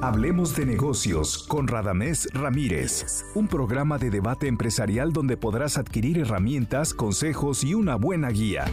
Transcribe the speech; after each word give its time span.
Hablemos 0.00 0.54
de 0.54 0.64
negocios 0.64 1.42
con 1.48 1.66
Radamés 1.66 2.28
Ramírez, 2.32 3.24
un 3.34 3.48
programa 3.48 3.98
de 3.98 4.10
debate 4.10 4.46
empresarial 4.46 5.12
donde 5.12 5.36
podrás 5.36 5.76
adquirir 5.76 6.18
herramientas, 6.18 6.94
consejos 6.94 7.64
y 7.64 7.74
una 7.74 7.96
buena 7.96 8.30
guía. 8.30 8.66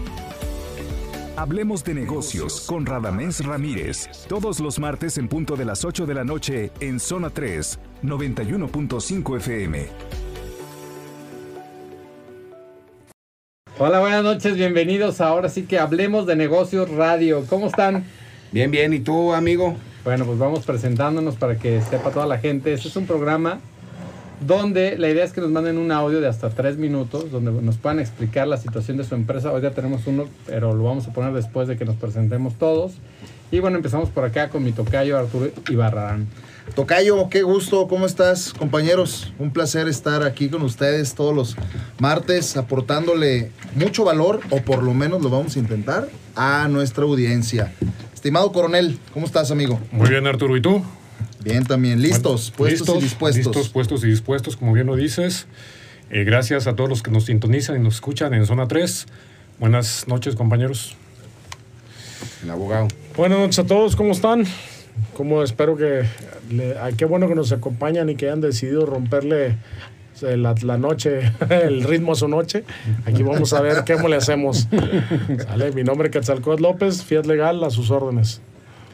Hablemos 1.36 1.84
de 1.84 1.96
negocios 1.96 2.68
con 2.68 2.86
Radamés 2.86 3.44
Ramírez, 3.44 4.08
todos 4.28 4.60
los 4.60 4.78
martes 4.78 5.18
en 5.18 5.28
punto 5.28 5.56
de 5.56 5.66
las 5.66 5.84
8 5.84 6.06
de 6.06 6.14
la 6.14 6.24
noche 6.24 6.72
en 6.80 7.00
Zona 7.00 7.32
3, 7.32 7.80
91.5 8.04 9.38
FM. 9.38 9.88
Hola, 13.80 14.00
buenas 14.00 14.24
noches, 14.24 14.56
bienvenidos. 14.56 15.20
Ahora 15.22 15.50
sí 15.50 15.64
que 15.64 15.80
hablemos 15.80 16.28
de 16.28 16.36
negocios 16.36 16.88
radio. 16.92 17.44
¿Cómo 17.50 17.66
están? 17.66 18.06
Bien, 18.52 18.70
bien. 18.70 18.94
¿Y 18.94 19.00
tú, 19.00 19.34
amigo? 19.34 19.76
Bueno, 20.06 20.24
pues 20.28 20.38
vamos 20.38 20.64
presentándonos 20.64 21.36
para 21.36 21.58
que 21.58 21.82
sepa 21.82 22.12
toda 22.12 22.28
la 22.28 22.38
gente. 22.38 22.72
Este 22.72 22.90
es 22.90 22.96
un 22.96 23.08
programa 23.08 23.60
donde 24.40 25.00
la 25.00 25.10
idea 25.10 25.26
es 25.26 25.34
que 25.34 25.42
nos 25.42 25.50
manden 25.50 25.80
un 25.80 25.92
audio 25.92 26.22
de 26.22 26.28
hasta 26.28 26.52
tres 26.52 26.78
minutos, 26.78 27.32
donde 27.32 27.52
nos 27.52 27.78
puedan 27.78 28.00
explicar 28.00 28.48
la 28.48 28.58
situación 28.58 28.98
de 28.98 29.04
su 29.04 29.16
empresa. 29.16 29.52
Hoy 29.52 29.64
ya 29.64 29.72
tenemos 29.72 30.06
uno, 30.06 30.26
pero 30.46 30.76
lo 30.76 30.84
vamos 30.84 31.08
a 31.08 31.12
poner 31.12 31.34
después 31.34 31.68
de 31.68 31.76
que 31.76 31.86
nos 31.86 31.96
presentemos 31.96 32.54
todos. 32.54 32.94
Y 33.50 33.62
bueno, 33.62 33.78
empezamos 33.78 34.10
por 34.10 34.26
acá 34.26 34.50
con 34.50 34.64
mi 34.64 34.74
tocayo 34.74 35.18
Arturo 35.18 35.50
Ibarrarán. 35.72 36.28
Tocayo, 36.76 37.28
qué 37.30 37.42
gusto, 37.42 37.88
¿cómo 37.88 38.06
estás, 38.06 38.54
compañeros? 38.54 39.34
Un 39.40 39.50
placer 39.50 39.88
estar 39.88 40.22
aquí 40.22 40.50
con 40.50 40.62
ustedes 40.62 41.16
todos 41.16 41.36
los 41.36 41.58
martes, 41.98 42.58
aportándole 42.58 43.50
mucho 43.74 44.04
valor, 44.04 44.40
o 44.52 44.62
por 44.62 44.84
lo 44.84 44.94
menos 44.94 45.24
lo 45.24 45.32
vamos 45.32 45.56
a 45.56 45.60
intentar, 45.60 46.10
a 46.36 46.68
nuestra 46.68 47.06
audiencia. 47.06 47.74
Estimado 48.26 48.52
coronel, 48.52 48.98
¿cómo 49.14 49.28
estás, 49.28 49.52
amigo? 49.52 49.80
Muy 49.92 50.10
bien, 50.10 50.26
Arturo, 50.26 50.58
¿y 50.58 50.60
tú? 50.60 50.84
Bien, 51.44 51.64
también. 51.64 52.02
Listos, 52.02 52.50
puestos 52.50 52.98
y 52.98 53.02
dispuestos. 53.02 53.46
Listos, 53.46 53.70
puestos 53.70 54.04
y 54.04 54.08
dispuestos, 54.08 54.58
como 54.58 54.74
bien 54.74 54.88
lo 54.88 54.96
dices. 54.96 55.46
Eh, 56.10 56.24
gracias 56.24 56.66
a 56.66 56.76
todos 56.76 56.90
los 56.90 57.04
que 57.04 57.12
nos 57.12 57.26
sintonizan 57.26 57.76
y 57.76 57.84
nos 57.84 57.94
escuchan 57.94 58.34
en 58.34 58.48
Zona 58.48 58.68
3. 58.68 59.06
Buenas 59.60 60.08
noches, 60.08 60.36
compañeros. 60.36 60.96
El 62.44 62.50
abogado. 62.50 62.88
Buenas 63.16 63.38
noches 63.38 63.60
a 63.60 63.68
todos, 63.68 63.96
¿cómo 63.96 64.14
están? 64.14 64.46
Como 65.16 65.44
espero 65.44 65.78
que. 65.78 66.08
Le, 66.50 66.80
ay, 66.80 66.96
qué 66.96 67.06
bueno 67.06 67.28
que 67.28 67.36
nos 67.36 67.52
acompañan 67.52 68.10
y 68.10 68.16
que 68.16 68.26
hayan 68.26 68.42
decidido 68.42 68.88
romperle 68.88 69.56
la, 70.22 70.56
la, 70.62 70.78
noche, 70.78 71.32
el 71.50 71.84
ritmo 71.84 72.14
a 72.14 72.16
su 72.16 72.28
noche. 72.28 72.64
Aquí 73.06 73.24
vamos 73.24 73.54
a 73.54 73.62
ver 73.62 73.84
qué 73.84 73.96
le 73.96 74.16
hacemos. 74.16 74.68
¿Sale? 75.48 75.72
Mi 75.72 75.84
nombre 75.84 76.08
es 76.08 76.12
Quetzalcóatl 76.14 76.62
López, 76.62 77.04
Fiat 77.04 77.26
Legal, 77.26 77.64
a 77.64 77.70
sus 77.70 77.92
órdenes. 77.92 78.42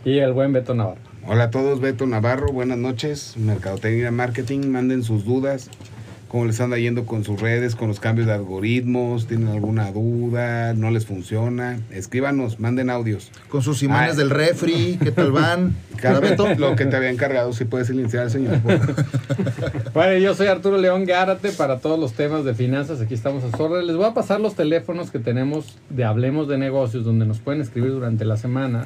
Y 0.06 0.18
el 0.20 0.34
buen 0.34 0.54
Beto 0.54 0.74
Navarro. 0.74 1.02
Hola 1.28 1.46
a 1.46 1.50
todos, 1.52 1.80
Beto 1.80 2.08
Navarro, 2.08 2.52
buenas 2.52 2.78
noches. 2.78 3.36
Mercadotecnia 3.38 4.12
Marketing, 4.12 4.68
manden 4.68 5.04
sus 5.04 5.24
dudas 5.24 5.70
cómo 6.32 6.46
les 6.46 6.62
anda 6.62 6.78
yendo 6.78 7.06
con 7.06 7.26
sus 7.26 7.42
redes, 7.42 7.76
con 7.76 7.90
los 7.90 8.00
cambios 8.00 8.26
de 8.26 8.32
algoritmos, 8.32 9.28
tienen 9.28 9.50
alguna 9.50 9.92
duda, 9.92 10.74
no 10.74 10.90
les 10.90 11.06
funciona, 11.06 11.82
escríbanos, 11.92 12.58
manden 12.58 12.90
audios. 12.90 13.34
Con 13.50 13.62
sus 13.62 13.84
imanes 13.84 14.16
del 14.16 14.30
refri, 14.30 14.98
¿qué 15.04 15.12
tal 15.12 15.34
van? 15.34 15.76
Lo 16.58 16.78
que 16.78 16.86
te 16.86 16.96
había 16.96 17.10
encargado, 17.10 17.52
si 17.52 17.66
puedes 17.66 17.88
silenciar 17.88 18.24
al 18.24 18.32
señor. 18.32 18.60
bueno, 19.94 20.18
yo 20.20 20.34
soy 20.34 20.48
Arturo 20.48 20.78
León 20.78 21.04
Gárate 21.04 21.52
para 21.52 21.80
todos 21.80 22.00
los 22.00 22.14
temas 22.14 22.46
de 22.46 22.54
finanzas, 22.54 23.02
aquí 23.02 23.14
estamos 23.14 23.44
a 23.44 23.62
orden. 23.62 23.86
Les 23.86 23.98
voy 23.98 24.06
a 24.06 24.14
pasar 24.14 24.40
los 24.40 24.56
teléfonos 24.56 25.12
que 25.12 25.20
tenemos 25.20 25.80
de 25.90 26.06
Hablemos 26.06 26.48
de 26.48 26.58
Negocios, 26.58 27.04
donde 27.04 27.26
nos 27.26 27.40
pueden 27.40 27.60
escribir 27.60 27.92
durante 27.92 28.24
la 28.24 28.38
semana. 28.38 28.86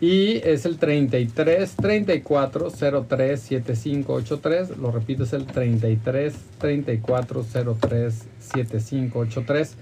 Y 0.00 0.36
es 0.44 0.64
el 0.64 0.78
33 0.78 1.76
34 1.76 2.70
03 3.06 3.40
7583. 3.40 4.78
Lo 4.78 4.90
repito, 4.90 5.24
es 5.24 5.32
el 5.34 5.46
33 5.46 6.34
34 6.58 7.44
03 7.78 8.28
7583. 8.38 9.76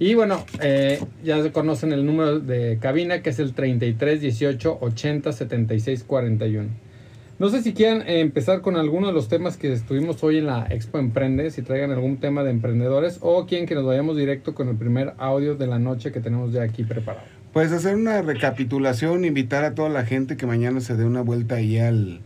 Y 0.00 0.14
bueno, 0.14 0.44
eh, 0.60 1.00
ya 1.22 1.52
conocen 1.52 1.92
el 1.92 2.04
número 2.04 2.40
de 2.40 2.78
cabina 2.80 3.22
que 3.22 3.30
es 3.30 3.38
el 3.38 3.54
33 3.54 4.20
18 4.20 4.78
80 4.80 5.32
76 5.32 6.04
41. 6.04 6.68
No 7.38 7.48
sé 7.48 7.62
si 7.62 7.74
quieren 7.74 8.08
empezar 8.08 8.60
con 8.60 8.76
alguno 8.76 9.08
de 9.08 9.12
los 9.12 9.28
temas 9.28 9.56
que 9.56 9.72
estuvimos 9.72 10.22
hoy 10.22 10.38
en 10.38 10.46
la 10.46 10.66
Expo 10.70 10.98
Emprende, 10.98 11.50
si 11.50 11.62
traigan 11.62 11.90
algún 11.90 12.18
tema 12.18 12.44
de 12.44 12.50
emprendedores 12.50 13.18
o 13.20 13.46
quieren 13.46 13.66
que 13.66 13.74
nos 13.74 13.84
vayamos 13.84 14.16
directo 14.16 14.54
con 14.54 14.68
el 14.68 14.76
primer 14.76 15.14
audio 15.18 15.56
de 15.56 15.66
la 15.66 15.78
noche 15.78 16.12
que 16.12 16.20
tenemos 16.20 16.52
ya 16.52 16.62
aquí 16.62 16.84
preparado. 16.84 17.33
Pues 17.54 17.70
hacer 17.70 17.94
una 17.94 18.20
recapitulación, 18.20 19.24
invitar 19.24 19.62
a 19.62 19.76
toda 19.76 19.88
la 19.88 20.04
gente 20.04 20.36
que 20.36 20.44
mañana 20.44 20.80
se 20.80 20.96
dé 20.96 21.04
una 21.04 21.20
vuelta 21.20 21.54
ahí 21.54 21.78
al, 21.78 22.18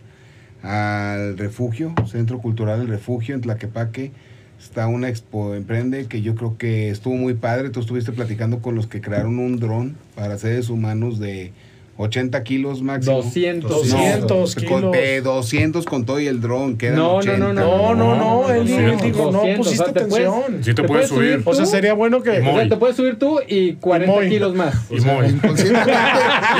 al 0.63 1.37
refugio, 1.37 1.95
Centro 2.07 2.39
Cultural 2.39 2.79
del 2.79 2.89
Refugio 2.89 3.35
en 3.35 3.43
Tlaquepaque. 3.43 4.11
Está 4.59 4.87
una 4.87 5.11
expo 5.11 5.55
emprende 5.55 6.07
que 6.07 6.23
yo 6.23 6.35
creo 6.35 6.57
que 6.57 6.89
estuvo 6.89 7.15
muy 7.17 7.35
padre. 7.35 7.69
Tú 7.69 7.81
estuviste 7.81 8.11
platicando 8.11 8.63
con 8.63 8.75
los 8.75 8.87
que 8.87 9.03
crearon 9.03 9.39
un 9.39 9.61
dron 9.61 9.99
para 10.15 10.39
seres 10.39 10.71
humanos 10.71 11.19
de 11.19 11.53
80 11.99 12.43
kilos 12.45 12.81
máximo. 12.81 13.17
200. 13.17 13.71
200 13.71 14.31
no, 14.31 14.61
kilos. 14.63 14.81
Con, 14.81 14.91
de 14.93 15.21
200 15.21 15.85
con 15.85 16.05
todo 16.07 16.21
y 16.21 16.27
el 16.29 16.41
dron. 16.41 16.79
Quedan 16.79 16.97
no, 16.97 17.17
80. 17.17 17.39
no, 17.39 17.53
no, 17.53 17.95
No, 17.95 17.95
no, 17.95 18.17
no, 18.17 18.51
él 18.51 18.67
dijo, 19.03 19.31
no 19.33 19.39
200, 19.41 19.57
pusiste 19.67 19.83
o 19.83 19.85
sea, 19.85 19.93
te 19.95 20.05
puedes- 20.07 20.29
atención. 20.29 20.65
Sí 20.65 20.75
te, 20.75 20.83
puedes 20.85 21.09
subir. 21.09 21.43
O 21.45 21.55
sea, 21.55 21.67
sería 21.67 21.93
bueno 21.95 22.23
que... 22.23 22.39
Y 22.39 22.47
O 22.49 22.55
sea, 22.55 22.69
te 22.69 22.77
puedes 22.77 22.97
subir 22.97 23.19
tú 23.19 23.41
y 23.47 23.75
40 23.75 24.15
muy. 24.15 24.29
kilos 24.29 24.55
más. 24.55 24.75
Y 24.91 25.01
muy. 25.01 25.27
Inconscientemente, 25.27 25.93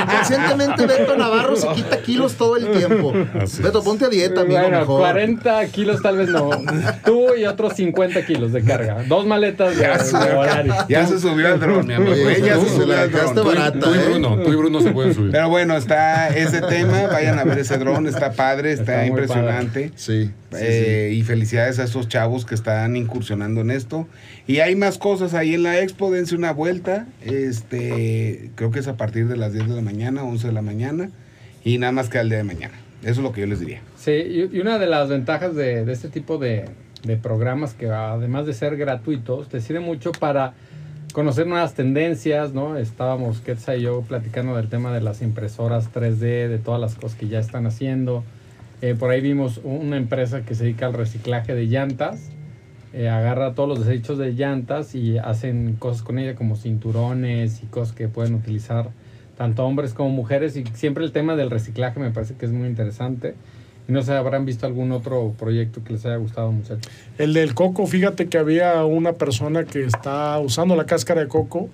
inconscientemente 0.01 0.85
Beto 0.85 1.17
Navarro 1.17 1.55
se 1.55 1.67
quita 1.69 2.01
kilos 2.01 2.33
todo 2.35 2.57
el 2.57 2.71
tiempo. 2.71 3.13
Así 3.41 3.61
Beto, 3.61 3.83
ponte 3.83 4.05
a 4.05 4.09
dieta, 4.09 4.41
amigo, 4.41 4.59
Bueno, 4.59 4.79
mejor. 4.79 4.99
40 4.99 5.65
kilos 5.67 6.01
tal 6.01 6.17
vez 6.17 6.29
no. 6.29 6.49
Tú 7.05 7.18
y 7.39 7.45
otros 7.45 7.73
50 7.75 8.25
kilos 8.25 8.51
de 8.53 8.61
carga. 8.63 9.03
Dos 9.07 9.25
maletas 9.25 9.75
de, 9.75 9.81
Ya 9.81 9.99
se- 9.99 10.17
de 10.17 10.33
horario. 10.33 10.73
Ya 10.89 11.05
se 11.07 11.19
subió 11.19 11.47
al 11.47 11.59
dron, 11.59 11.87
mi 11.87 11.93
amigo. 11.93 12.11
Oye, 12.11 12.37
Ella 12.37 12.55
tú 12.55 12.65
se 12.65 12.75
subió 12.75 12.97
al 12.99 13.11
dron. 13.11 13.35
Tú- 13.35 13.43
barata. 13.45 13.79
Tú 13.79 13.93
y 13.93 13.97
¿eh? 13.97 14.01
Bruno, 14.09 14.37
tú 14.43 14.53
y 14.53 14.55
Bruno 14.55 14.81
se 14.81 14.91
pueden 14.91 15.13
subir. 15.13 15.31
Pero 15.31 15.49
bueno, 15.49 15.75
está 15.77 16.29
ese 16.29 16.61
tema. 16.61 17.07
Vayan 17.07 17.39
a 17.39 17.43
ver 17.43 17.59
ese 17.59 17.77
dron. 17.77 18.07
Está 18.07 18.31
padre, 18.33 18.71
está, 18.73 19.05
impresionante. 19.05 19.91
Sí. 19.95 20.25
sí, 20.25 20.31
Eh, 20.57 21.11
Y 21.13 21.21
felicidades 21.23 21.79
a 21.79 21.83
esos 21.83 22.07
chavos 22.07 22.45
que 22.45 22.55
están 22.55 22.95
incursionando 22.95 23.61
en 23.61 23.71
esto. 23.71 24.07
Y 24.47 24.59
hay 24.59 24.75
más 24.75 24.97
cosas 24.97 25.33
ahí 25.33 25.53
en 25.53 25.63
la 25.63 25.79
expo, 25.79 26.11
dense 26.11 26.35
una 26.35 26.53
vuelta. 26.53 27.05
Este, 27.53 28.51
creo 28.55 28.71
que 28.71 28.79
es 28.79 28.87
a 28.87 28.97
partir 28.97 29.27
de 29.27 29.37
las 29.37 29.53
10 29.53 29.67
de 29.67 29.75
la 29.75 29.81
mañana, 29.81 30.23
11 30.23 30.47
de 30.47 30.53
la 30.53 30.61
mañana. 30.61 31.09
Y 31.63 31.77
nada 31.77 31.91
más 31.91 32.09
que 32.09 32.17
al 32.17 32.29
día 32.29 32.37
de 32.39 32.43
mañana. 32.43 32.73
Eso 33.01 33.11
es 33.11 33.17
lo 33.19 33.31
que 33.31 33.41
yo 33.41 33.47
les 33.47 33.59
diría. 33.59 33.81
Sí, 33.97 34.11
y 34.11 34.49
y 34.51 34.59
una 34.59 34.77
de 34.77 34.87
las 34.87 35.07
ventajas 35.09 35.55
de, 35.55 35.85
de 35.85 35.93
este 35.93 36.09
tipo 36.09 36.37
de, 36.37 36.65
de 37.03 37.17
programas 37.17 37.73
que 37.73 37.89
además 37.89 38.45
de 38.45 38.53
ser 38.53 38.77
gratuitos, 38.77 39.49
te 39.49 39.61
sirve 39.61 39.79
mucho 39.79 40.11
para 40.11 40.53
conocer 41.13 41.47
nuevas 41.47 41.73
tendencias, 41.73 42.53
¿no? 42.53 42.77
Estábamos, 42.77 43.39
Ketsa 43.39 43.75
y 43.75 43.83
yo, 43.83 44.01
platicando 44.01 44.55
del 44.55 44.69
tema 44.69 44.93
de 44.93 45.01
las 45.01 45.21
impresoras 45.21 45.91
3D, 45.91 46.47
de 46.47 46.59
todas 46.59 46.79
las 46.79 46.95
cosas 46.95 47.17
que 47.17 47.27
ya 47.27 47.39
están 47.39 47.65
haciendo. 47.65 48.23
Eh, 48.81 48.95
por 48.97 49.09
ahí 49.09 49.19
vimos 49.19 49.59
una 49.63 49.97
empresa 49.97 50.43
que 50.43 50.55
se 50.55 50.63
dedica 50.63 50.85
al 50.85 50.93
reciclaje 50.93 51.55
de 51.55 51.67
llantas. 51.67 52.31
Eh, 52.93 53.09
agarra 53.09 53.53
todos 53.53 53.69
los 53.69 53.85
desechos 53.85 54.17
de 54.17 54.33
llantas 54.33 54.95
y 54.95 55.17
hacen 55.17 55.75
cosas 55.77 56.01
con 56.01 56.17
ella 56.17 56.35
como 56.35 56.55
cinturones 56.55 57.61
y 57.61 57.67
cosas 57.67 57.93
que 57.93 58.07
pueden 58.07 58.33
utilizar 58.33 58.89
tanto 59.37 59.65
hombres 59.65 59.93
como 59.93 60.09
mujeres 60.09 60.57
y 60.57 60.65
siempre 60.73 61.05
el 61.05 61.11
tema 61.11 61.35
del 61.35 61.49
reciclaje 61.49 61.99
me 61.99 62.11
parece 62.11 62.35
que 62.35 62.45
es 62.45 62.51
muy 62.51 62.67
interesante. 62.67 63.35
Y 63.89 63.91
no 63.91 64.03
sé, 64.03 64.13
¿habrán 64.13 64.45
visto 64.45 64.67
algún 64.67 64.91
otro 64.91 65.33
proyecto 65.37 65.83
que 65.83 65.93
les 65.93 66.05
haya 66.05 66.17
gustado, 66.17 66.51
muchachos? 66.51 66.87
El 67.17 67.33
del 67.33 67.55
coco, 67.55 67.87
fíjate 67.87 68.27
que 68.27 68.37
había 68.37 68.85
una 68.85 69.13
persona 69.13 69.63
que 69.63 69.83
está 69.83 70.37
usando 70.37 70.75
la 70.75 70.85
cáscara 70.85 71.21
de 71.21 71.27
coco 71.27 71.69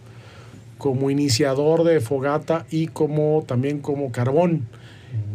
como 0.78 1.10
iniciador 1.12 1.84
de 1.84 2.00
fogata 2.00 2.66
y 2.72 2.88
como 2.88 3.44
también 3.46 3.80
como 3.80 4.14
carbón. 4.14 4.66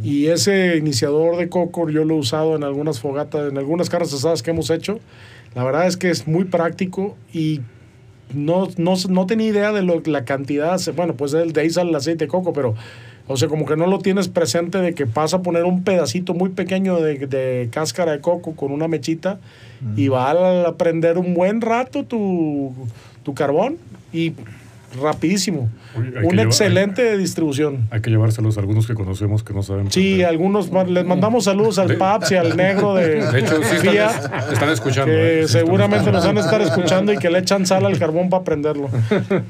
Y 0.02 0.28
ese 0.28 0.76
iniciador 0.78 1.36
de 1.36 1.50
coco 1.50 1.90
yo 1.90 2.04
lo 2.04 2.14
he 2.14 2.18
usado 2.18 2.56
en 2.56 2.64
algunas 2.64 2.98
fogatas, 2.98 3.50
en 3.50 3.58
algunas 3.58 3.90
carnes 3.90 4.12
asadas 4.14 4.42
que 4.42 4.50
hemos 4.50 4.70
hecho. 4.70 5.00
La 5.54 5.64
verdad 5.64 5.86
es 5.86 5.98
que 5.98 6.08
es 6.08 6.26
muy 6.26 6.44
práctico 6.44 7.16
y 7.32 7.60
no, 8.32 8.68
no, 8.78 8.94
no 9.08 9.26
tenía 9.26 9.48
idea 9.48 9.72
de 9.72 9.82
lo, 9.82 10.00
la 10.06 10.24
cantidad, 10.24 10.80
bueno, 10.96 11.14
pues 11.14 11.32
de 11.32 11.60
ahí 11.60 11.68
sale 11.68 11.90
el 11.90 11.96
aceite 11.96 12.24
de 12.24 12.28
coco, 12.28 12.52
pero, 12.52 12.74
o 13.32 13.36
sea, 13.36 13.46
como 13.46 13.64
que 13.64 13.76
no 13.76 13.86
lo 13.86 14.00
tienes 14.00 14.26
presente 14.26 14.78
de 14.78 14.92
que 14.92 15.04
vas 15.04 15.34
a 15.34 15.40
poner 15.40 15.62
un 15.64 15.84
pedacito 15.84 16.34
muy 16.34 16.50
pequeño 16.50 17.00
de, 17.00 17.28
de 17.28 17.68
cáscara 17.70 18.10
de 18.10 18.20
coco 18.20 18.56
con 18.56 18.72
una 18.72 18.88
mechita 18.88 19.38
y 19.96 20.08
va 20.08 20.32
a 20.66 20.74
prender 20.74 21.16
un 21.16 21.32
buen 21.32 21.60
rato 21.60 22.02
tu, 22.02 22.74
tu 23.22 23.32
carbón 23.32 23.76
y 24.12 24.32
rapidísimo. 25.00 25.68
Uy, 25.96 26.08
Una 26.08 26.20
llevar- 26.20 26.46
excelente 26.46 27.18
distribución. 27.18 27.88
Hay 27.90 28.00
que 28.00 28.10
llevárselos 28.10 28.56
a 28.56 28.60
algunos 28.60 28.86
que 28.86 28.94
conocemos 28.94 29.42
que 29.42 29.52
no 29.52 29.62
saben. 29.62 29.90
Sí, 29.90 30.22
algunos 30.22 30.70
les 30.88 31.04
mandamos 31.04 31.44
saludos 31.44 31.78
al 31.78 31.88
De- 31.88 31.94
Paps 31.94 32.30
y 32.32 32.36
al 32.36 32.56
negro 32.56 32.94
de, 32.94 33.24
De 33.24 33.40
hecho, 33.40 33.56
sí 33.62 33.76
FIA, 33.78 34.06
están, 34.10 34.52
están 34.52 34.68
escuchando. 34.70 35.12
que 35.12 35.20
¿eh? 35.20 35.34
Sí 35.38 35.44
están 35.46 35.60
seguramente 35.66 36.12
nos 36.12 36.24
van 36.26 36.38
a 36.38 36.40
estar 36.40 36.60
escuchando 36.60 37.12
y 37.12 37.18
que 37.18 37.30
le 37.30 37.38
echan 37.40 37.66
sal 37.66 37.84
al 37.86 37.98
carbón 37.98 38.30
para 38.30 38.44
prenderlo. 38.44 38.88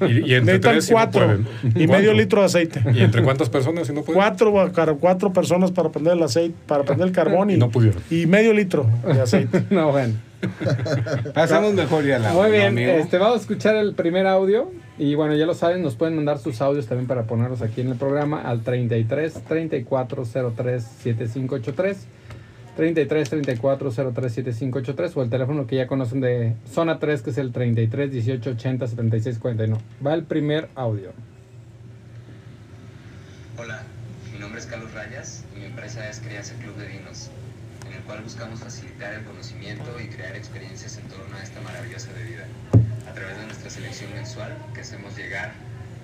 Y, 0.03 0.31
y 0.31 0.35
entre 0.35 0.59
Necesitan 0.59 0.73
tres, 0.73 0.85
si 0.87 0.91
no 0.93 0.97
cuatro 0.97 1.39
y 1.63 1.73
¿Cuánto? 1.73 1.93
medio 1.93 2.13
litro 2.15 2.41
de 2.41 2.47
aceite. 2.47 2.83
¿Y 2.95 3.01
entre 3.03 3.23
cuántas 3.23 3.49
personas 3.49 3.87
si 3.87 3.93
no 3.93 4.03
pueden? 4.03 4.21
Cuatro, 4.21 4.53
cuatro 4.99 5.33
personas 5.33 5.71
para 5.71 5.91
prender 5.91 6.15
el 6.15 6.23
aceite, 6.23 6.55
para 6.67 6.85
prender 6.85 7.09
el 7.09 7.13
carbón 7.13 7.51
y, 7.51 7.55
Y 7.55 7.59
no 7.59 7.69
pudieron. 7.71 8.03
y 8.11 8.27
medio 8.27 8.53
litro 8.53 8.87
de 9.07 9.21
aceite. 9.21 9.65
No, 9.71 9.93
bueno. 9.93 10.15
Pasamos 11.35 11.75
mejor 11.75 12.05
ya 12.05 12.19
la 12.19 12.33
Muy 12.33 12.51
bien, 12.51 12.67
amigo? 12.69 12.93
este, 12.93 13.19
vamos 13.19 13.39
a 13.39 13.41
escuchar 13.41 13.77
el 13.77 13.95
primer 13.95 14.27
audio. 14.27 14.71
Y 14.99 15.15
bueno, 15.15 15.35
ya 15.35 15.47
lo 15.47 15.55
saben, 15.55 15.83
nos 15.83 15.97
pueden 15.97 16.17
mandar 16.17 16.39
sus 16.39 16.61
audios 16.61 16.87
también 16.87 17.07
para 17.07 17.25
ponerlos 17.25 17.63
aquí 17.63 17.81
en 17.81 17.89
el 17.89 17.97
programa 17.97 18.43
al 18.43 18.63
33 18.63 19.33
34 19.45 20.25
03 20.57 20.83
7583. 20.83 22.07
33 22.77 23.29
34 23.29 23.91
03 23.91 24.33
7583 24.33 25.17
o 25.17 25.23
el 25.23 25.31
teléfono 25.31 25.67
que 25.67 25.77
ya 25.77 25.87
conocen 25.87 26.21
de 26.21 26.55
Zona 26.71 26.99
3 26.99 27.23
que 27.23 27.31
es 27.31 27.39
el 27.39 27.53
33 27.53 28.11
18 28.11 28.51
80 28.51 28.87
76 28.87 29.39
49. 29.39 29.83
Va 30.07 30.15
el 30.15 30.25
primer 30.25 30.69
audio. 30.75 31.13
Hola, 33.59 33.83
mi 34.33 34.39
nombre 34.39 34.61
es 34.61 34.67
Carlos 34.67 34.93
Rayas 34.95 35.45
y 35.55 35.61
mi 35.61 35.67
empresa 35.67 36.09
es 36.09 36.21
Crianza 36.21 36.55
Club 36.63 36.77
de 36.77 36.87
Vinos, 36.89 37.31
cual 38.11 38.25
buscamos 38.25 38.59
facilitar 38.59 39.15
el 39.15 39.23
conocimiento 39.23 40.01
y 40.01 40.09
crear 40.09 40.35
experiencias 40.35 40.97
en 40.97 41.07
torno 41.07 41.37
a 41.37 41.45
esta 41.45 41.61
maravillosa 41.61 42.11
bebida, 42.11 42.45
a 43.09 43.15
través 43.15 43.39
de 43.39 43.47
nuestra 43.47 43.71
selección 43.71 44.13
mensual 44.13 44.59
que 44.75 44.81
hacemos 44.81 45.17
llegar 45.17 45.53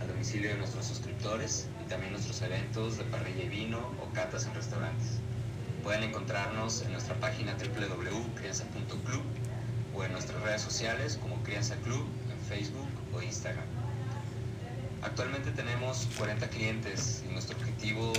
al 0.01 0.07
domicilio 0.07 0.51
de 0.51 0.57
nuestros 0.57 0.87
suscriptores 0.87 1.67
y 1.85 1.89
también 1.89 2.13
nuestros 2.13 2.41
eventos 2.43 2.97
de 2.99 3.03
parrilla 3.07 3.43
y 3.43 3.49
vino 3.49 3.79
o 4.01 4.15
catas 4.15 4.47
en 4.47 4.55
restaurantes. 4.55 5.19
Pueden 5.83 6.05
encontrarnos 6.05 6.83
en 6.83 6.93
nuestra 6.93 7.17
página 7.17 7.57
www.crianza.club 7.57 9.23
o 9.97 10.05
en 10.05 10.13
nuestras 10.13 10.41
redes 10.45 10.63
sociales 10.63 11.19
como 11.21 11.43
Crianza 11.43 11.75
Club 11.83 12.07
en 12.31 12.39
Facebook 12.47 12.89
o 13.15 13.21
Instagram. 13.21 13.67
Actualmente 15.03 15.51
tenemos 15.51 16.07
40 16.17 16.47
clientes 16.51 17.25
y 17.29 17.33
nuestro 17.33 17.57
objetivo 17.57 18.13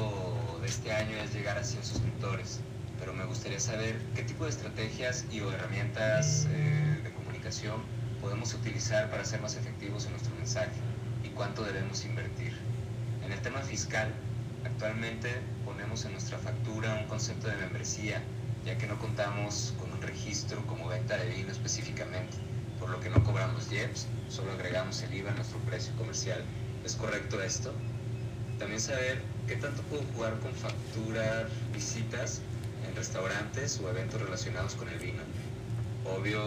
de 0.59 0.67
este 0.67 0.91
año 0.91 1.15
es 1.23 1.33
llegar 1.33 1.57
a 1.57 1.63
100 1.63 1.85
suscriptores. 1.85 2.59
Pero 2.99 3.13
me 3.13 3.25
gustaría 3.25 3.59
saber 3.59 3.99
qué 4.15 4.23
tipo 4.23 4.45
de 4.45 4.51
estrategias 4.51 5.25
y 5.31 5.41
o 5.41 5.51
herramientas 5.51 6.47
eh, 6.49 6.99
de 7.03 7.11
comunicación 7.11 7.81
podemos 8.21 8.53
utilizar 8.53 9.09
para 9.09 9.23
ser 9.25 9.41
más 9.41 9.55
efectivos 9.55 10.05
en 10.05 10.11
nuestro 10.11 10.35
mensaje 10.35 10.71
y 11.23 11.29
cuánto 11.29 11.63
debemos 11.63 12.03
invertir. 12.05 12.53
En 13.23 13.31
el 13.31 13.39
tema 13.41 13.59
fiscal, 13.61 14.13
actualmente 14.65 15.29
ponemos 15.65 16.05
en 16.05 16.13
nuestra 16.13 16.37
factura 16.37 16.95
un 17.01 17.07
concepto 17.07 17.47
de 17.47 17.57
membresía, 17.57 18.21
ya 18.65 18.77
que 18.77 18.87
no 18.87 18.97
contamos 18.99 19.73
con 19.79 19.91
un 19.91 20.01
registro 20.01 20.65
como 20.67 20.87
venta 20.87 21.17
de 21.17 21.29
vino 21.29 21.51
específicamente, 21.51 22.37
por 22.79 22.89
lo 22.89 22.99
que 22.99 23.09
no 23.09 23.23
cobramos 23.23 23.71
IEPS, 23.71 24.07
solo 24.29 24.51
agregamos 24.51 25.01
el 25.03 25.13
IVA 25.13 25.31
a 25.31 25.35
nuestro 25.35 25.59
precio 25.59 25.93
comercial. 25.97 26.43
¿Es 26.85 26.95
correcto 26.95 27.41
esto? 27.41 27.73
También 28.59 28.81
saber 28.81 29.21
qué 29.47 29.55
tanto 29.55 29.81
puedo 29.83 30.03
jugar 30.13 30.39
con 30.39 30.53
facturar 30.53 31.47
visitas 31.73 32.41
restaurantes 32.97 33.79
o 33.83 33.89
eventos 33.89 34.19
relacionados 34.21 34.75
con 34.75 34.89
el 34.89 34.99
vino. 34.99 35.21
Obvio, 36.17 36.41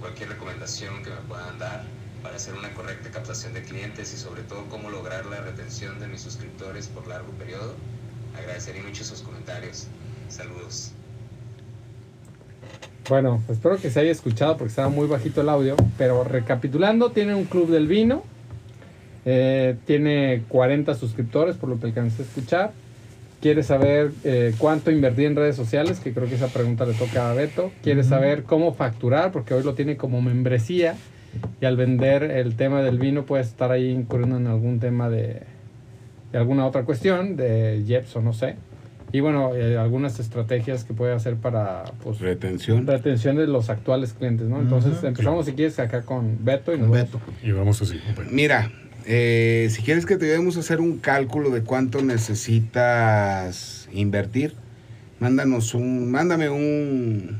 cualquier 0.00 0.28
recomendación 0.30 1.02
que 1.02 1.10
me 1.10 1.16
puedan 1.28 1.58
dar 1.58 1.84
para 2.22 2.36
hacer 2.36 2.54
una 2.54 2.72
correcta 2.74 3.10
captación 3.10 3.52
de 3.54 3.62
clientes 3.62 4.12
y 4.14 4.16
sobre 4.16 4.42
todo 4.42 4.64
cómo 4.70 4.90
lograr 4.90 5.26
la 5.26 5.40
retención 5.40 5.98
de 6.00 6.06
mis 6.08 6.20
suscriptores 6.22 6.88
por 6.88 7.06
largo 7.06 7.30
periodo. 7.32 7.74
Agradecería 8.36 8.82
mucho 8.82 9.04
sus 9.04 9.20
comentarios. 9.20 9.86
Saludos. 10.28 10.92
Bueno, 13.08 13.42
espero 13.48 13.76
que 13.76 13.90
se 13.90 14.00
haya 14.00 14.10
escuchado 14.10 14.56
porque 14.56 14.70
estaba 14.70 14.88
muy 14.88 15.06
bajito 15.06 15.42
el 15.42 15.48
audio. 15.50 15.76
Pero 15.98 16.24
recapitulando, 16.24 17.12
tiene 17.12 17.34
un 17.34 17.44
club 17.44 17.68
del 17.70 17.86
vino. 17.86 18.24
eh, 19.26 19.76
tiene 19.86 20.44
40 20.48 20.94
suscriptores, 20.94 21.56
por 21.56 21.68
lo 21.68 21.78
que 21.78 21.86
alcancé 21.86 22.22
a 22.22 22.24
escuchar. 22.26 22.72
Quiere 23.44 23.62
saber 23.62 24.10
eh, 24.24 24.54
cuánto 24.56 24.90
invertir 24.90 25.26
en 25.26 25.36
redes 25.36 25.54
sociales, 25.54 26.00
que 26.00 26.14
creo 26.14 26.26
que 26.26 26.36
esa 26.36 26.48
pregunta 26.48 26.86
le 26.86 26.94
toca 26.94 27.30
a 27.30 27.34
Beto. 27.34 27.72
Quiere 27.82 28.02
saber 28.02 28.44
cómo 28.44 28.72
facturar, 28.72 29.32
porque 29.32 29.52
hoy 29.52 29.62
lo 29.62 29.74
tiene 29.74 29.98
como 29.98 30.22
membresía. 30.22 30.96
Y 31.60 31.66
al 31.66 31.76
vender 31.76 32.22
el 32.22 32.56
tema 32.56 32.80
del 32.80 32.98
vino 32.98 33.26
puede 33.26 33.42
estar 33.42 33.70
ahí 33.70 33.90
incurriendo 33.90 34.38
en 34.38 34.46
algún 34.46 34.80
tema 34.80 35.10
de, 35.10 35.42
de 36.32 36.38
alguna 36.38 36.64
otra 36.64 36.84
cuestión, 36.84 37.36
de 37.36 37.84
Jeps 37.86 38.16
o 38.16 38.22
no 38.22 38.32
sé. 38.32 38.56
Y 39.12 39.20
bueno, 39.20 39.54
eh, 39.54 39.76
algunas 39.76 40.18
estrategias 40.20 40.84
que 40.84 40.94
puede 40.94 41.12
hacer 41.12 41.36
para 41.36 41.84
pues, 42.02 42.20
Retención. 42.20 42.86
retención 42.86 43.36
de 43.36 43.46
los 43.46 43.68
actuales 43.68 44.14
clientes, 44.14 44.48
¿no? 44.48 44.58
Entonces 44.58 45.04
empezamos 45.04 45.44
si 45.44 45.52
quieres 45.52 45.78
acá 45.78 46.00
con 46.00 46.42
Beto 46.46 46.72
y 46.72 46.78
nos 46.78 46.88
vamos. 46.88 47.12
Beto. 47.12 47.20
Y 47.42 47.52
vamos 47.52 47.82
así. 47.82 47.98
compañero. 47.98 48.34
Mira, 48.34 48.70
eh, 49.06 49.68
si 49.70 49.82
quieres 49.82 50.06
que 50.06 50.16
te 50.16 50.26
ayudemos 50.26 50.56
a 50.56 50.60
hacer 50.60 50.80
un 50.80 50.98
cálculo 50.98 51.50
de 51.50 51.62
cuánto 51.62 52.02
necesitas 52.02 53.88
invertir, 53.92 54.54
mándanos 55.20 55.74
un, 55.74 56.10
mándame 56.10 56.48
un 56.50 57.38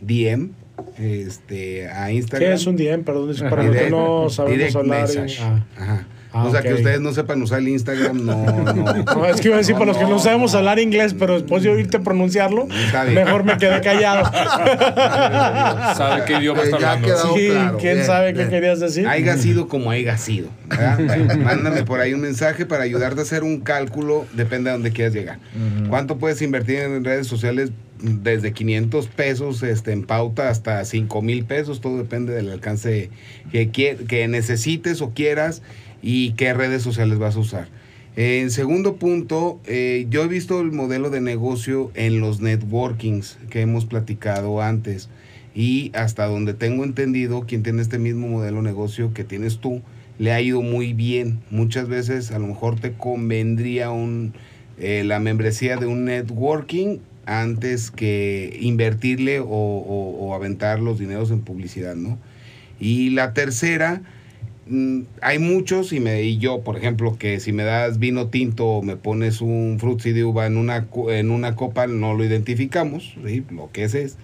DM 0.00 0.50
este, 0.98 1.88
a 1.88 2.10
Instagram. 2.12 2.50
¿Qué 2.50 2.54
es 2.54 2.66
un 2.66 2.76
DM? 2.76 3.02
Perdón, 3.04 3.30
es 3.30 3.42
para 3.42 3.64
Direct- 3.64 3.84
que 3.84 3.90
no 3.90 4.28
sabemos 4.30 4.76
hablar. 4.76 5.08
y- 5.10 5.36
ah. 5.40 5.66
Ajá. 5.76 6.06
Ah, 6.36 6.44
o 6.44 6.50
sea, 6.50 6.60
que 6.60 6.74
ustedes 6.74 7.00
no 7.00 7.14
sepan 7.14 7.40
usar 7.40 7.60
el 7.60 7.68
Instagram, 7.68 8.24
no, 8.26 8.44
no. 8.44 9.04
No, 9.16 9.26
es 9.26 9.40
que 9.40 9.48
iba 9.48 9.56
a 9.56 9.58
decir, 9.58 9.74
para 9.74 9.86
los 9.86 9.96
que 9.96 10.04
no 10.04 10.18
sabemos 10.18 10.54
hablar 10.54 10.78
inglés, 10.78 11.14
pero 11.18 11.34
después 11.34 11.62
de 11.62 11.70
oírte 11.70 11.98
pronunciarlo, 11.98 12.68
mejor 13.14 13.44
me 13.44 13.56
quedé 13.56 13.80
callado. 13.80 14.30
¿Sabe 15.96 16.24
qué 16.26 16.34
idioma 16.34 16.62
está 16.62 16.76
hablando? 16.76 17.34
Sí, 17.34 17.48
claro, 17.48 17.78
quién 17.78 17.94
bien, 17.94 18.06
sabe 18.06 18.34
qué 18.34 18.48
querías 18.48 18.80
decir. 18.80 19.08
Haiga 19.08 19.38
sido 19.38 19.66
como 19.68 19.90
haya 19.90 20.18
sido. 20.18 20.48
¿verdad? 20.68 20.98
Bueno, 21.06 21.36
mándame 21.36 21.84
por 21.84 22.00
ahí 22.00 22.12
un 22.12 22.20
mensaje 22.20 22.66
para 22.66 22.82
ayudarte 22.82 23.20
a 23.20 23.22
hacer 23.22 23.42
un 23.42 23.60
cálculo, 23.60 24.26
depende 24.34 24.68
de 24.70 24.74
dónde 24.74 24.92
quieras 24.92 25.14
llegar. 25.14 25.38
¿Cuánto 25.88 26.18
puedes 26.18 26.42
invertir 26.42 26.80
en 26.80 27.04
redes 27.04 27.26
sociales? 27.26 27.70
Desde 27.98 28.52
500 28.52 29.06
pesos 29.06 29.62
este, 29.62 29.92
en 29.92 30.04
pauta 30.04 30.50
hasta 30.50 30.84
5 30.84 31.22
mil 31.22 31.46
pesos, 31.46 31.80
todo 31.80 31.96
depende 31.96 32.34
del 32.34 32.50
alcance 32.50 33.08
que, 33.50 33.70
que 33.70 34.28
necesites 34.28 35.00
o 35.00 35.12
quieras 35.14 35.62
y 36.06 36.34
qué 36.34 36.54
redes 36.54 36.82
sociales 36.82 37.18
vas 37.18 37.34
a 37.34 37.40
usar. 37.40 37.68
En 38.14 38.52
segundo 38.52 38.94
punto, 38.94 39.58
eh, 39.66 40.06
yo 40.08 40.22
he 40.22 40.28
visto 40.28 40.60
el 40.60 40.70
modelo 40.70 41.10
de 41.10 41.20
negocio 41.20 41.90
en 41.94 42.20
los 42.20 42.40
networkings 42.40 43.38
que 43.50 43.60
hemos 43.60 43.86
platicado 43.86 44.62
antes 44.62 45.08
y 45.52 45.90
hasta 45.94 46.26
donde 46.26 46.54
tengo 46.54 46.84
entendido, 46.84 47.40
quien 47.42 47.64
tiene 47.64 47.82
este 47.82 47.98
mismo 47.98 48.28
modelo 48.28 48.58
de 48.58 48.62
negocio 48.62 49.12
que 49.12 49.24
tienes 49.24 49.58
tú, 49.58 49.82
le 50.20 50.32
ha 50.32 50.40
ido 50.40 50.62
muy 50.62 50.92
bien. 50.92 51.40
Muchas 51.50 51.88
veces 51.88 52.30
a 52.30 52.38
lo 52.38 52.46
mejor 52.46 52.78
te 52.78 52.92
convendría 52.92 53.90
un, 53.90 54.32
eh, 54.78 55.02
la 55.04 55.18
membresía 55.18 55.76
de 55.76 55.86
un 55.86 56.04
networking 56.04 56.98
antes 57.26 57.90
que 57.90 58.56
invertirle 58.60 59.40
o, 59.40 59.46
o- 59.48 60.16
o 60.28 60.34
aventar 60.34 60.78
los 60.78 61.00
dineros 61.00 61.32
en 61.32 61.40
publicidad, 61.40 61.96
¿no? 61.96 62.16
Y 62.78 63.10
la 63.10 63.32
tercera, 63.32 64.02
hay 65.20 65.38
muchos 65.38 65.92
y, 65.92 66.00
me, 66.00 66.22
y 66.22 66.38
yo, 66.38 66.62
por 66.62 66.76
ejemplo, 66.76 67.16
que 67.18 67.38
si 67.38 67.52
me 67.52 67.62
das 67.62 67.98
vino 67.98 68.28
tinto 68.28 68.66
o 68.66 68.82
me 68.82 68.96
pones 68.96 69.40
un 69.40 69.78
frutzi 69.78 70.12
de 70.12 70.24
uva 70.24 70.46
en 70.46 70.56
una, 70.56 70.88
en 71.08 71.30
una 71.30 71.54
copa, 71.54 71.86
no 71.86 72.14
lo 72.14 72.24
identificamos, 72.24 73.16
lo 73.50 73.70
que 73.72 73.84
es 73.84 73.94
es. 73.94 74.16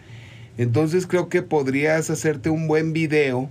Entonces 0.58 1.06
creo 1.06 1.28
que 1.28 1.42
podrías 1.42 2.10
hacerte 2.10 2.50
un 2.50 2.66
buen 2.66 2.92
video 2.92 3.50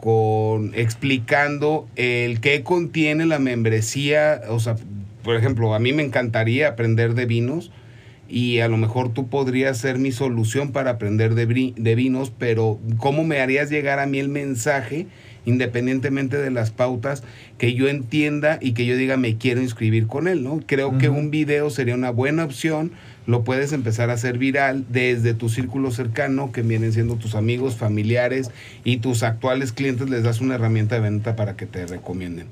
con 0.00 0.72
explicando 0.74 1.88
el 1.96 2.40
qué 2.40 2.62
contiene 2.62 3.26
la 3.26 3.40
membresía, 3.40 4.42
o 4.48 4.60
sea, 4.60 4.76
por 5.24 5.36
ejemplo, 5.36 5.74
a 5.74 5.80
mí 5.80 5.92
me 5.92 6.04
encantaría 6.04 6.68
aprender 6.68 7.14
de 7.14 7.26
vinos 7.26 7.72
y 8.28 8.60
a 8.60 8.68
lo 8.68 8.76
mejor 8.76 9.12
tú 9.12 9.28
podrías 9.28 9.78
ser 9.78 9.98
mi 9.98 10.12
solución 10.12 10.70
para 10.70 10.92
aprender 10.92 11.34
de, 11.34 11.74
de 11.76 11.94
vinos, 11.96 12.32
pero 12.38 12.78
¿cómo 12.98 13.24
me 13.24 13.40
harías 13.40 13.70
llegar 13.70 13.98
a 13.98 14.06
mí 14.06 14.20
el 14.20 14.28
mensaje 14.28 15.08
independientemente 15.44 16.36
de 16.38 16.50
las 16.50 16.70
pautas 16.70 17.22
que 17.58 17.74
yo 17.74 17.88
entienda 17.88 18.58
y 18.60 18.72
que 18.72 18.86
yo 18.86 18.96
diga 18.96 19.16
me 19.16 19.36
quiero 19.36 19.60
inscribir 19.60 20.06
con 20.06 20.28
él, 20.28 20.42
¿no? 20.44 20.60
Creo 20.66 20.98
que 20.98 21.08
un 21.08 21.30
video 21.30 21.70
sería 21.70 21.94
una 21.94 22.10
buena 22.10 22.44
opción, 22.44 22.92
lo 23.26 23.44
puedes 23.44 23.72
empezar 23.72 24.08
a 24.08 24.14
hacer 24.14 24.38
viral 24.38 24.86
desde 24.88 25.34
tu 25.34 25.50
círculo 25.50 25.90
cercano, 25.90 26.50
que 26.50 26.62
vienen 26.62 26.94
siendo 26.94 27.16
tus 27.16 27.34
amigos, 27.34 27.76
familiares 27.76 28.50
y 28.84 28.98
tus 28.98 29.22
actuales 29.22 29.72
clientes, 29.72 30.08
les 30.08 30.22
das 30.22 30.40
una 30.40 30.54
herramienta 30.54 30.94
de 30.94 31.02
venta 31.02 31.36
para 31.36 31.54
que 31.54 31.66
te 31.66 31.86
recomienden. 31.86 32.46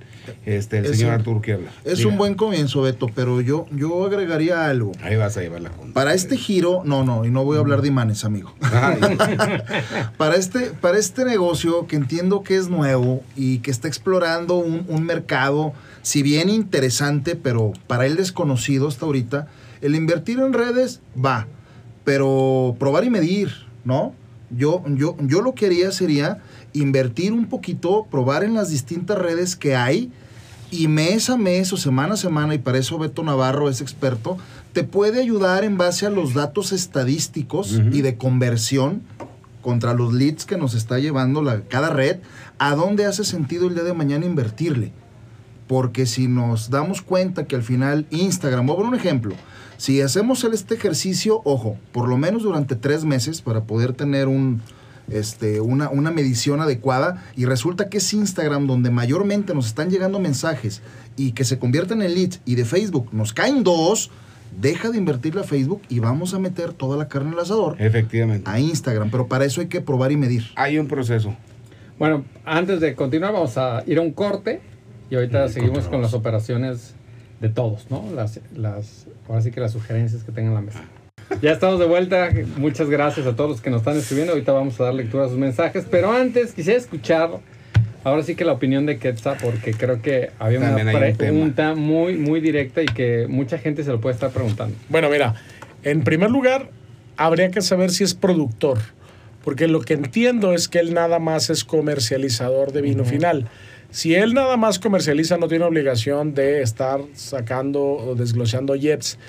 Este, 0.45 0.79
el 0.79 0.85
Es 0.87 0.99
señor 0.99 1.13
Arturo 1.13 1.41
que 1.41 1.55
habla. 1.55 1.71
Es 1.85 1.99
Diga. 1.99 2.11
un 2.11 2.19
buen 2.19 2.35
comienzo, 2.35 2.83
Beto, 2.83 3.09
pero 3.15 3.41
yo, 3.41 3.67
yo 3.75 4.05
agregaría 4.05 4.67
algo. 4.67 4.93
Ahí 5.01 5.17
vas 5.17 5.37
a 5.39 5.41
llevar 5.41 5.63
la 5.63 5.71
conta. 5.71 5.95
Para 5.95 6.13
este 6.13 6.37
giro, 6.37 6.83
no, 6.85 7.05
no, 7.05 7.25
y 7.25 7.31
no 7.31 7.43
voy 7.45 7.57
a 7.57 7.61
hablar 7.61 7.81
de 7.81 7.89
imanes, 7.89 8.25
amigo. 8.25 8.55
Para 10.19 10.37
este, 10.37 10.73
para 10.81 10.99
este 10.99 11.25
negocio 11.25 11.87
que 11.87 11.97
entiendo 11.97 12.43
que 12.43 12.57
es 12.57 12.69
nuevo 12.77 13.23
y 13.35 13.59
que 13.59 13.71
está 13.71 13.89
explorando 13.89 14.57
un, 14.57 14.85
un 14.89 15.03
mercado, 15.05 15.73
si 16.03 16.23
bien 16.23 16.49
interesante, 16.49 17.35
pero 17.37 17.73
para 17.87 18.07
él 18.07 18.17
desconocido 18.17 18.89
hasta 18.89 19.07
ahorita, 19.07 19.49
el 19.81 19.95
invertir 19.95 20.39
en 20.41 20.53
redes 20.53 21.01
va, 21.17 21.47
pero 22.05 22.77
probar 22.79 23.05
y 23.05 23.11
medir, 23.11 23.51
¿no? 23.85 24.15
Yo, 24.51 24.85
yo, 24.87 25.17
yo 25.21 25.43
lo 25.43 25.55
que 25.55 25.67
haría 25.67 25.91
sería 25.91 26.39
invertir 26.73 27.33
un 27.33 27.47
poquito, 27.47 28.07
probar 28.11 28.45
en 28.45 28.55
las 28.55 28.71
distintas 28.71 29.19
redes 29.19 29.57
que 29.57 29.75
hay 29.75 30.13
y 30.71 30.89
mes 30.89 31.31
a 31.31 31.37
mes 31.37 31.73
o 31.73 31.77
semana 31.77 32.15
a 32.15 32.17
semana, 32.17 32.55
y 32.55 32.59
para 32.59 32.79
eso 32.79 32.99
Beto 32.99 33.23
Navarro 33.23 33.69
es 33.69 33.81
experto, 33.81 34.39
te 34.73 34.85
puede 34.85 35.21
ayudar 35.21 35.65
en 35.65 35.77
base 35.77 36.07
a 36.07 36.11
los 36.11 36.35
datos 36.35 36.73
estadísticos 36.73 37.81
y 37.91 38.03
de 38.03 38.17
conversión 38.17 39.03
contra 39.63 39.95
los 39.95 40.13
leads 40.13 40.45
que 40.45 40.57
nos 40.57 40.75
está 40.75 40.99
llevando 40.99 41.43
la, 41.43 41.63
cada 41.63 41.91
red, 41.91 42.19
a 42.59 42.75
dónde 42.75 43.07
hace 43.07 43.25
sentido 43.25 43.69
el 43.69 43.75
día 43.75 43.85
de 43.85 43.93
mañana 43.93 44.27
invertirle. 44.27 44.93
Porque 45.67 46.07
si 46.07 46.29
nos 46.29 46.71
damos 46.71 47.03
cuenta 47.03 47.47
que 47.47 47.57
al 47.57 47.63
final 47.63 48.07
Instagram, 48.11 48.67
voy 48.67 48.75
a 48.75 48.77
poner 48.77 48.93
un 48.93 48.99
ejemplo, 48.99 49.35
si 49.79 50.01
hacemos 50.01 50.45
este 50.45 50.75
ejercicio, 50.75 51.43
ojo, 51.45 51.77
por 51.93 52.09
lo 52.09 52.17
menos 52.17 52.43
durante 52.43 52.77
tres 52.77 53.05
meses 53.05 53.43
para 53.43 53.65
poder 53.65 53.93
tener 53.93 54.27
un, 54.29 54.63
este, 55.09 55.61
una, 55.61 55.91
una 55.91 56.11
medición 56.11 56.61
adecuada 56.61 57.25
y 57.37 57.45
resulta 57.45 57.89
que 57.89 57.99
es 57.99 58.13
Instagram 58.13 58.67
donde 58.67 58.91
mayormente 58.91 59.55
nos 59.55 59.67
están 59.67 59.91
llegando 59.91 60.19
mensajes 60.19 60.83
y 61.17 61.33
que 61.33 61.45
se 61.45 61.59
convierten 61.59 62.01
en 62.01 62.15
leads 62.15 62.41
y 62.45 62.55
de 62.55 62.65
Facebook 62.65 63.09
nos 63.13 63.33
caen 63.33 63.65
dos, 63.65 64.11
deja 64.61 64.91
de 64.91 64.99
invertirle 64.99 65.43
a 65.43 65.45
Facebook 65.45 65.83
y 65.89 65.99
vamos 65.99 66.33
a 66.33 66.39
meter 66.39 66.73
toda 66.73 66.97
la 66.97 67.09
carne 67.09 67.33
al 67.33 67.41
asador 67.41 67.77
Efectivamente. 67.79 68.49
a 68.51 68.59
Instagram, 68.59 69.11
pero 69.11 69.27
para 69.27 69.45
eso 69.45 69.61
hay 69.61 69.67
que 69.67 69.81
probar 69.81 70.13
y 70.13 70.17
medir. 70.17 70.47
Hay 70.57 70.79
un 70.79 70.89
proceso. 70.89 71.37
Bueno, 71.99 72.25
antes 72.45 72.81
de 72.81 72.95
continuar, 72.95 73.33
vamos 73.33 73.57
a 73.57 73.83
ir 73.87 73.99
a 73.99 74.03
un 74.03 74.13
corte 74.13 74.61
y 75.11 75.15
ahorita 75.15 75.49
seguimos 75.49 75.87
con 75.87 76.03
las 76.03 76.13
operaciones 76.13 76.95
de 77.41 77.49
todos, 77.49 77.91
¿no? 77.91 78.05
Las, 78.15 78.41
las, 78.55 79.07
ahora 79.29 79.41
sí 79.41 79.51
que 79.51 79.61
las 79.61 79.73
sugerencias 79.73 80.23
que 80.23 80.33
tengan 80.33 80.53
en 80.53 80.55
la 80.55 80.61
mesa. 80.61 80.85
Ya 81.41 81.53
estamos 81.53 81.81
de 81.81 81.87
vuelta. 81.87 82.29
Muchas 82.57 82.89
gracias 82.91 83.27
a 83.27 83.35
todos 83.35 83.51
los 83.51 83.61
que 83.61 83.71
nos 83.71 83.81
están 83.81 83.97
escribiendo. 83.97 84.33
Ahorita 84.33 84.53
vamos 84.53 84.79
a 84.81 84.85
dar 84.85 84.95
lectura 84.95 85.25
a 85.25 85.29
sus 85.29 85.39
mensajes. 85.39 85.87
Pero 85.91 86.13
antes 86.13 86.53
quisiera 86.53 86.79
escuchar, 86.79 87.31
ahora 88.05 88.23
sí 88.23 88.35
que 88.37 88.45
la 88.45 88.53
opinión 88.53 88.87
de 88.87 88.99
Quetzal, 88.99 89.37
porque 89.43 89.73
creo 89.73 90.03
que 90.03 90.31
había 90.39 90.59
una 90.59 90.75
hay 90.77 91.11
un 91.11 91.17
pregunta 91.17 91.75
muy, 91.75 92.17
muy 92.17 92.41
directa 92.41 92.83
y 92.83 92.87
que 92.87 93.27
mucha 93.29 93.59
gente 93.59 93.83
se 93.83 93.91
lo 93.91 94.01
puede 94.01 94.15
estar 94.15 94.31
preguntando. 94.31 94.77
Bueno, 94.89 95.09
mira, 95.11 95.35
en 95.83 96.03
primer 96.05 96.31
lugar, 96.31 96.71
habría 97.17 97.51
que 97.51 97.63
saber 97.63 97.91
si 97.91 98.05
es 98.05 98.15
productor, 98.15 98.79
porque 99.47 99.69
lo 99.69 99.81
que 99.81 99.95
entiendo 99.95 100.53
es 100.55 100.67
que 100.67 100.81
él 100.81 100.93
nada 100.93 101.21
más 101.21 101.51
es 101.51 101.63
comercializador 101.63 102.73
de 102.73 102.83
vino 102.83 103.05
final. 103.05 103.47
Si 103.93 104.13
él 104.17 104.35
nada 104.35 104.57
más 104.57 104.81
comercializa, 104.81 105.37
no 105.37 105.47
tiene 105.47 105.65
obligación 105.65 106.35
de 106.35 106.63
estar 106.63 107.01
sacando 107.15 107.81
o 107.81 108.17
desglosando 108.17 108.75
jets. 108.75 109.21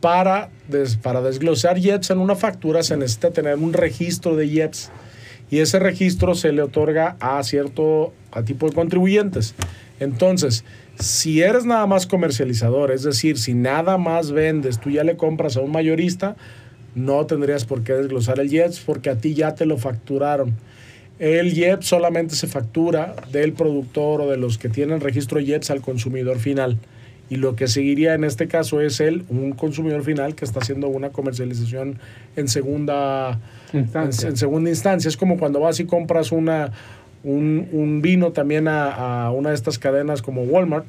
Para, 0.00 0.50
des- 0.68 0.94
para 0.96 1.22
desglosar 1.22 1.76
jets 1.80 2.10
en 2.10 2.18
una 2.18 2.36
factura 2.36 2.84
se 2.84 2.96
necesita 2.96 3.32
tener 3.32 3.56
un 3.56 3.72
registro 3.72 4.36
de 4.36 4.48
jets 4.48 4.92
y 5.50 5.58
ese 5.58 5.80
registro 5.80 6.36
se 6.36 6.52
le 6.52 6.62
otorga 6.62 7.16
a 7.18 7.42
cierto 7.42 8.12
a 8.30 8.44
tipo 8.44 8.68
de 8.68 8.74
contribuyentes. 8.76 9.56
Entonces, 9.98 10.64
si 11.00 11.42
eres 11.42 11.64
nada 11.66 11.86
más 11.86 12.06
comercializador, 12.06 12.92
es 12.92 13.02
decir, 13.02 13.38
si 13.38 13.54
nada 13.54 13.98
más 13.98 14.30
vendes, 14.30 14.78
tú 14.80 14.90
ya 14.90 15.02
le 15.02 15.16
compras 15.16 15.56
a 15.56 15.62
un 15.62 15.72
mayorista, 15.72 16.36
no 16.94 17.26
tendrías 17.26 17.64
por 17.64 17.82
qué 17.82 17.94
desglosar 17.94 18.40
el 18.40 18.48
JEPS 18.50 18.80
porque 18.80 19.10
a 19.10 19.16
ti 19.16 19.34
ya 19.34 19.54
te 19.54 19.66
lo 19.66 19.78
facturaron. 19.78 20.54
El 21.18 21.52
JEPS 21.52 21.86
solamente 21.86 22.34
se 22.34 22.46
factura 22.46 23.14
del 23.30 23.52
productor 23.52 24.20
o 24.20 24.30
de 24.30 24.36
los 24.36 24.58
que 24.58 24.68
tienen 24.68 25.00
registro 25.00 25.40
JEPS 25.40 25.70
al 25.70 25.80
consumidor 25.80 26.38
final. 26.38 26.78
Y 27.30 27.36
lo 27.36 27.56
que 27.56 27.68
seguiría 27.68 28.14
en 28.14 28.24
este 28.24 28.48
caso 28.48 28.80
es 28.80 29.00
él, 29.00 29.24
un 29.28 29.52
consumidor 29.52 30.04
final 30.04 30.34
que 30.34 30.44
está 30.44 30.60
haciendo 30.60 30.88
una 30.88 31.10
comercialización 31.10 31.98
en 32.36 32.48
segunda 32.48 33.40
Instancia. 33.72 34.26
en, 34.26 34.32
en 34.32 34.36
segunda 34.36 34.70
instancia. 34.70 35.08
Es 35.08 35.16
como 35.16 35.38
cuando 35.38 35.60
vas 35.60 35.80
y 35.80 35.84
compras 35.84 36.32
una, 36.32 36.72
un, 37.22 37.68
un 37.72 38.02
vino 38.02 38.32
también 38.32 38.68
a, 38.68 39.24
a 39.24 39.30
una 39.30 39.50
de 39.50 39.54
estas 39.54 39.78
cadenas 39.78 40.20
como 40.20 40.42
Walmart, 40.42 40.84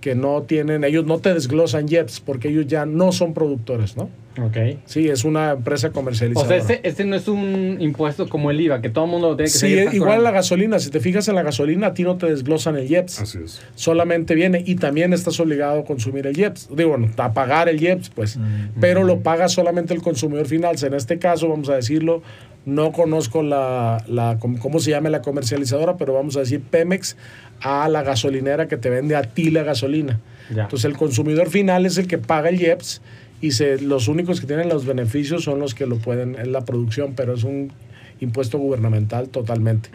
que 0.00 0.14
no 0.14 0.42
tienen, 0.42 0.84
ellos 0.84 1.06
no 1.06 1.18
te 1.18 1.32
desglosan 1.32 1.88
JEPs 1.88 2.20
porque 2.20 2.48
ellos 2.48 2.66
ya 2.66 2.86
no 2.86 3.12
son 3.12 3.34
productores, 3.34 3.96
¿no? 3.96 4.08
Ok. 4.40 4.56
Sí, 4.84 5.08
es 5.08 5.24
una 5.24 5.52
empresa 5.52 5.88
O 5.88 5.92
comercializadora. 5.92 6.48
sea, 6.48 6.56
este, 6.76 6.88
este 6.88 7.04
no 7.04 7.16
es 7.16 7.26
un 7.28 7.76
impuesto 7.80 8.28
como 8.28 8.50
el 8.50 8.60
IVA, 8.60 8.80
que 8.80 8.88
todo 8.88 9.04
el 9.06 9.10
mundo 9.10 9.30
lo 9.30 9.36
tiene 9.36 9.46
que 9.50 9.58
Sí, 9.58 9.58
seguir 9.58 9.88
igual 9.94 10.22
la 10.22 10.30
gasolina, 10.30 10.78
si 10.78 10.90
te 10.90 11.00
fijas 11.00 11.28
en 11.28 11.34
la 11.34 11.42
gasolina, 11.42 11.88
a 11.88 11.94
ti 11.94 12.02
no 12.04 12.16
te 12.16 12.26
desglosan 12.26 12.76
el 12.76 12.90
IEPS. 12.90 13.20
Así 13.20 13.38
es. 13.44 13.60
solamente 13.74 14.34
viene 14.34 14.62
y 14.64 14.76
también 14.76 15.12
estás 15.12 15.38
obligado 15.40 15.80
a 15.80 15.84
consumir 15.84 16.26
el 16.26 16.38
IEPS. 16.38 16.68
Digo, 16.76 16.90
bueno, 16.90 17.10
a 17.16 17.32
pagar 17.32 17.68
el 17.68 17.82
IEPS, 17.82 18.10
pues, 18.10 18.38
pero 18.80 19.04
lo 19.04 19.20
paga 19.20 19.48
solamente 19.48 19.94
el 19.94 20.02
consumidor 20.02 20.46
final. 20.46 20.76
En 20.82 20.94
este 20.94 21.18
caso, 21.18 21.48
vamos 21.48 21.68
a 21.68 21.74
decirlo, 21.74 22.22
no 22.64 22.92
conozco 22.92 23.42
la, 23.42 24.04
la 24.06 24.38
cómo 24.38 24.58
cómo 24.58 24.78
se 24.78 24.90
llama 24.90 25.08
la 25.08 25.22
comercializadora, 25.22 25.96
pero 25.96 26.12
vamos 26.12 26.36
a 26.36 26.40
decir 26.40 26.60
Pemex 26.60 27.16
a 27.60 27.88
la 27.88 28.02
gasolinera 28.02 28.68
que 28.68 28.76
te 28.76 28.90
vende 28.90 29.16
a 29.16 29.22
ti 29.22 29.50
la 29.50 29.62
gasolina. 29.62 30.20
Ya. 30.54 30.62
Entonces, 30.64 30.84
el 30.84 30.96
consumidor 30.96 31.48
final 31.50 31.86
es 31.86 31.98
el 31.98 32.06
que 32.06 32.18
paga 32.18 32.48
el 32.50 32.60
IEPS 32.60 33.00
y 33.40 33.52
se, 33.52 33.80
los 33.80 34.08
únicos 34.08 34.40
que 34.40 34.46
tienen 34.46 34.68
los 34.68 34.84
beneficios 34.84 35.44
son 35.44 35.60
los 35.60 35.74
que 35.74 35.86
lo 35.86 35.98
pueden, 35.98 36.36
en 36.38 36.52
la 36.52 36.64
producción, 36.64 37.14
pero 37.14 37.34
es 37.34 37.44
un 37.44 37.72
impuesto 38.20 38.58
gubernamental 38.58 39.28
totalmente. 39.28 39.90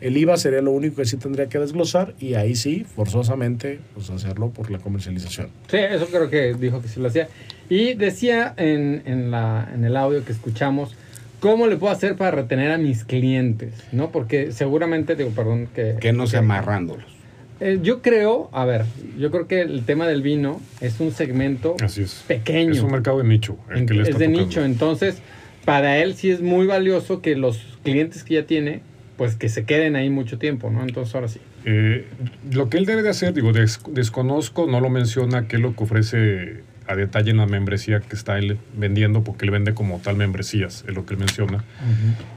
El 0.00 0.16
IVA 0.16 0.36
sería 0.36 0.60
lo 0.60 0.72
único 0.72 0.96
que 0.96 1.06
sí 1.06 1.16
tendría 1.16 1.48
que 1.48 1.58
desglosar 1.58 2.14
y 2.20 2.34
ahí 2.34 2.54
sí, 2.54 2.84
forzosamente, 2.84 3.80
pues 3.94 4.10
hacerlo 4.10 4.50
por 4.50 4.70
la 4.70 4.78
comercialización. 4.78 5.48
Sí, 5.68 5.78
eso 5.78 6.06
creo 6.06 6.28
que 6.28 6.54
dijo 6.54 6.82
que 6.82 6.88
sí 6.88 7.00
lo 7.00 7.08
hacía. 7.08 7.28
Y 7.68 7.94
decía 7.94 8.52
en, 8.56 9.02
en, 9.06 9.30
la, 9.30 9.70
en 9.74 9.84
el 9.84 9.96
audio 9.96 10.22
que 10.24 10.32
escuchamos, 10.32 10.94
¿cómo 11.40 11.66
le 11.66 11.76
puedo 11.76 11.92
hacer 11.92 12.16
para 12.16 12.30
retener 12.30 12.72
a 12.72 12.78
mis 12.78 13.04
clientes? 13.04 13.72
¿No? 13.92 14.10
Porque 14.10 14.52
seguramente, 14.52 15.16
digo, 15.16 15.30
perdón, 15.30 15.68
que... 15.74 15.96
Que 15.98 16.12
no 16.12 16.26
sea 16.26 16.40
amarrándolos. 16.40 17.15
Eh, 17.60 17.78
yo 17.82 18.02
creo, 18.02 18.50
a 18.52 18.64
ver, 18.66 18.84
yo 19.18 19.30
creo 19.30 19.46
que 19.48 19.62
el 19.62 19.84
tema 19.84 20.06
del 20.06 20.22
vino 20.22 20.60
es 20.80 21.00
un 21.00 21.12
segmento 21.12 21.76
Así 21.82 22.02
es. 22.02 22.22
pequeño. 22.28 22.72
Es 22.72 22.80
un 22.80 22.92
mercado 22.92 23.18
de 23.18 23.24
nicho. 23.24 23.56
el 23.74 23.86
que 23.86 23.94
le 23.94 24.02
es 24.02 24.08
está 24.08 24.18
de 24.18 24.26
tocando. 24.26 24.46
nicho, 24.46 24.64
entonces 24.64 25.18
para 25.64 25.98
él 25.98 26.14
sí 26.14 26.30
es 26.30 26.40
muy 26.42 26.66
valioso 26.66 27.22
que 27.22 27.34
los 27.34 27.58
clientes 27.82 28.24
que 28.24 28.34
ya 28.34 28.46
tiene, 28.46 28.82
pues 29.16 29.36
que 29.36 29.48
se 29.48 29.64
queden 29.64 29.96
ahí 29.96 30.10
mucho 30.10 30.38
tiempo, 30.38 30.70
¿no? 30.70 30.82
Entonces 30.82 31.14
ahora 31.14 31.28
sí. 31.28 31.40
Eh, 31.64 32.04
lo 32.52 32.68
que 32.68 32.76
él 32.76 32.84
debe 32.86 33.02
de 33.02 33.08
hacer, 33.08 33.32
digo, 33.32 33.52
des- 33.52 33.80
desconozco, 33.90 34.66
no 34.66 34.80
lo 34.80 34.90
menciona, 34.90 35.48
qué 35.48 35.56
es 35.56 35.62
lo 35.62 35.74
que 35.74 35.82
ofrece 35.84 36.60
a 36.86 36.94
detalle 36.94 37.30
en 37.32 37.38
la 37.38 37.46
membresía 37.46 37.98
que 38.00 38.14
está 38.14 38.38
él 38.38 38.58
vendiendo, 38.76 39.24
porque 39.24 39.44
él 39.46 39.50
vende 39.50 39.74
como 39.74 39.98
tal 39.98 40.14
membresías, 40.16 40.84
es 40.86 40.94
lo 40.94 41.04
que 41.06 41.14
él 41.14 41.20
menciona. 41.20 41.64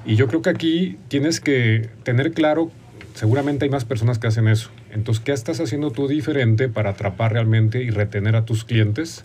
Y 0.05 0.15
yo 0.15 0.27
creo 0.27 0.41
que 0.41 0.49
aquí 0.49 0.97
tienes 1.09 1.39
que 1.39 1.89
tener 2.03 2.31
claro, 2.31 2.71
seguramente 3.19 3.65
hay 3.65 3.69
más 3.69 3.83
personas 3.83 4.17
que 4.17 4.27
hacen 4.27 4.47
eso. 4.47 4.69
Entonces, 4.93 5.21
¿qué 5.21 5.33
estás 5.33 5.59
haciendo 5.59 5.91
tú 5.91 6.07
diferente 6.07 6.69
para 6.69 6.91
atrapar 6.91 7.33
realmente 7.33 7.83
y 7.83 7.89
retener 7.89 8.37
a 8.37 8.45
tus 8.45 8.63
clientes? 8.63 9.19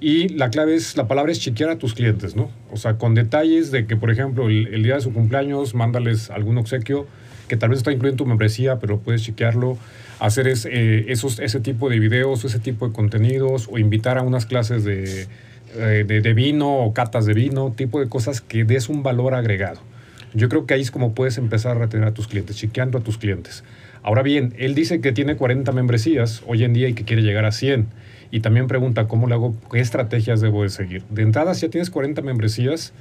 Y 0.00 0.28
la 0.28 0.50
clave 0.50 0.74
es, 0.74 0.98
la 0.98 1.08
palabra 1.08 1.32
es 1.32 1.40
chequear 1.40 1.70
a 1.70 1.78
tus 1.78 1.94
clientes, 1.94 2.36
¿no? 2.36 2.50
O 2.70 2.76
sea, 2.76 2.98
con 2.98 3.14
detalles 3.14 3.70
de 3.70 3.86
que, 3.86 3.96
por 3.96 4.10
ejemplo, 4.10 4.50
el, 4.50 4.82
día 4.82 4.96
de 4.96 5.00
su 5.00 5.14
cumpleaños, 5.14 5.74
mándales 5.74 6.28
algún 6.28 6.58
obsequio 6.58 7.06
que 7.48 7.56
tal 7.56 7.70
vez 7.70 7.78
está 7.78 7.90
incluido 7.90 8.12
en 8.12 8.16
tu 8.18 8.26
membresía, 8.26 8.78
pero 8.78 8.98
puedes 9.00 9.22
chequearlo, 9.22 9.78
hacer 10.20 10.46
es- 10.46 10.66
eh, 10.70 11.06
esos, 11.08 11.38
ese 11.38 11.60
tipo 11.60 11.88
de 11.88 12.00
videos, 12.00 12.44
ese 12.44 12.58
tipo 12.58 12.86
de 12.86 12.92
contenidos, 12.92 13.66
o 13.72 13.78
invitar 13.78 14.18
a 14.18 14.22
unas 14.22 14.44
clases 14.44 14.84
de, 14.84 15.26
eh, 15.76 16.04
de, 16.06 16.20
de 16.20 16.34
vino 16.34 16.70
o 16.80 16.92
catas 16.92 17.24
de 17.24 17.32
vino, 17.32 17.72
tipo 17.74 17.98
de 17.98 18.10
cosas 18.10 18.42
que 18.42 18.64
des 18.64 18.90
un 18.90 19.02
valor 19.02 19.32
agregado. 19.34 19.80
Yo 20.34 20.48
creo 20.48 20.66
que 20.66 20.74
ahí 20.74 20.80
es 20.80 20.90
como 20.90 21.14
puedes 21.14 21.38
empezar 21.38 21.76
a 21.76 21.80
retener 21.80 22.08
a 22.08 22.14
tus 22.14 22.26
clientes, 22.26 22.56
chequeando 22.56 22.98
a 22.98 23.02
tus 23.02 23.18
clientes. 23.18 23.64
Ahora 24.02 24.22
bien, 24.22 24.54
él 24.58 24.74
dice 24.74 25.00
que 25.00 25.12
tiene 25.12 25.36
40 25.36 25.70
membresías 25.72 26.42
hoy 26.46 26.64
en 26.64 26.72
día 26.72 26.88
y 26.88 26.94
que 26.94 27.04
quiere 27.04 27.22
llegar 27.22 27.44
a 27.44 27.52
100. 27.52 27.86
Y 28.30 28.40
también 28.40 28.66
pregunta 28.66 29.06
cómo 29.06 29.28
le 29.28 29.34
hago, 29.34 29.54
qué 29.70 29.80
estrategias 29.80 30.40
debo 30.40 30.62
de 30.62 30.70
seguir. 30.70 31.04
De 31.10 31.22
entrada, 31.22 31.54
si 31.54 31.62
ya 31.62 31.70
tienes 31.70 31.90
40 31.90 32.22
membresías, 32.22 32.92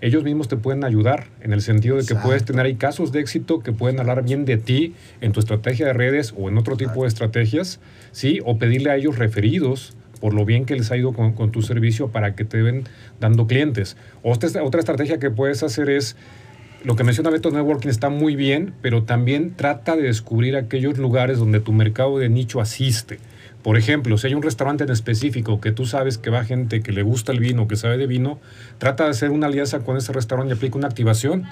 ellos 0.00 0.24
mismos 0.24 0.48
te 0.48 0.56
pueden 0.56 0.84
ayudar 0.84 1.26
en 1.42 1.52
el 1.52 1.60
sentido 1.60 1.96
de 1.96 2.02
que 2.02 2.14
Exacto. 2.14 2.28
puedes 2.28 2.44
tener 2.44 2.64
ahí 2.64 2.76
casos 2.76 3.12
de 3.12 3.20
éxito 3.20 3.60
que 3.60 3.72
pueden 3.72 4.00
hablar 4.00 4.24
bien 4.24 4.44
de 4.44 4.56
ti 4.56 4.94
en 5.20 5.32
tu 5.32 5.40
estrategia 5.40 5.86
de 5.86 5.92
redes 5.92 6.32
o 6.36 6.48
en 6.48 6.56
otro 6.56 6.76
tipo 6.76 7.02
de 7.02 7.08
estrategias, 7.08 7.80
¿sí? 8.12 8.40
O 8.44 8.58
pedirle 8.58 8.90
a 8.90 8.96
ellos 8.96 9.18
referidos 9.18 9.94
por 10.20 10.34
lo 10.34 10.44
bien 10.44 10.64
que 10.64 10.74
les 10.74 10.90
ha 10.90 10.96
ido 10.96 11.12
con, 11.12 11.32
con 11.32 11.52
tu 11.52 11.62
servicio 11.62 12.08
para 12.08 12.34
que 12.34 12.44
te 12.44 12.62
ven 12.62 12.84
dando 13.20 13.46
clientes. 13.46 13.96
Otra, 14.22 14.62
otra 14.62 14.80
estrategia 14.80 15.18
que 15.18 15.30
puedes 15.30 15.62
hacer 15.62 15.90
es 15.90 16.16
lo 16.84 16.96
que 16.96 17.04
menciona 17.04 17.30
Beto 17.30 17.50
Networking 17.50 17.88
está 17.88 18.08
muy 18.08 18.36
bien, 18.36 18.72
pero 18.82 19.02
también 19.02 19.54
trata 19.56 19.96
de 19.96 20.02
descubrir 20.02 20.56
aquellos 20.56 20.98
lugares 20.98 21.38
donde 21.38 21.60
tu 21.60 21.72
mercado 21.72 22.18
de 22.18 22.28
nicho 22.28 22.60
asiste. 22.60 23.18
Por 23.62 23.76
ejemplo, 23.76 24.16
si 24.16 24.28
hay 24.28 24.34
un 24.34 24.42
restaurante 24.42 24.84
en 24.84 24.90
específico 24.90 25.60
que 25.60 25.72
tú 25.72 25.84
sabes 25.84 26.16
que 26.16 26.30
va 26.30 26.44
gente 26.44 26.80
que 26.80 26.92
le 26.92 27.02
gusta 27.02 27.32
el 27.32 27.40
vino, 27.40 27.66
que 27.66 27.76
sabe 27.76 27.98
de 27.98 28.06
vino, 28.06 28.38
trata 28.78 29.04
de 29.04 29.10
hacer 29.10 29.30
una 29.30 29.48
alianza 29.48 29.80
con 29.80 29.96
ese 29.96 30.12
restaurante 30.12 30.54
y 30.54 30.56
aplica 30.56 30.78
una 30.78 30.86
activación 30.86 31.44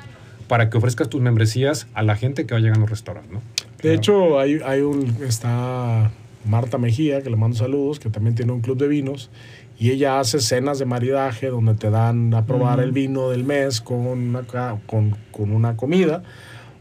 para 0.47 0.71
que 0.71 0.79
ofrezcas 0.79 1.09
tus 1.09 1.21
membresías 1.21 1.89
a 1.95 2.03
la 2.03 2.15
gente 2.15 2.47
que 2.47 2.55
va 2.55 2.61
llegando 2.61 2.85
al 2.85 2.91
restaurante. 2.91 3.33
¿no? 3.33 3.43
De 3.83 3.95
hecho, 3.95 4.39
hay, 4.39 4.61
hay 4.65 4.81
un, 4.81 5.17
está 5.27 6.13
Marta 6.45 6.79
Mejía, 6.79 7.23
que 7.23 7.31
le 7.31 7.37
mando 7.37 7.57
saludos, 7.57 7.99
que 7.99 8.09
también 8.09 8.37
tiene 8.37 8.53
un 8.53 8.61
club 8.61 8.79
de 8.79 8.87
vinos, 8.87 9.31
y 9.79 9.91
ella 9.91 10.21
hace 10.21 10.41
cenas 10.41 10.79
de 10.79 10.87
maridaje 10.87 11.49
donde 11.49 11.75
te 11.75 11.91
dan 11.91 12.33
a 12.35 12.47
probar 12.47 12.81
el 12.81 12.93
vino 12.93 13.31
del 13.31 13.45
mes 13.45 13.81
con 13.81 14.07
una, 14.07 14.43
con, 14.87 15.17
con 15.31 15.53
una 15.53 15.77
comida, 15.77 16.23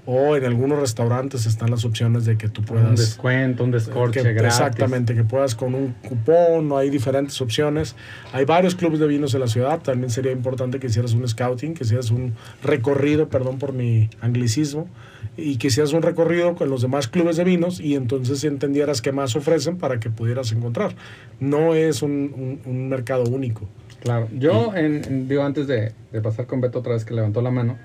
o 0.07 0.35
en 0.35 0.45
algunos 0.45 0.79
restaurantes 0.79 1.45
están 1.47 1.71
las 1.71 1.83
opciones 1.83 2.25
de 2.25 2.37
que 2.37 2.47
tú 2.47 2.61
Un 2.61 2.67
puedas... 2.67 2.99
descuento, 2.99 3.63
un 3.63 3.71
descorche 3.71 4.21
que- 4.21 4.33
gratis. 4.33 4.59
Exactamente, 4.59 5.15
que 5.15 5.23
puedas 5.23 5.55
con 5.55 5.73
un 5.73 5.93
cupón, 6.07 6.67
no 6.69 6.77
hay 6.77 6.89
diferentes 6.89 7.41
opciones. 7.41 7.95
Hay 8.31 8.45
varios 8.45 8.75
clubes 8.75 8.99
de 8.99 9.07
vinos 9.07 9.33
en 9.33 9.39
la 9.39 9.47
ciudad, 9.47 9.79
también 9.81 10.09
sería 10.11 10.31
importante 10.31 10.79
que 10.79 10.87
hicieras 10.87 11.13
un 11.13 11.27
scouting, 11.27 11.73
que 11.73 11.83
hicieras 11.83 12.11
un 12.11 12.33
recorrido, 12.63 13.29
perdón 13.29 13.57
por 13.57 13.73
mi 13.73 14.09
anglicismo, 14.21 14.87
y 15.37 15.57
que 15.57 15.67
hicieras 15.67 15.91
un 15.93 16.01
recorrido 16.01 16.55
con 16.55 16.69
los 16.69 16.81
demás 16.81 17.07
clubes 17.07 17.35
de 17.37 17.43
vinos 17.43 17.79
y 17.79 17.95
entonces 17.95 18.43
entendieras 18.43 19.01
qué 19.01 19.11
más 19.11 19.35
ofrecen 19.35 19.77
para 19.77 19.99
que 19.99 20.09
pudieras 20.09 20.51
encontrar. 20.51 20.95
No 21.39 21.73
es 21.75 22.01
un, 22.03 22.11
un- 22.11 22.59
un 22.71 22.89
mercado 22.89 23.23
único. 23.23 23.67
Claro, 24.01 24.27
yo, 24.37 24.73
en, 24.75 25.03
en- 25.03 25.27
digo, 25.27 25.43
antes 25.43 25.65
de, 25.65 25.93
de 26.11 26.21
pasar 26.21 26.45
con 26.45 26.61
Beto 26.61 26.77
otra 26.79 26.93
vez 26.93 27.03
que 27.05 27.13
levantó 27.15 27.41
la 27.41 27.49
mano, 27.49 27.75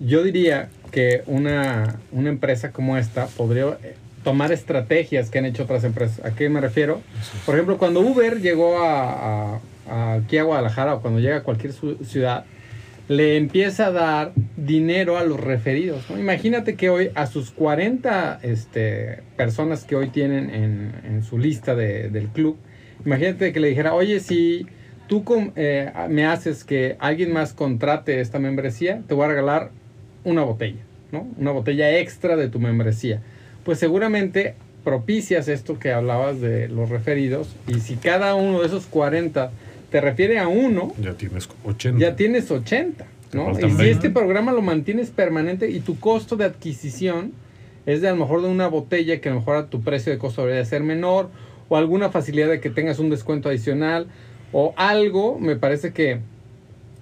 yo 0.00 0.22
diría 0.22 0.68
que 0.90 1.22
una, 1.26 1.96
una 2.12 2.28
empresa 2.28 2.70
como 2.72 2.96
esta 2.96 3.26
podría 3.26 3.78
eh, 3.82 3.94
tomar 4.24 4.52
estrategias 4.52 5.30
que 5.30 5.38
han 5.38 5.44
hecho 5.46 5.64
otras 5.64 5.84
empresas. 5.84 6.24
¿A 6.24 6.30
qué 6.34 6.48
me 6.48 6.60
refiero? 6.60 7.00
Por 7.44 7.54
ejemplo, 7.54 7.78
cuando 7.78 8.00
Uber 8.00 8.40
llegó 8.40 8.78
a, 8.78 9.54
a- 9.54 9.60
a- 9.88 10.12
aquí 10.14 10.38
a 10.38 10.42
Guadalajara 10.42 10.94
o 10.94 11.00
cuando 11.00 11.20
llega 11.20 11.36
a 11.36 11.42
cualquier 11.42 11.72
ciudad, 11.72 12.44
le 13.08 13.36
empieza 13.36 13.86
a 13.86 13.90
dar 13.92 14.32
dinero 14.56 15.16
a 15.16 15.22
los 15.22 15.38
referidos. 15.38 16.10
¿no? 16.10 16.18
Imagínate 16.18 16.74
que 16.74 16.90
hoy 16.90 17.10
a 17.14 17.26
sus 17.28 17.52
40 17.52 18.40
este, 18.42 19.20
personas 19.36 19.84
que 19.84 19.94
hoy 19.94 20.08
tienen 20.08 20.50
en, 20.50 20.92
en 21.04 21.22
su 21.22 21.38
lista 21.38 21.76
de- 21.76 22.08
del 22.08 22.26
club, 22.28 22.56
imagínate 23.04 23.52
que 23.52 23.60
le 23.60 23.68
dijera, 23.68 23.94
oye, 23.94 24.18
si 24.18 24.66
tú 25.06 25.22
eh, 25.54 25.92
me 26.08 26.26
haces 26.26 26.64
que 26.64 26.96
alguien 26.98 27.32
más 27.32 27.52
contrate 27.52 28.20
esta 28.20 28.40
membresía, 28.40 29.02
te 29.06 29.14
voy 29.14 29.26
a 29.26 29.28
regalar 29.28 29.70
una 30.26 30.42
botella, 30.42 30.82
¿no? 31.12 31.26
Una 31.38 31.52
botella 31.52 31.98
extra 31.98 32.36
de 32.36 32.48
tu 32.48 32.58
membresía. 32.60 33.22
Pues 33.64 33.78
seguramente 33.78 34.54
propicias 34.84 35.48
esto 35.48 35.78
que 35.78 35.92
hablabas 35.92 36.40
de 36.40 36.68
los 36.68 36.90
referidos 36.90 37.56
y 37.66 37.80
si 37.80 37.96
cada 37.96 38.34
uno 38.34 38.60
de 38.60 38.66
esos 38.66 38.86
40 38.86 39.50
te 39.90 40.00
refiere 40.00 40.38
a 40.38 40.48
uno, 40.48 40.92
Ya 41.00 41.14
tienes 41.14 41.48
80. 41.64 41.98
ya 41.98 42.14
tienes 42.16 42.50
80, 42.50 43.04
Te 43.30 43.36
¿no? 43.36 43.50
Y 43.52 43.54
si 43.56 43.60
20. 43.62 43.90
este 43.90 44.10
programa 44.10 44.52
lo 44.52 44.62
mantienes 44.62 45.10
permanente 45.10 45.70
y 45.70 45.80
tu 45.80 45.98
costo 45.98 46.36
de 46.36 46.44
adquisición 46.44 47.32
es 47.86 48.00
de 48.00 48.08
a 48.08 48.12
lo 48.12 48.16
mejor 48.18 48.42
de 48.42 48.48
una 48.48 48.66
botella 48.68 49.20
que 49.20 49.28
a 49.28 49.32
lo 49.32 49.38
mejor 49.40 49.56
a 49.56 49.66
tu 49.66 49.80
precio 49.80 50.12
de 50.12 50.18
costo 50.18 50.42
debería 50.42 50.64
ser 50.64 50.82
menor 50.82 51.30
o 51.68 51.76
alguna 51.76 52.10
facilidad 52.10 52.48
de 52.48 52.60
que 52.60 52.70
tengas 52.70 52.98
un 52.98 53.10
descuento 53.10 53.48
adicional 53.48 54.06
o 54.52 54.72
algo, 54.76 55.38
me 55.38 55.56
parece 55.56 55.92
que 55.92 56.18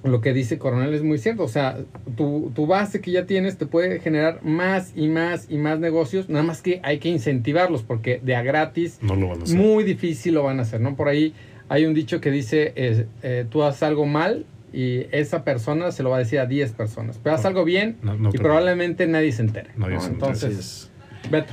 lo 0.05 0.21
que 0.21 0.33
dice 0.33 0.59
Coronel 0.59 0.93
es 0.95 1.03
muy 1.03 1.19
cierto. 1.19 1.43
O 1.45 1.49
sea, 1.49 1.79
tu, 2.17 2.53
tu 2.55 2.67
base 2.67 3.01
que 3.01 3.11
ya 3.11 3.27
tienes 3.27 3.57
te 3.57 3.67
puede 3.67 4.01
generar 4.01 4.45
más 4.45 4.93
y 4.95 5.09
más 5.09 5.47
y 5.51 5.57
más 5.59 5.79
negocios, 5.81 6.29
nada 6.29 6.45
más 6.45 6.61
que 6.63 6.81
hay 6.83 6.99
que 6.99 7.09
incentivarlos 7.09 7.83
porque 7.83 8.21
de 8.23 8.37
a 8.37 8.43
gratis 8.43 8.99
No 9.03 9.17
lo 9.17 9.29
van 9.29 9.41
a 9.41 9.43
hacer. 9.45 9.57
muy 9.59 9.83
difícil 9.85 10.35
lo 10.35 10.43
van 10.43 10.59
a 10.59 10.63
hacer, 10.63 10.81
¿no? 10.81 10.95
Por 10.95 11.09
ahí 11.09 11.33
hay 11.69 11.87
un 11.87 11.95
dicho 11.95 12.21
que 12.21 12.31
dice, 12.31 12.73
eh, 12.77 13.07
eh, 13.23 13.47
tú 13.51 13.63
haces 13.63 13.83
algo 13.83 14.05
mal 14.07 14.45
y 14.73 15.07
esa 15.13 15.45
persona 15.45 15.91
se 15.93 16.03
lo 16.03 16.11
va 16.11 16.17
a 16.17 16.19
decir 16.19 16.39
a 16.41 16.47
10 16.47 16.73
personas. 16.73 17.19
Pero 17.23 17.37
haz 17.37 17.43
No, 17.43 17.49
algo 17.49 17.65
bien 17.65 17.97
no, 18.03 18.15
no 18.17 18.29
y 18.29 18.33
te- 18.33 18.39
probablemente 18.39 19.07
nadie 19.07 19.33
se 19.33 19.43
entere. 19.43 19.71
Nadie 19.77 19.95
¿no? 19.95 20.01
se 20.01 20.07
entere. 20.09 20.33
Entonces, 20.33 20.91
Beto. 21.31 21.53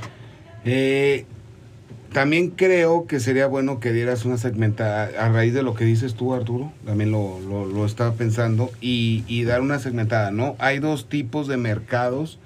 Eh, 0.64 1.24
también 2.12 2.50
creo 2.50 3.06
que 3.06 3.20
sería 3.20 3.46
bueno 3.46 3.80
que 3.80 3.92
dieras 3.92 4.24
una 4.24 4.36
segmentada, 4.36 5.10
a 5.18 5.28
raíz 5.30 5.54
de 5.54 5.62
lo 5.62 5.74
que 5.74 5.84
dices 5.84 6.14
tú, 6.14 6.34
Arturo, 6.34 6.72
también 6.84 7.10
lo, 7.10 7.40
lo- 7.40 7.86
estaba 7.86 8.12
pensando, 8.14 8.70
y, 8.80 9.24
y 9.28 9.44
dar 9.44 9.60
una 9.60 9.78
segmentada, 9.78 10.30
¿no? 10.30 10.54
Hay 10.58 10.78
dos 10.78 11.08
tipos 11.08 11.48
de 11.48 11.56
mercados 11.56 12.38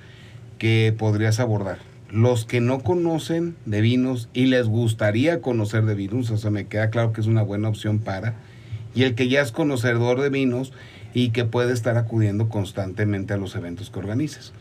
que 0.59 0.95
podrías 0.97 1.41
abordar. 1.41 1.79
Los 2.11 2.45
que 2.45 2.61
no 2.61 2.81
conocen 2.81 3.57
de 3.67 3.81
vinos 3.81 4.29
y 4.33 4.47
les 4.47 4.67
gustaría 4.67 5.41
conocer 5.41 5.85
de 5.85 5.95
vinos, 5.95 6.31
o 6.31 6.39
sea, 6.39 6.51
me 6.51 6.67
queda 6.67 6.91
claro 6.91 7.13
que 7.13 7.21
es 7.21 7.27
una 7.27 7.43
buena 7.43 7.69
opción 7.69 7.99
para, 7.99 8.35
y 8.95 9.03
el 9.03 9.15
que 9.15 9.29
ya 9.29 9.43
es 9.43 9.53
conocedor 9.53 10.21
de 10.21 10.31
vinos 10.31 10.73
y 11.13 11.31
que 11.31 11.45
puede 11.45 11.73
estar 11.73 11.97
acudiendo 11.99 12.49
constantemente 12.49 13.35
a 13.35 13.37
los 13.37 13.55
eventos 13.57 13.91
que 13.91 13.99
organizas. 13.99 14.53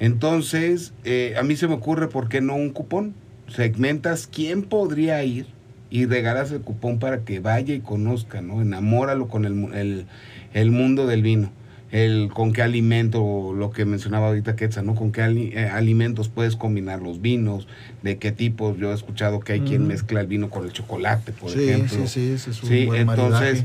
Entonces, 0.00 0.92
eh, 1.04 1.34
a 1.38 1.42
mí 1.42 1.56
se 1.56 1.68
me 1.68 1.74
ocurre, 1.74 2.08
¿por 2.08 2.28
qué 2.28 2.40
no 2.40 2.54
un 2.54 2.70
cupón? 2.70 3.14
Segmentas 3.48 4.28
quién 4.32 4.62
podría 4.62 5.22
ir 5.24 5.46
y 5.90 6.06
regalas 6.06 6.52
el 6.52 6.60
cupón 6.60 6.98
para 6.98 7.20
que 7.24 7.40
vaya 7.40 7.74
y 7.74 7.80
conozca, 7.80 8.40
¿no? 8.42 8.60
Enamóralo 8.60 9.28
con 9.28 9.44
el, 9.44 9.72
el, 9.74 10.06
el 10.54 10.70
mundo 10.70 11.06
del 11.06 11.22
vino. 11.22 11.50
El 11.90 12.28
con 12.34 12.52
qué 12.52 12.60
alimento, 12.60 13.54
lo 13.56 13.70
que 13.70 13.86
mencionaba 13.86 14.26
ahorita 14.26 14.56
Quetzal, 14.56 14.84
¿no? 14.84 14.94
Con 14.94 15.10
qué 15.10 15.22
ali- 15.22 15.52
eh, 15.54 15.68
alimentos 15.70 16.28
puedes 16.28 16.54
combinar 16.54 17.00
los 17.00 17.22
vinos, 17.22 17.66
de 18.02 18.18
qué 18.18 18.30
tipos. 18.30 18.76
Yo 18.76 18.90
he 18.90 18.94
escuchado 18.94 19.40
que 19.40 19.54
hay 19.54 19.60
quien 19.60 19.86
mezcla 19.86 20.20
el 20.20 20.26
vino 20.26 20.50
con 20.50 20.66
el 20.66 20.72
chocolate, 20.74 21.32
por 21.32 21.50
sí, 21.50 21.60
ejemplo. 21.60 22.06
sí, 22.06 22.06
sí, 22.06 22.30
ese 22.32 22.50
es 22.50 22.62
un 22.62 22.68
Sí, 22.68 22.84
buen 22.84 23.00
entonces, 23.08 23.64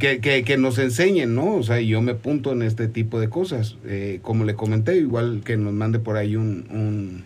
que, 0.00 0.18
que, 0.18 0.42
que 0.42 0.56
nos 0.56 0.78
enseñen, 0.80 1.36
¿no? 1.36 1.54
O 1.54 1.62
sea, 1.62 1.80
yo 1.80 2.02
me 2.02 2.14
punto 2.16 2.50
en 2.50 2.62
este 2.62 2.88
tipo 2.88 3.20
de 3.20 3.28
cosas. 3.28 3.76
Eh, 3.84 4.18
como 4.22 4.42
le 4.44 4.54
comenté, 4.56 4.96
igual 4.96 5.42
que 5.44 5.56
nos 5.56 5.72
mande 5.72 6.00
por 6.00 6.16
ahí 6.16 6.34
un, 6.34 6.66
un, 6.72 7.22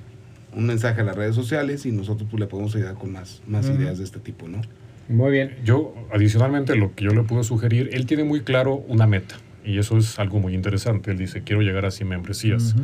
un 0.56 0.66
mensaje 0.66 1.00
a 1.00 1.04
las 1.04 1.16
redes 1.16 1.34
sociales 1.34 1.86
y 1.86 1.92
nosotros 1.92 2.28
pues, 2.30 2.40
le 2.40 2.46
podemos 2.46 2.74
ayudar 2.76 2.94
con 2.94 3.12
más, 3.12 3.42
más 3.46 3.68
ideas 3.68 3.98
de 3.98 4.04
este 4.04 4.20
tipo, 4.20 4.48
¿no? 4.48 4.60
Muy 5.08 5.32
bien. 5.32 5.56
Yo, 5.64 5.94
adicionalmente, 6.12 6.76
lo 6.76 6.94
que 6.94 7.04
yo 7.04 7.10
le 7.10 7.22
puedo 7.22 7.42
sugerir, 7.42 7.90
él 7.92 8.06
tiene 8.06 8.24
muy 8.24 8.40
claro 8.40 8.76
una 8.88 9.06
meta. 9.06 9.36
Y 9.64 9.78
eso 9.78 9.98
es 9.98 10.18
algo 10.18 10.38
muy 10.40 10.54
interesante. 10.54 11.10
Él 11.10 11.18
dice, 11.18 11.42
quiero 11.42 11.62
llegar 11.62 11.84
a 11.86 11.90
100 11.90 12.08
membresías. 12.08 12.74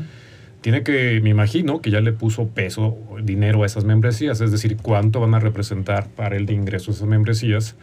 Tiene 0.61 0.83
que, 0.83 1.21
me 1.23 1.31
imagino, 1.31 1.81
que 1.81 1.91
ya 1.91 2.01
le 2.01 2.13
puso 2.13 2.49
peso, 2.49 2.99
dinero 3.23 3.63
a 3.63 3.67
esas 3.67 3.85
membresías. 3.85 4.41
Es 4.41 4.51
decir, 4.51 4.77
cuánto 4.77 5.21
van 5.21 5.35
a 5.35 5.41
representar 5.41 6.09
para 6.09 6.37
el 6.37 6.47
de 6.47 6.55
ingreso 6.55 6.91
esas 6.91 7.09
membresías. 7.09 7.77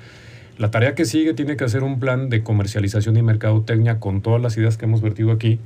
La 0.58 0.72
tarea 0.72 0.96
que 0.96 1.06
sigue 1.06 1.34
tiene 1.34 1.56
que 1.56 1.64
hacer 1.64 1.84
un 1.84 2.00
plan 2.00 2.30
de 2.30 2.44
comercialización 2.44 3.18
y 3.18 3.22
mercadotecnia 3.22 4.00
con 4.00 4.22
todas 4.22 4.42
las 4.42 4.58
ideas 4.58 4.78
que 4.78 4.86
hemos 4.86 5.02
vertido 5.02 5.32
aquí. 5.32 5.60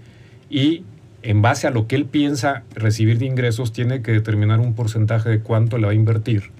Y 0.49 0.83
en 1.23 1.41
base 1.41 1.67
a 1.67 1.71
lo 1.71 1.87
que 1.87 1.95
él 1.95 2.05
piensa 2.05 2.63
recibir 2.73 3.17
de 3.19 3.25
ingresos, 3.25 3.71
tiene 3.73 4.01
que 4.01 4.11
determinar 4.11 4.59
un 4.59 4.73
porcentaje 4.73 5.29
de 5.29 5.39
cuánto 5.39 5.77
le 5.77 5.85
va 5.85 5.91
a 5.91 5.95
invertir 5.95 6.51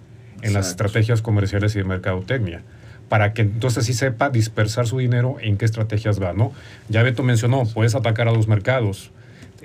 en 0.41 0.53
las 0.53 0.69
estrategias 0.69 1.21
comerciales 1.21 1.75
y 1.75 1.79
de 1.79 1.83
mercadotecnia 1.85 2.61
para 3.09 3.33
que 3.33 3.41
entonces 3.41 3.85
sí 3.85 3.93
sepa 3.93 4.29
dispersar 4.29 4.87
su 4.87 4.97
dinero 4.99 5.35
en 5.41 5.57
qué 5.57 5.65
estrategias 5.65 6.21
va, 6.21 6.31
¿no? 6.33 6.53
Ya 6.87 7.03
Beto 7.03 7.23
mencionó, 7.23 7.63
puedes 7.65 7.93
atacar 7.93 8.27
a 8.29 8.31
dos 8.31 8.47
mercados. 8.47 9.11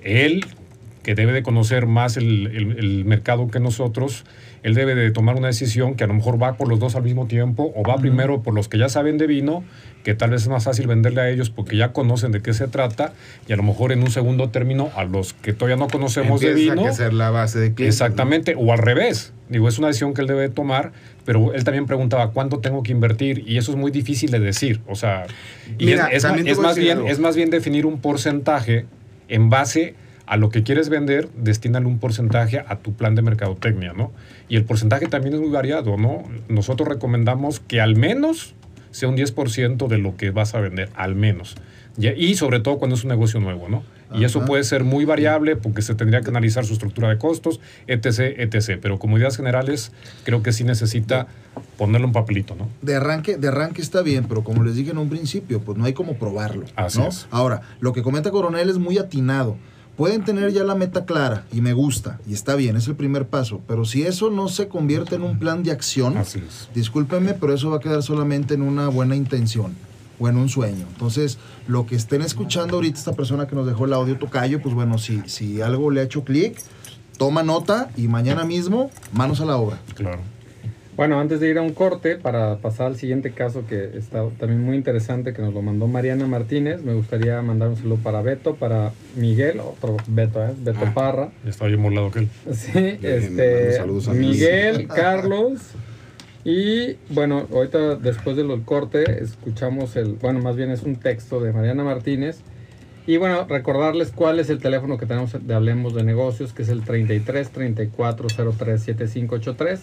Él, 0.02 0.44
que 1.04 1.14
debe 1.14 1.32
de 1.32 1.44
conocer 1.44 1.86
más 1.86 2.16
el, 2.16 2.48
el- 2.48 2.76
el 2.78 3.04
mercado 3.04 3.46
que 3.48 3.60
nosotros, 3.60 4.24
él 4.62 4.74
debe 4.74 4.94
de 4.94 5.10
tomar 5.10 5.36
una 5.36 5.48
decisión 5.48 5.94
que 5.94 6.04
a 6.04 6.06
lo 6.06 6.14
mejor 6.14 6.42
va 6.42 6.56
por 6.56 6.68
los 6.68 6.78
dos 6.78 6.96
al 6.96 7.02
mismo 7.02 7.26
tiempo 7.26 7.72
o 7.74 7.82
va 7.82 7.96
primero 7.96 8.42
por 8.42 8.54
los 8.54 8.68
que 8.68 8.78
ya 8.78 8.88
saben 8.88 9.18
de 9.18 9.26
vino, 9.26 9.64
que 10.04 10.14
tal 10.14 10.30
vez 10.30 10.42
es 10.42 10.48
más 10.48 10.64
fácil 10.64 10.86
venderle 10.86 11.20
a 11.20 11.28
ellos 11.28 11.50
porque 11.50 11.76
ya 11.76 11.92
conocen 11.92 12.32
de 12.32 12.40
qué 12.42 12.54
se 12.54 12.68
trata 12.68 13.12
y 13.48 13.52
a 13.52 13.56
lo 13.56 13.62
mejor 13.62 13.92
en 13.92 14.02
un 14.02 14.10
segundo 14.10 14.50
término 14.50 14.90
a 14.94 15.04
los 15.04 15.32
que 15.34 15.52
todavía 15.52 15.76
no 15.76 15.88
conocemos 15.88 16.40
de 16.40 16.54
vino. 16.54 16.86
a 16.86 16.92
ser 16.92 17.12
la 17.12 17.30
base 17.30 17.58
de. 17.58 17.86
Exactamente, 17.86 18.54
o 18.56 18.72
al 18.72 18.78
revés. 18.78 19.32
Digo, 19.48 19.68
es 19.68 19.78
una 19.78 19.88
decisión 19.88 20.12
que 20.12 20.22
él 20.22 20.26
debe 20.26 20.48
tomar, 20.48 20.92
pero 21.24 21.54
él 21.54 21.62
también 21.64 21.86
preguntaba 21.86 22.30
cuánto 22.32 22.58
tengo 22.58 22.82
que 22.82 22.92
invertir 22.92 23.44
y 23.46 23.58
eso 23.58 23.70
es 23.70 23.76
muy 23.76 23.90
difícil 23.90 24.30
de 24.30 24.40
decir. 24.40 24.80
O 24.86 24.96
sea, 24.96 25.26
y 25.78 25.86
Mira, 25.86 26.08
es, 26.08 26.24
más 26.58 26.76
bien, 26.76 27.06
es 27.06 27.18
más 27.18 27.36
bien 27.36 27.50
definir 27.50 27.86
un 27.86 28.00
porcentaje 28.00 28.86
en 29.28 29.50
base 29.50 29.94
a 30.02 30.05
lo 30.36 30.50
que 30.50 30.64
quieres 30.64 30.88
vender, 30.88 31.28
destínale 31.36 31.86
un 31.86 32.00
porcentaje 32.00 32.64
a 32.66 32.76
tu 32.76 32.94
plan 32.94 33.14
de 33.14 33.22
mercadotecnia, 33.22 33.92
¿no? 33.92 34.12
Y 34.48 34.56
el 34.56 34.64
porcentaje 34.64 35.06
también 35.06 35.34
es 35.34 35.40
muy 35.40 35.50
variado, 35.50 35.96
¿no? 35.96 36.24
Nosotros 36.48 36.88
recomendamos 36.88 37.60
que 37.60 37.80
al 37.80 37.94
menos 37.94 38.54
sea 38.90 39.08
un 39.08 39.16
10% 39.16 39.86
de 39.86 39.98
lo 39.98 40.16
que 40.16 40.30
vas 40.30 40.54
a 40.54 40.60
vender, 40.60 40.90
al 40.96 41.14
menos. 41.14 41.54
Y, 41.98 42.34
sobre 42.34 42.60
todo 42.60 42.78
cuando 42.78 42.96
es 42.96 43.04
un 43.04 43.10
negocio 43.10 43.40
nuevo, 43.40 43.68
¿no? 43.68 43.82
Y 44.14 44.24
eso 44.24 44.44
puede 44.44 44.62
ser 44.64 44.84
muy 44.84 45.04
variable 45.04 45.56
porque 45.56 45.82
se 45.82 45.94
tendría 45.94 46.20
que 46.20 46.28
analizar 46.28 46.64
su 46.64 46.74
estructura 46.74 47.08
de 47.08 47.18
costos, 47.18 47.60
etc., 47.86 48.38
etc. 48.38 48.78
Pero 48.80 48.98
como 48.98 49.18
ideas 49.18 49.36
generales, 49.36 49.92
creo 50.24 50.42
que 50.42 50.52
sí 50.52 50.62
necesita 50.62 51.26
ponerle 51.76 52.06
un 52.06 52.12
papelito, 52.12 52.54
¿no? 52.54 52.68
De 52.82 52.94
arranque, 52.94 53.36
de 53.36 53.48
arranque 53.48 53.82
está 53.82 54.02
bien, 54.02 54.26
pero 54.28 54.44
como 54.44 54.62
les 54.62 54.76
dije 54.76 54.92
en 54.92 54.98
un 54.98 55.08
principio, 55.08 55.60
pues 55.60 55.76
no 55.76 55.84
hay 55.84 55.92
como 55.92 56.14
probarlo. 56.14 56.66
Así 56.76 56.98
¿no? 56.98 57.08
es. 57.08 57.26
Ahora, 57.30 57.62
lo 57.80 57.92
que 57.92 58.02
comenta 58.02 58.30
Coronel 58.30 58.68
es 58.70 58.78
muy 58.78 58.98
atinado. 58.98 59.56
Pueden 59.96 60.24
tener 60.24 60.52
ya 60.52 60.62
la 60.62 60.74
meta 60.74 61.06
clara 61.06 61.46
y 61.52 61.62
me 61.62 61.72
gusta, 61.72 62.20
y 62.28 62.34
está 62.34 62.54
bien, 62.54 62.76
es 62.76 62.86
el 62.86 62.96
primer 62.96 63.26
paso, 63.26 63.62
pero 63.66 63.86
si 63.86 64.02
eso 64.02 64.30
no 64.30 64.48
se 64.48 64.68
convierte 64.68 65.14
en 65.14 65.22
un 65.22 65.38
plan 65.38 65.62
de 65.62 65.70
acción, 65.70 66.18
Así 66.18 66.42
es. 66.46 66.68
discúlpenme, 66.74 67.32
pero 67.32 67.54
eso 67.54 67.70
va 67.70 67.78
a 67.78 67.80
quedar 67.80 68.02
solamente 68.02 68.54
en 68.54 68.60
una 68.62 68.88
buena 68.88 69.16
intención 69.16 69.74
o 70.18 70.28
en 70.28 70.36
un 70.36 70.48
sueño. 70.50 70.84
Entonces, 70.92 71.38
lo 71.66 71.86
que 71.86 71.96
estén 71.96 72.20
escuchando 72.20 72.76
ahorita 72.76 72.98
esta 72.98 73.12
persona 73.14 73.46
que 73.46 73.54
nos 73.56 73.66
dejó 73.66 73.86
el 73.86 73.94
audio 73.94 74.18
tocayo, 74.18 74.60
pues 74.60 74.74
bueno, 74.74 74.98
si, 74.98 75.22
si 75.26 75.62
algo 75.62 75.90
le 75.90 76.00
ha 76.00 76.04
hecho 76.04 76.24
clic, 76.24 76.58
toma 77.16 77.42
nota 77.42 77.90
y 77.96 78.08
mañana 78.08 78.44
mismo, 78.44 78.90
manos 79.12 79.40
a 79.40 79.46
la 79.46 79.56
obra. 79.56 79.78
Claro. 79.94 80.20
Bueno, 80.96 81.20
antes 81.20 81.40
de 81.40 81.50
ir 81.50 81.58
a 81.58 81.62
un 81.62 81.74
corte, 81.74 82.16
para 82.16 82.56
pasar 82.56 82.86
al 82.86 82.96
siguiente 82.96 83.32
caso 83.32 83.66
que 83.66 83.90
está 83.98 84.24
también 84.38 84.62
muy 84.64 84.76
interesante, 84.76 85.34
que 85.34 85.42
nos 85.42 85.52
lo 85.52 85.60
mandó 85.60 85.86
Mariana 85.86 86.26
Martínez, 86.26 86.82
me 86.82 86.94
gustaría 86.94 87.42
mandar 87.42 87.68
un 87.68 87.76
saludo 87.76 87.96
para 87.96 88.22
Beto, 88.22 88.54
para 88.54 88.92
Miguel, 89.14 89.60
otro 89.60 89.98
Beto, 90.06 90.42
¿eh? 90.42 90.52
Beto 90.56 90.80
Ah. 90.86 90.92
Parra. 90.94 91.32
Ya 91.44 91.50
estaba 91.50 91.68
bien 91.68 91.82
molado 91.82 92.06
aquel. 92.06 92.28
Sí, 92.50 92.72
Déjenme 92.72 93.16
este, 93.16 93.72
saludos 93.74 94.08
a 94.08 94.14
Miguel, 94.14 94.88
Carlos. 94.94 95.60
Y 96.46 96.96
bueno, 97.10 97.46
ahorita 97.52 97.96
después 97.96 98.36
del 98.36 98.62
corte 98.64 99.22
escuchamos 99.22 99.96
el, 99.96 100.14
bueno, 100.14 100.38
más 100.40 100.56
bien 100.56 100.70
es 100.70 100.82
un 100.82 100.96
texto 100.96 101.40
de 101.40 101.52
Mariana 101.52 101.84
Martínez. 101.84 102.38
Y 103.06 103.18
bueno, 103.18 103.46
recordarles 103.46 104.12
cuál 104.12 104.40
es 104.40 104.48
el 104.48 104.60
teléfono 104.60 104.96
que 104.96 105.04
tenemos 105.04 105.36
de 105.46 105.54
Hablemos 105.54 105.94
de 105.94 106.04
Negocios, 106.04 106.54
que 106.54 106.62
es 106.62 106.70
el 106.70 106.82
33 106.84 107.50
34 107.50 108.28
03 108.28 108.82
7583. 108.82 109.80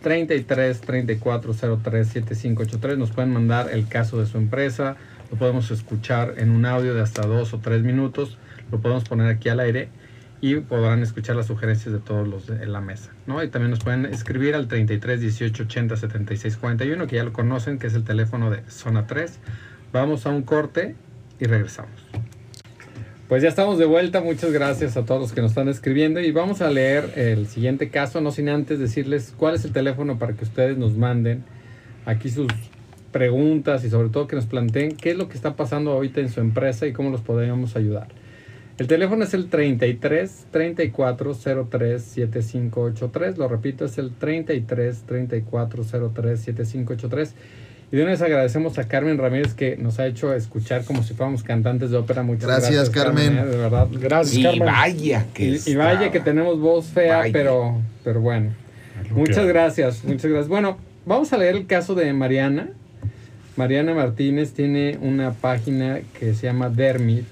33 0.00 0.80
34 0.80 1.54
03 1.82 2.08
7583. 2.08 2.98
Nos 2.98 3.10
pueden 3.10 3.32
mandar 3.32 3.70
el 3.72 3.88
caso 3.88 4.18
de 4.18 4.26
su 4.26 4.38
empresa. 4.38 4.96
Lo 5.30 5.38
podemos 5.38 5.70
escuchar 5.70 6.34
en 6.38 6.50
un 6.50 6.64
audio 6.66 6.94
de 6.94 7.02
hasta 7.02 7.26
dos 7.26 7.52
o 7.54 7.58
tres 7.58 7.82
minutos. 7.82 8.38
Lo 8.70 8.80
podemos 8.80 9.04
poner 9.04 9.28
aquí 9.28 9.48
al 9.48 9.60
aire 9.60 9.88
y 10.40 10.56
podrán 10.56 11.02
escuchar 11.02 11.36
las 11.36 11.46
sugerencias 11.46 11.92
de 11.92 12.00
todos 12.00 12.26
los 12.26 12.46
de 12.46 12.64
la 12.66 12.80
mesa. 12.80 13.10
¿no? 13.26 13.42
Y 13.42 13.48
también 13.48 13.70
nos 13.70 13.80
pueden 13.80 14.06
escribir 14.06 14.54
al 14.54 14.68
33 14.68 15.20
18 15.20 15.64
80 15.64 15.96
76 15.96 16.56
41, 16.56 17.06
que 17.06 17.16
ya 17.16 17.24
lo 17.24 17.32
conocen, 17.32 17.78
que 17.78 17.88
es 17.88 17.94
el 17.94 18.04
teléfono 18.04 18.50
de 18.50 18.62
Zona 18.68 19.06
3. 19.06 19.38
Vamos 19.92 20.26
a 20.26 20.30
un 20.30 20.42
corte 20.42 20.94
y 21.40 21.46
regresamos. 21.46 21.90
Pues 23.28 23.42
ya 23.42 23.50
estamos 23.50 23.78
de 23.78 23.84
vuelta, 23.84 24.22
muchas 24.22 24.52
gracias 24.52 24.96
a 24.96 25.04
todos 25.04 25.20
los 25.20 25.32
que 25.32 25.42
nos 25.42 25.50
están 25.50 25.68
escribiendo 25.68 26.18
y 26.18 26.32
vamos 26.32 26.62
a 26.62 26.70
leer 26.70 27.12
el 27.16 27.46
siguiente 27.46 27.90
caso, 27.90 28.22
no 28.22 28.30
sin 28.30 28.48
antes 28.48 28.78
decirles 28.78 29.34
cuál 29.36 29.54
es 29.54 29.66
el 29.66 29.72
teléfono 29.72 30.18
para 30.18 30.32
que 30.32 30.44
ustedes 30.44 30.78
nos 30.78 30.96
manden 30.96 31.44
aquí 32.06 32.30
sus 32.30 32.46
preguntas 33.12 33.84
y 33.84 33.90
sobre 33.90 34.08
todo 34.08 34.26
que 34.28 34.36
nos 34.36 34.46
planteen 34.46 34.96
qué 34.96 35.10
es 35.10 35.18
lo 35.18 35.28
que 35.28 35.34
está 35.34 35.56
pasando 35.56 35.92
ahorita 35.92 36.22
en 36.22 36.30
su 36.30 36.40
empresa 36.40 36.86
y 36.86 36.94
cómo 36.94 37.10
los 37.10 37.20
podríamos 37.20 37.76
ayudar. 37.76 38.08
El 38.78 38.86
teléfono 38.86 39.24
es 39.24 39.34
el 39.34 39.50
33 39.50 40.46
34 40.50 41.34
03 41.68 42.02
7583. 42.02 43.36
Lo 43.36 43.46
repito, 43.46 43.84
es 43.84 43.98
el 43.98 44.12
33 44.12 45.02
34 45.02 45.84
03 46.14 46.40
7583. 46.40 47.34
Y 47.90 47.96
de 47.96 48.02
una 48.02 48.10
vez 48.12 48.20
agradecemos 48.22 48.78
a 48.78 48.86
Carmen 48.86 49.16
Ramírez 49.16 49.54
que 49.54 49.76
nos 49.78 49.98
ha 49.98 50.06
hecho 50.06 50.34
escuchar 50.34 50.84
como 50.84 51.02
si 51.02 51.14
fuéramos 51.14 51.42
cantantes 51.42 51.90
de 51.90 51.96
ópera. 51.96 52.22
Muchas 52.22 52.46
gracias, 52.46 52.90
Gracias, 52.90 52.90
Carmen. 52.90 53.38
eh, 53.38 53.44
de 53.46 53.56
verdad. 53.56 53.88
Gracias, 53.92 54.36
Y 54.36 54.42
Carmen. 54.42 54.66
vaya 54.66 55.26
que 55.32 55.44
Y, 55.48 55.60
y 55.66 55.74
vaya 55.74 56.10
que 56.10 56.20
tenemos 56.20 56.60
voz 56.60 56.86
fea, 56.86 57.18
Vaya. 57.18 57.32
pero, 57.32 57.80
pero 58.04 58.20
bueno. 58.20 58.50
Lo 59.08 59.16
Muchas 59.16 59.46
gracias, 59.46 60.04
muchas 60.04 60.26
gracias. 60.30 60.48
Bueno, 60.48 60.76
vamos 61.06 61.32
a 61.32 61.38
leer 61.38 61.56
el 61.56 61.66
caso 61.66 61.94
de 61.94 62.12
Mariana. 62.12 62.68
Mariana 63.56 63.94
Martínez 63.94 64.52
tiene 64.52 64.98
una 65.00 65.32
página 65.32 66.00
que 66.18 66.34
se 66.34 66.46
llama 66.46 66.68
Dermit 66.68 67.24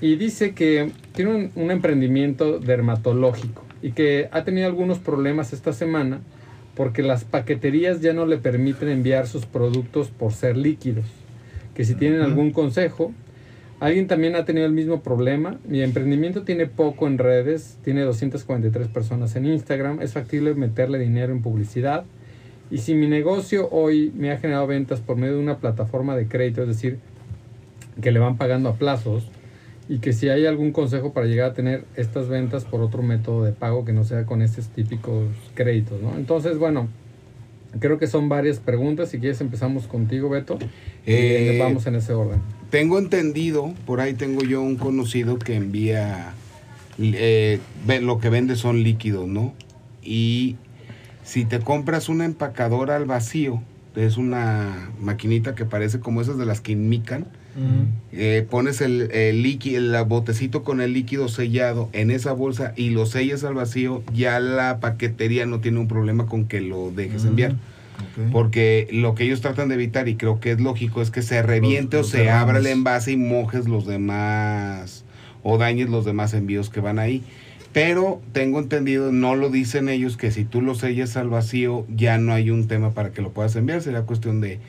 y 0.00 0.16
dice 0.16 0.54
que 0.54 0.90
tiene 1.14 1.30
un, 1.34 1.50
un 1.54 1.70
emprendimiento 1.70 2.58
dermatológico 2.58 3.62
y 3.82 3.92
que 3.92 4.28
ha 4.32 4.42
tenido 4.44 4.66
algunos 4.66 4.98
problemas 4.98 5.52
esta 5.52 5.72
semana 5.72 6.20
porque 6.76 7.02
las 7.02 7.24
paqueterías 7.24 8.00
ya 8.00 8.12
no 8.12 8.26
le 8.26 8.38
permiten 8.38 8.88
enviar 8.88 9.26
sus 9.26 9.46
productos 9.46 10.08
por 10.08 10.32
ser 10.32 10.56
líquidos. 10.56 11.06
Que 11.74 11.84
si 11.84 11.94
tienen 11.94 12.20
algún 12.20 12.52
consejo, 12.52 13.12
Alguien 13.78 14.06
también 14.06 14.36
ha 14.36 14.46
tenido 14.46 14.66
el 14.66 14.72
mismo 14.72 15.02
problema. 15.02 15.58
Mi 15.68 15.82
emprendimiento 15.82 16.44
tiene 16.44 16.66
poco 16.66 17.06
en 17.06 17.18
redes, 17.18 17.76
tiene 17.84 18.02
243 18.02 18.88
personas 18.88 19.36
en 19.36 19.44
Instagram. 19.44 20.00
Es 20.00 20.14
factible 20.14 20.54
meterle 20.54 20.98
dinero 20.98 21.32
en 21.32 21.42
publicidad. 21.42 22.04
Y 22.70 22.78
si 22.78 22.94
mi 22.94 23.06
negocio 23.06 23.68
hoy 23.70 24.12
me 24.16 24.32
ha 24.32 24.38
generado 24.38 24.66
ventas 24.66 25.00
por 25.00 25.16
medio 25.16 25.34
de 25.34 25.42
una 25.42 25.58
plataforma 25.58 26.16
de 26.16 26.26
crédito, 26.26 26.62
es 26.62 26.68
decir, 26.68 26.98
que 28.00 28.10
le 28.12 28.18
van 28.18 28.38
pagando 28.38 28.70
a 28.70 28.76
plazos, 28.76 29.30
y 29.88 29.98
que 29.98 30.12
si 30.12 30.28
hay 30.28 30.46
algún 30.46 30.72
consejo 30.72 31.12
para 31.12 31.26
llegar 31.26 31.50
a 31.50 31.54
tener 31.54 31.84
estas 31.96 32.28
ventas 32.28 32.64
por 32.64 32.80
otro 32.80 33.02
método 33.02 33.44
de 33.44 33.52
pago 33.52 33.84
que 33.84 33.92
no 33.92 34.04
sea 34.04 34.26
con 34.26 34.42
estos 34.42 34.68
típicos 34.68 35.26
créditos, 35.54 36.02
¿no? 36.02 36.16
Entonces, 36.16 36.58
bueno, 36.58 36.88
creo 37.78 37.98
que 37.98 38.06
son 38.06 38.28
varias 38.28 38.58
preguntas. 38.58 39.10
Si 39.10 39.18
quieres 39.18 39.40
empezamos 39.40 39.86
contigo, 39.86 40.28
Beto. 40.28 40.58
y 40.60 41.12
Eh, 41.12 41.58
vamos 41.60 41.86
en 41.86 41.96
ese 41.96 42.12
orden. 42.12 42.40
Tengo 42.70 42.98
entendido, 42.98 43.74
por 43.86 44.00
ahí 44.00 44.14
tengo 44.14 44.42
yo 44.42 44.60
un 44.60 44.76
conocido 44.76 45.38
que 45.38 45.54
envía, 45.54 46.34
eh, 46.98 47.60
lo 48.00 48.18
que 48.18 48.28
vende 48.28 48.56
son 48.56 48.82
líquidos, 48.82 49.28
¿no? 49.28 49.54
Y 50.02 50.56
si 51.22 51.44
te 51.44 51.60
compras 51.60 52.08
una 52.08 52.24
empacadora 52.24 52.96
al 52.96 53.04
vacío, 53.04 53.62
es 53.94 54.16
una 54.16 54.90
maquinita 55.00 55.54
que 55.54 55.64
parece 55.64 56.00
como 56.00 56.20
esas 56.20 56.38
de 56.38 56.46
las 56.46 56.60
que 56.60 56.72
inmican, 56.72 57.26
eh, 58.12 58.46
pones 58.48 58.80
el, 58.80 59.10
el 59.12 59.42
líquido, 59.42 59.78
el 59.78 60.04
botecito 60.04 60.62
con 60.62 60.80
el 60.80 60.92
líquido 60.92 61.28
sellado 61.28 61.88
en 61.92 62.10
esa 62.10 62.32
bolsa 62.32 62.72
y 62.76 62.90
lo 62.90 63.06
sellas 63.06 63.44
al 63.44 63.54
vacío, 63.54 64.02
ya 64.12 64.40
la 64.40 64.80
paquetería 64.80 65.46
no 65.46 65.60
tiene 65.60 65.78
un 65.78 65.88
problema 65.88 66.26
con 66.26 66.46
que 66.46 66.60
lo 66.60 66.90
dejes 66.90 67.24
enviar. 67.24 67.56
Porque 68.30 68.88
lo 68.92 69.14
que 69.14 69.24
ellos 69.24 69.40
tratan 69.40 69.68
de 69.68 69.74
evitar, 69.74 70.08
y 70.08 70.16
creo 70.16 70.38
que 70.38 70.52
es 70.52 70.60
lógico, 70.60 71.00
es 71.00 71.10
que 71.10 71.22
se 71.22 71.42
reviente 71.42 71.96
los 71.96 72.08
o 72.08 72.10
se 72.10 72.30
abra 72.30 72.58
el 72.58 72.66
envase 72.66 73.12
y 73.12 73.16
mojes 73.16 73.68
los 73.68 73.86
demás 73.86 75.04
o 75.42 75.58
dañes 75.58 75.88
los 75.88 76.04
demás 76.04 76.34
envíos 76.34 76.70
que 76.70 76.80
van 76.80 76.98
ahí. 76.98 77.22
Pero 77.72 78.22
tengo 78.32 78.58
entendido, 78.58 79.12
no 79.12 79.34
lo 79.34 79.50
dicen 79.50 79.88
ellos, 79.88 80.16
que 80.16 80.30
si 80.30 80.44
tú 80.44 80.62
lo 80.62 80.74
sellas 80.74 81.16
al 81.16 81.28
vacío 81.28 81.86
ya 81.94 82.18
no 82.18 82.32
hay 82.32 82.50
un 82.50 82.68
tema 82.68 82.92
para 82.92 83.12
que 83.12 83.22
lo 83.22 83.32
puedas 83.32 83.54
enviar, 83.56 83.82
será 83.82 84.02
cuestión 84.02 84.40
de, 84.40 84.60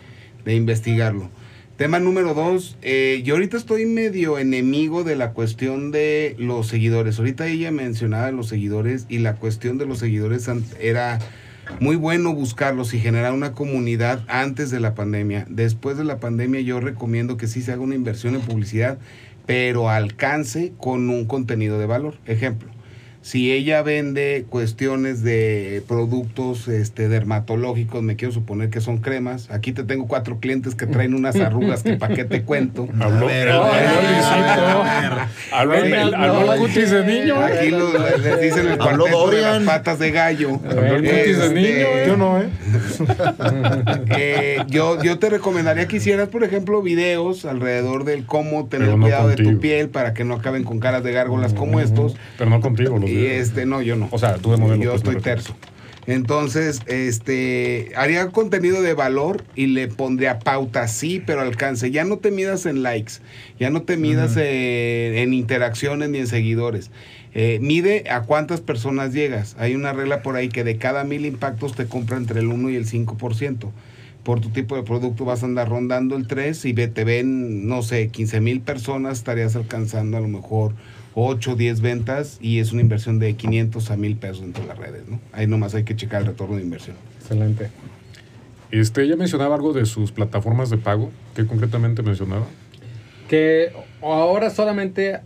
de 0.43 0.55
investigarlo. 0.55 1.29
Tema 1.77 1.99
número 1.99 2.33
dos, 2.33 2.75
eh, 2.81 3.21
yo 3.23 3.35
ahorita 3.35 3.55
estoy 3.55 3.85
medio 3.85 4.39
enemigo 4.39 5.03
de 5.03 5.15
la 5.15 5.33
cuestión 5.33 5.91
de 5.91 6.35
los 6.39 6.65
seguidores. 6.65 7.19
Ahorita 7.19 7.45
ella 7.45 7.69
mencionaba 7.69 8.31
los 8.31 8.47
seguidores 8.47 9.05
y 9.09 9.19
la 9.19 9.35
cuestión 9.35 9.77
de 9.77 9.85
los 9.85 9.99
seguidores 9.99 10.49
era 10.79 11.19
muy 11.79 11.95
bueno 11.95 12.33
buscarlos 12.33 12.95
y 12.95 12.99
generar 12.99 13.31
una 13.31 13.51
comunidad 13.51 14.23
antes 14.27 14.71
de 14.71 14.79
la 14.79 14.95
pandemia. 14.95 15.45
Después 15.51 15.97
de 15.97 16.03
la 16.03 16.19
pandemia 16.19 16.61
yo 16.61 16.79
recomiendo 16.79 17.37
que 17.37 17.45
sí 17.45 17.61
se 17.61 17.73
haga 17.73 17.83
una 17.83 17.93
inversión 17.93 18.33
en 18.33 18.41
publicidad, 18.41 18.97
pero 19.45 19.91
alcance 19.91 20.73
con 20.79 21.11
un 21.11 21.25
contenido 21.25 21.77
de 21.77 21.85
valor. 21.85 22.15
Ejemplo, 22.25 22.71
si 23.27 23.51
ella 23.51 23.81
vende 23.81 24.45
cuestiones 24.49 25.21
de 25.21 25.83
productos 25.85 26.69
este, 26.69 27.09
dermatológicos, 27.09 28.01
me 28.01 28.15
quiero 28.15 28.33
suponer 28.33 28.69
que 28.69 28.79
son 28.79 28.99
cremas. 28.99 29.51
Aquí 29.51 29.73
te 29.73 29.83
tengo 29.83 30.07
cuatro 30.07 30.39
clientes 30.39 30.75
que 30.75 30.87
traen 30.87 31.13
unas 31.13 31.35
arrugas 31.41 31.83
que 31.83 31.97
para 31.97 32.15
qué 32.15 32.23
te 32.23 32.43
cuento. 32.43 32.87
Habló, 32.97 33.27
A 33.27 33.31
ver, 33.31 33.49
habló 33.49 33.65
a 33.65 33.71
ver, 33.75 33.89
Luisito. 34.05 34.83
Habló 36.15 36.53
el, 36.53 36.59
cutis 36.61 36.89
de 36.89 37.05
niño. 37.05 37.35
Aquí 37.41 37.69
lo- 37.69 37.91
les 38.17 38.39
dicen 38.39 38.65
el 38.67 38.79
Habló 38.79 39.03
cuarteto 39.07 39.29
de 39.31 39.41
las 39.41 39.63
patas 39.63 39.99
de 39.99 40.11
gallo. 40.11 40.61
Habló 40.63 40.95
el 40.95 41.03
cutis 41.03 41.37
de 41.37 41.47
Este, 41.47 41.53
niño. 41.53 41.87
Yo 42.07 42.15
no, 42.15 42.41
¿eh? 42.41 42.47
Eh, 44.17 44.63
yo, 44.67 45.01
yo 45.03 45.19
te 45.19 45.29
recomendaría 45.29 45.85
que 45.87 45.97
hicieras, 45.97 46.29
por 46.29 46.43
ejemplo, 46.45 46.81
videos 46.81 47.43
alrededor 47.45 48.03
del 48.05 48.25
cómo 48.25 48.67
tener 48.67 48.87
no 48.89 49.01
cuidado 49.01 49.27
de 49.27 49.35
tu 49.35 49.59
piel 49.59 49.89
para 49.89 50.13
que 50.13 50.23
no 50.23 50.35
acaben 50.35 50.63
con 50.63 50.79
caras 50.79 51.03
de 51.03 51.11
gárgolas 51.11 51.53
como 51.53 51.79
estos. 51.81 52.15
Pero 52.37 52.49
no 52.49 52.61
contigo. 52.61 52.97
Los 52.97 53.16
Y 53.17 53.25
este, 53.25 53.65
no, 53.65 53.81
yo 53.81 53.95
no. 53.95 54.07
O 54.11 54.17
sea, 54.17 54.35
tú 54.35 54.51
de 54.51 54.57
modelo, 54.57 54.83
Yo 54.83 54.91
pues, 54.91 55.03
estoy 55.03 55.21
terso. 55.21 55.55
Entonces, 56.07 56.79
este, 56.87 57.91
haría 57.97 58.29
contenido 58.29 58.81
de 58.81 58.93
valor 58.93 59.43
y 59.55 59.67
le 59.67 59.89
pondría 59.89 60.39
pauta, 60.39 60.87
sí, 60.87 61.21
pero 61.25 61.41
alcance. 61.41 61.91
Ya 61.91 62.05
no 62.05 62.17
te 62.17 62.31
midas 62.31 62.65
en 62.65 62.81
likes, 62.81 63.15
ya 63.59 63.69
no 63.69 63.81
te 63.81 63.97
midas 63.97 64.37
en, 64.37 65.17
en 65.17 65.33
interacciones 65.33 66.09
ni 66.09 66.19
en 66.19 66.27
seguidores. 66.27 66.91
Eh, 67.33 67.59
mide 67.61 68.09
a 68.09 68.21
cuántas 68.21 68.61
personas 68.61 69.13
llegas. 69.13 69.55
Hay 69.59 69.75
una 69.75 69.93
regla 69.93 70.23
por 70.23 70.35
ahí 70.37 70.49
que 70.49 70.63
de 70.63 70.77
cada 70.77 71.03
mil 71.03 71.25
impactos 71.25 71.75
te 71.75 71.85
compra 71.85 72.17
entre 72.17 72.39
el 72.39 72.47
1 72.47 72.69
y 72.69 72.75
el 72.75 72.87
5%. 72.87 73.69
Por 74.23 74.41
tu 74.41 74.49
tipo 74.49 74.75
de 74.75 74.83
producto 74.83 75.23
vas 75.23 75.43
a 75.43 75.45
andar 75.45 75.69
rondando 75.69 76.15
el 76.15 76.25
3 76.25 76.65
y 76.65 76.73
te 76.73 77.03
ven, 77.03 77.67
no 77.67 77.83
sé, 77.83 78.07
15 78.07 78.41
mil 78.41 78.61
personas, 78.61 79.19
estarías 79.19 79.55
alcanzando 79.55 80.17
a 80.17 80.21
lo 80.21 80.27
mejor 80.29 80.73
8 81.19 81.51
o 81.51 81.55
10 81.55 81.81
ventas 81.81 82.37
y 82.41 82.59
es 82.59 82.71
una 82.73 82.81
inversión 82.81 83.17
de 83.17 83.33
500 83.35 83.89
a 83.89 83.97
1000 83.97 84.17
pesos 84.17 84.41
dentro 84.41 84.61
de 84.61 84.69
las 84.69 84.77
redes, 84.77 85.07
¿no? 85.09 85.19
Ahí 85.31 85.47
nomás 85.47 85.73
hay 85.73 85.83
que 85.83 85.95
checar 85.95 86.21
el 86.21 86.27
retorno 86.27 86.57
de 86.57 86.61
inversión. 86.61 86.95
Excelente. 87.19 87.71
Este, 88.69 89.01
ella 89.01 89.15
mencionaba 89.15 89.55
algo 89.55 89.73
de 89.73 89.87
sus 89.87 90.11
plataformas 90.11 90.69
de 90.69 90.77
pago. 90.77 91.09
¿Qué 91.35 91.47
concretamente 91.47 92.03
mencionaba? 92.03 92.45
Que 93.27 93.71
ahora 94.03 94.51
solamente 94.51 95.21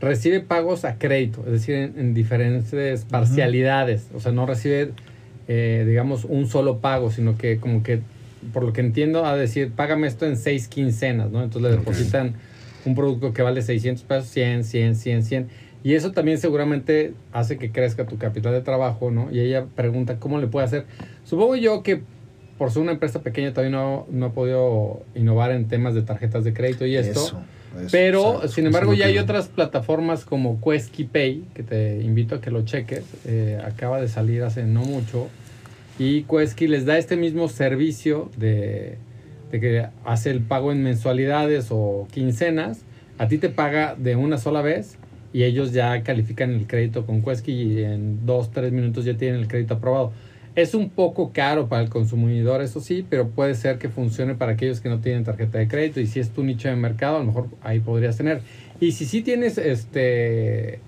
recibe 0.00 0.40
pagos 0.40 0.84
a 0.84 0.98
crédito, 0.98 1.44
es 1.46 1.52
decir, 1.52 1.76
en, 1.76 1.96
en 1.96 2.12
diferentes 2.12 3.04
parcialidades. 3.04 4.08
O 4.12 4.18
sea, 4.18 4.32
no 4.32 4.46
recibe, 4.46 4.90
eh, 5.46 5.84
digamos, 5.86 6.24
un 6.24 6.48
solo 6.48 6.78
pago, 6.78 7.12
sino 7.12 7.38
que 7.38 7.58
como 7.58 7.84
que, 7.84 8.00
por 8.52 8.64
lo 8.64 8.72
que 8.72 8.80
entiendo, 8.80 9.24
a 9.24 9.36
decir, 9.36 9.70
págame 9.76 10.08
esto 10.08 10.26
en 10.26 10.36
seis 10.36 10.66
quincenas, 10.66 11.30
¿no? 11.30 11.40
Entonces 11.44 11.70
le 11.70 11.76
depositan 11.76 12.34
un 12.84 12.94
producto 12.94 13.32
que 13.32 13.42
vale 13.42 13.62
600 13.62 14.04
pesos, 14.04 14.28
100, 14.30 14.64
100, 14.64 14.96
100, 14.96 15.22
100. 15.24 15.48
Y 15.82 15.94
eso 15.94 16.12
también 16.12 16.38
seguramente 16.38 17.14
hace 17.32 17.56
que 17.56 17.72
crezca 17.72 18.06
tu 18.06 18.18
capital 18.18 18.52
de 18.52 18.60
trabajo, 18.60 19.10
¿no? 19.10 19.30
Y 19.32 19.40
ella 19.40 19.64
pregunta 19.74 20.18
cómo 20.18 20.38
le 20.38 20.46
puede 20.46 20.66
hacer. 20.66 20.84
Supongo 21.24 21.56
yo 21.56 21.82
que 21.82 22.02
por 22.58 22.70
ser 22.70 22.82
una 22.82 22.92
empresa 22.92 23.22
pequeña 23.22 23.54
todavía 23.54 23.78
no, 23.78 24.06
no 24.10 24.26
ha 24.26 24.32
podido 24.32 25.02
innovar 25.14 25.52
en 25.52 25.68
temas 25.68 25.94
de 25.94 26.02
tarjetas 26.02 26.44
de 26.44 26.52
crédito 26.52 26.84
y 26.84 26.96
esto. 26.96 27.20
Eso, 27.20 27.42
eso, 27.78 27.88
Pero, 27.90 28.46
sin 28.48 28.66
embargo, 28.66 28.92
ya 28.92 29.06
hay 29.06 29.16
otras 29.16 29.48
plataformas 29.48 30.26
como 30.26 30.60
Quesky 30.60 31.04
Pay, 31.04 31.46
que 31.54 31.62
te 31.62 32.02
invito 32.02 32.34
a 32.34 32.40
que 32.42 32.50
lo 32.50 32.62
cheques. 32.62 33.04
eh, 33.24 33.58
acaba 33.64 34.00
de 34.00 34.08
salir 34.08 34.42
hace 34.42 34.64
no 34.64 34.82
mucho. 34.82 35.28
Y 35.98 36.24
Quesky 36.24 36.66
les 36.66 36.84
da 36.84 36.98
este 36.98 37.16
mismo 37.16 37.48
servicio 37.48 38.30
de, 38.36 38.98
de 39.50 39.60
que 39.60 39.86
hace 40.04 40.30
el 40.30 40.40
pago 40.40 40.72
en 40.72 40.82
mensualidades 40.82 41.68
o 41.70 42.06
quincenas. 42.12 42.84
A 43.18 43.28
ti 43.28 43.38
te 43.38 43.48
paga 43.48 43.94
de 43.96 44.16
una 44.16 44.38
sola 44.38 44.62
vez 44.62 44.96
y 45.32 45.44
ellos 45.44 45.72
ya 45.72 46.02
califican 46.02 46.52
el 46.52 46.66
crédito 46.66 47.06
con 47.06 47.22
Quesky 47.22 47.52
y 47.52 47.82
en 47.84 48.26
dos, 48.26 48.50
tres 48.50 48.72
minutos 48.72 49.04
ya 49.04 49.16
tienen 49.16 49.40
el 49.40 49.48
crédito 49.48 49.74
aprobado. 49.74 50.12
Es 50.56 50.74
un 50.74 50.90
poco 50.90 51.32
caro 51.32 51.68
para 51.68 51.82
el 51.82 51.90
consumidor, 51.90 52.60
eso 52.60 52.80
sí, 52.80 53.06
pero 53.08 53.28
puede 53.28 53.54
ser 53.54 53.78
que 53.78 53.88
funcione 53.88 54.34
para 54.34 54.52
aquellos 54.52 54.80
que 54.80 54.88
no 54.88 55.00
tienen 55.00 55.22
tarjeta 55.22 55.58
de 55.58 55.68
crédito 55.68 56.00
y 56.00 56.06
si 56.06 56.18
es 56.18 56.30
tu 56.30 56.42
nicho 56.42 56.68
de 56.68 56.76
mercado, 56.76 57.16
a 57.16 57.20
lo 57.20 57.26
mejor 57.26 57.46
ahí 57.62 57.78
podrías 57.78 58.16
tener. 58.16 58.42
Y 58.80 58.92
si 58.92 59.04
sí 59.04 59.22
tienes 59.22 59.58
este 59.58 60.80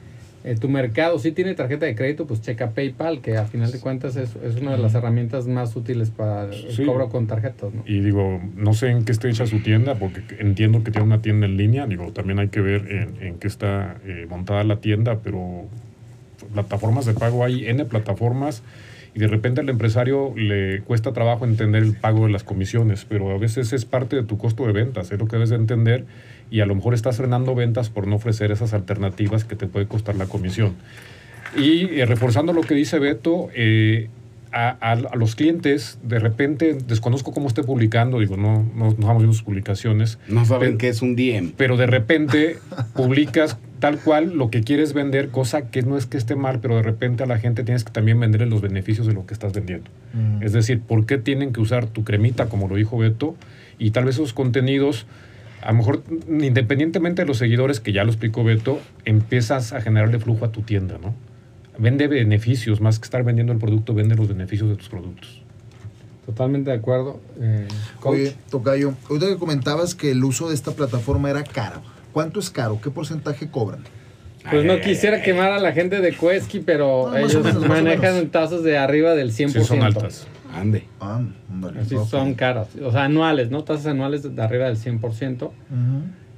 eh, 0.45 0.57
tu 0.57 0.69
mercado, 0.69 1.19
sí 1.19 1.33
tiene 1.33 1.55
tarjeta 1.55 1.87
de 1.87 1.95
crédito, 1.95 2.27
pues 2.27 2.41
checa 2.43 2.71
PayPal, 2.71 3.21
que 3.21 3.37
a 3.37 3.45
final 3.45 3.71
de 3.71 3.79
cuentas 3.81 4.17
es, 4.17 4.35
es 4.45 4.57
una 4.61 4.73
de 4.73 4.79
las 4.79 4.95
herramientas 4.95 5.47
más 5.47 5.77
útiles 5.77 6.11
para 6.11 6.45
el 6.45 6.71
Sí. 6.73 6.85
cobro 6.85 7.09
con 7.11 7.27
tarjetas, 7.27 7.73
¿no? 7.73 7.83
Y 7.87 8.01
digo, 8.01 8.41
no 8.57 8.75
sé 8.75 8.89
en 8.89 9.05
qué 9.05 9.13
está 9.13 9.29
hecha 9.29 9.47
su 9.47 9.61
tienda, 9.61 9.95
porque 9.95 10.23
entiendo 10.41 10.83
que 10.83 10.91
tiene 10.91 11.07
una 11.07 11.23
tienda 11.23 11.47
en 11.47 11.57
línea. 11.57 11.87
Digo, 11.87 12.13
también 12.13 12.39
hay 12.41 12.49
que 12.49 12.61
ver 12.61 12.91
en, 12.91 13.23
en 13.25 13.35
qué 13.39 13.47
está 13.47 13.97
eh, 14.05 14.27
montada 14.29 14.65
la 14.65 14.77
tienda, 14.81 15.21
pero 15.23 15.65
plataformas 16.53 17.07
de 17.07 17.15
pago 17.15 17.45
hay 17.45 17.67
N 17.67 17.85
plataformas 17.85 18.63
y 19.15 19.19
de 19.21 19.27
repente 19.29 19.61
al 19.61 19.69
empresario 19.69 20.33
le 20.37 20.81
cuesta 20.81 21.13
trabajo 21.13 21.45
entender 21.45 21.83
el 21.83 21.95
pago 21.95 22.27
de 22.27 22.33
las 22.33 22.45
comisiones, 22.45 23.05
pero 23.09 23.31
a 23.31 23.39
veces 23.39 23.73
es 23.73 23.85
parte 23.85 24.17
de 24.17 24.23
tu 24.23 24.39
costo 24.39 24.67
de 24.67 24.73
ventas, 24.73 25.13
es 25.13 25.19
lo 25.19 25.27
que 25.27 25.37
debes 25.37 25.51
de 25.51 25.57
entender 25.57 26.05
y 26.53 26.61
a 26.61 26.67
lo 26.67 26.75
mejor 26.77 26.95
estás 26.95 27.17
frenando 27.17 27.55
ventas 27.55 27.89
por 27.89 28.07
no 28.07 28.17
ofrecer 28.17 28.53
esas 28.53 28.75
alternativas 28.75 29.45
que 29.45 29.57
te 29.57 29.67
puede 29.67 29.87
costar 29.87 30.15
la 30.17 30.27
comisión. 30.27 30.75
Y 31.57 31.99
eh, 32.01 32.07
reforzando 32.07 32.53
lo 32.53 32.61
que 32.61 32.75
dice 32.75 32.99
Beto, 32.99 33.49
eh, 33.55 34.09
a, 34.53 34.77
a- 34.81 34.93
a 34.93 35.17
los 35.17 35.35
clientes, 35.35 35.99
de 36.03 36.19
repente, 36.19 36.77
desconozco 36.87 37.33
cómo 37.33 37.49
esté 37.49 37.63
publicando, 37.63 38.21
digo, 38.21 38.37
no, 38.37 38.63
no, 38.75 38.85
no 38.85 38.89
estamos 38.91 39.17
viendo 39.19 39.33
sus 39.33 39.43
publicaciones, 39.43 40.19
No 40.29 40.45
saben 40.45 40.77
qué 40.79 40.89
es 40.89 41.01
un 41.03 41.17
DM. 41.17 41.53
pero 41.57 41.77
de 41.79 41.87
repente 41.87 42.59
publicas 42.95 43.57
tal 43.81 43.99
cual 43.99 44.37
lo 44.37 44.51
que 44.51 44.63
quieres 44.63 44.93
vender, 44.93 45.31
cosa 45.31 45.71
que 45.71 45.83
no 45.83 45.97
es 45.97 46.05
que 46.07 46.17
esté 46.19 46.37
mal, 46.37 46.61
pero 46.61 46.77
de 46.77 46.83
repente 46.83 47.23
a 47.23 47.27
la 47.27 47.39
gente 47.39 47.65
tienes 47.65 47.83
que 47.83 47.91
también 47.93 48.21
venderle 48.21 48.47
los 48.47 48.61
beneficios 48.61 49.07
de 49.07 49.15
lo 49.15 49.25
que 49.27 49.35
estás 49.35 49.53
vendiendo. 49.55 49.91
Mm. 50.13 50.43
Es 50.43 50.53
decir, 50.53 50.81
¿por 50.81 51.05
qué 51.07 51.17
tienen 51.19 51.53
que 51.53 51.61
usar 51.61 51.87
tu 51.87 52.05
cremita, 52.05 52.47
como 52.51 52.69
lo 52.69 52.77
dijo 52.77 52.99
Beto? 52.99 53.35
Y 53.79 53.91
tal 53.91 54.05
vez 54.05 54.15
esos 54.17 54.33
contenidos, 54.35 55.07
a 55.63 55.73
lo 55.73 55.79
mejor 55.79 56.03
independientemente 56.29 57.23
de 57.23 57.29
los 57.29 57.39
seguidores, 57.39 57.81
que 57.81 57.93
ya 57.93 58.05
lo 58.05 58.11
explicó 58.11 58.45
Beto, 58.45 58.81
empiezas 59.05 59.73
a 59.73 59.81
generarle 59.81 60.19
flujo 60.19 60.45
a 60.45 60.53
tu 60.53 60.63
tienda, 60.63 60.99
¿no? 61.01 61.15
Vende 61.79 62.07
beneficios, 62.09 62.81
más 62.81 62.99
que 62.99 63.05
estar 63.05 63.25
vendiendo 63.25 63.53
el 63.53 63.59
producto, 63.59 63.95
vende 63.95 64.15
los 64.15 64.29
beneficios 64.29 64.69
de 64.69 64.77
tus 64.77 64.89
productos. 64.89 65.43
Totalmente 66.27 66.71
de 66.71 66.77
acuerdo. 66.77 67.21
Eh, 67.41 67.67
coach. 67.99 68.15
Oye, 68.15 68.35
Tocayo, 68.51 68.95
ahorita 69.09 69.27
que 69.27 69.37
comentabas 69.37 69.95
que 69.95 70.11
el 70.11 70.23
uso 70.23 70.49
de 70.49 70.55
esta 70.55 70.73
plataforma 70.73 71.31
era 71.31 71.43
caro. 71.43 71.83
¿Cuánto 72.13 72.41
es 72.41 72.51
caro? 72.51 72.79
¿Qué 72.83 72.91
porcentaje 72.91 73.49
cobran? 73.49 73.81
Pues 74.51 74.65
no 74.65 74.75
Ay, 74.75 74.81
quisiera 74.81 75.17
ay, 75.19 75.23
quemar 75.23 75.53
a 75.53 75.61
la 75.61 75.73
gente 75.73 76.01
de 76.01 76.13
Quesky, 76.13 76.61
pero 76.61 77.11
No, 77.11 77.17
ellos 77.17 77.45
menos, 77.45 77.67
manejan 77.67 78.29
tasas 78.29 78.63
de 78.63 78.77
arriba 78.77 79.15
del 79.15 79.33
100%. 79.33 79.49
Sí, 79.51 79.65
son 79.65 79.83
altas. 79.83 80.27
Ande. 80.53 80.85
Ándale, 81.01 81.81
Así 81.81 81.95
ok. 81.95 82.07
son 82.09 82.35
caras. 82.35 82.69
O 82.85 82.91
sea, 82.93 83.05
anuales, 83.05 83.51
¿no? 83.51 83.65
Tasas 83.65 83.87
anuales 83.87 84.35
de 84.35 84.43
arriba 84.43 84.67
del 84.67 84.77
100%. 84.77 85.43
Ujú. 85.47 85.53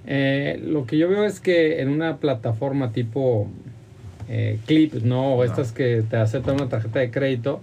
Eh, 0.07 0.61
lo 0.64 0.87
que 0.87 0.98
yo 0.98 1.09
veo 1.09 1.24
es 1.24 1.40
que 1.40 1.81
en 1.81 1.88
una 1.88 2.18
plataforma 2.18 2.92
tipo 2.92 3.48
eh, 4.29 4.59
Clip, 4.66 4.94
¿no? 5.03 5.35
O 5.35 5.44
estas 5.44 5.72
que 5.72 6.03
te 6.09 6.16
aceptan 6.16 6.55
una 6.57 6.68
tarjeta 6.68 6.98
de 7.00 7.11
crédito, 7.11 7.61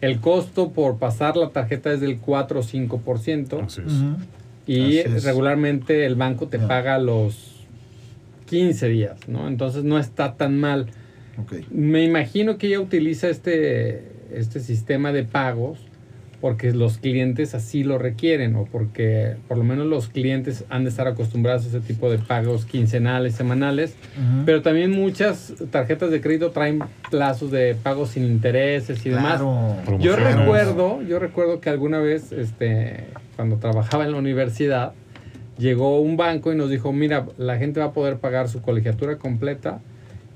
el 0.00 0.20
costo 0.20 0.72
por 0.72 0.98
pasar 0.98 1.36
la 1.36 1.50
tarjeta 1.50 1.92
es 1.92 2.00
del 2.00 2.18
4 2.18 2.60
o 2.60 2.62
5%. 2.62 3.64
Así 3.64 3.80
es. 3.86 3.92
Y 4.66 4.98
Así 5.00 5.14
es. 5.16 5.24
regularmente 5.24 6.04
el 6.06 6.16
banco 6.16 6.48
te 6.48 6.58
paga 6.58 6.98
los 6.98 7.64
15 8.46 8.88
días, 8.88 9.28
¿no? 9.28 9.48
Entonces 9.48 9.84
no 9.84 9.98
está 9.98 10.34
tan 10.34 10.58
mal. 10.58 10.86
Ok. 11.40 11.54
Me 11.70 12.02
imagino 12.04 12.58
que 12.58 12.68
ella 12.68 12.80
utiliza 12.80 13.28
este, 13.28 14.02
este 14.32 14.60
sistema 14.60 15.12
de 15.12 15.24
pagos 15.24 15.78
porque 16.40 16.72
los 16.72 16.98
clientes 16.98 17.54
así 17.54 17.82
lo 17.82 17.98
requieren 17.98 18.56
o 18.56 18.64
porque 18.64 19.36
por 19.48 19.56
lo 19.56 19.64
menos 19.64 19.86
los 19.86 20.08
clientes 20.08 20.64
han 20.68 20.84
de 20.84 20.90
estar 20.90 21.06
acostumbrados 21.06 21.64
a 21.64 21.68
ese 21.68 21.80
tipo 21.80 22.10
de 22.10 22.18
pagos 22.18 22.66
quincenales, 22.66 23.34
semanales. 23.34 23.94
Pero 24.44 24.62
también 24.62 24.90
muchas 24.90 25.54
tarjetas 25.70 26.10
de 26.10 26.20
crédito 26.20 26.50
traen 26.50 26.80
plazos 27.10 27.50
de 27.50 27.74
pagos 27.74 28.10
sin 28.10 28.24
intereses 28.24 29.04
y 29.06 29.10
demás. 29.10 29.40
Claro. 29.40 29.98
Yo 29.98 30.16
recuerdo, 30.16 31.02
yo 31.02 31.18
recuerdo 31.18 31.60
que 31.60 31.70
alguna 31.70 31.98
vez, 32.00 32.32
este, 32.32 33.04
cuando 33.36 33.56
trabajaba 33.56 34.04
en 34.04 34.12
la 34.12 34.18
universidad, 34.18 34.92
llegó 35.58 36.00
un 36.00 36.16
banco 36.16 36.52
y 36.52 36.56
nos 36.56 36.70
dijo, 36.70 36.92
mira, 36.92 37.26
la 37.38 37.56
gente 37.56 37.80
va 37.80 37.86
a 37.86 37.92
poder 37.92 38.18
pagar 38.18 38.48
su 38.48 38.60
colegiatura 38.60 39.16
completa 39.16 39.80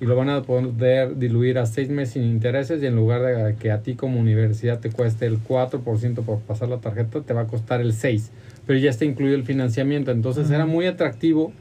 y 0.01 0.07
lo 0.07 0.17
van 0.17 0.31
a 0.31 0.43
poder 0.43 1.19
diluir 1.19 1.59
a 1.59 1.67
seis 1.67 1.91
meses 1.91 2.15
sin 2.15 2.25
intereses 2.25 2.83
y 2.83 2.87
en 2.87 2.97
lugar 2.97 3.23
de 3.23 3.55
que 3.57 3.71
a 3.71 3.83
ti 3.83 3.95
como 3.95 4.19
universidad 4.19 4.81
te 4.81 4.91
cueste 4.91 5.27
el 5.27 5.39
4% 5.45 6.15
por 6.25 6.39
pasar 6.41 6.71
la 6.71 6.79
tarjeta, 6.79 7.21
te 7.21 7.35
va 7.35 7.43
a 7.43 7.47
costar 7.47 7.83
el 7.83 7.93
6%, 7.93 8.31
pero 8.67 8.79
ya 8.79 8.89
está 8.89 9.05
incluido 9.05 9.37
el 9.37 9.45
financiamiento. 9.45 10.11
Entonces 10.11 10.51
era 10.51 10.65
muy 10.65 10.87
atractivo 10.87 11.53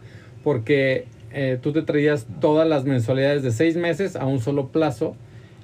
porque 0.44 1.06
eh, 1.32 1.60
tú 1.62 1.74
te 1.74 1.82
traías 1.82 2.28
todas 2.40 2.68
las 2.68 2.86
mensualidades 2.86 3.44
de 3.44 3.52
seis 3.52 3.76
meses 3.76 4.16
a 4.16 4.26
un 4.26 4.40
solo 4.40 4.70
plazo 4.70 5.16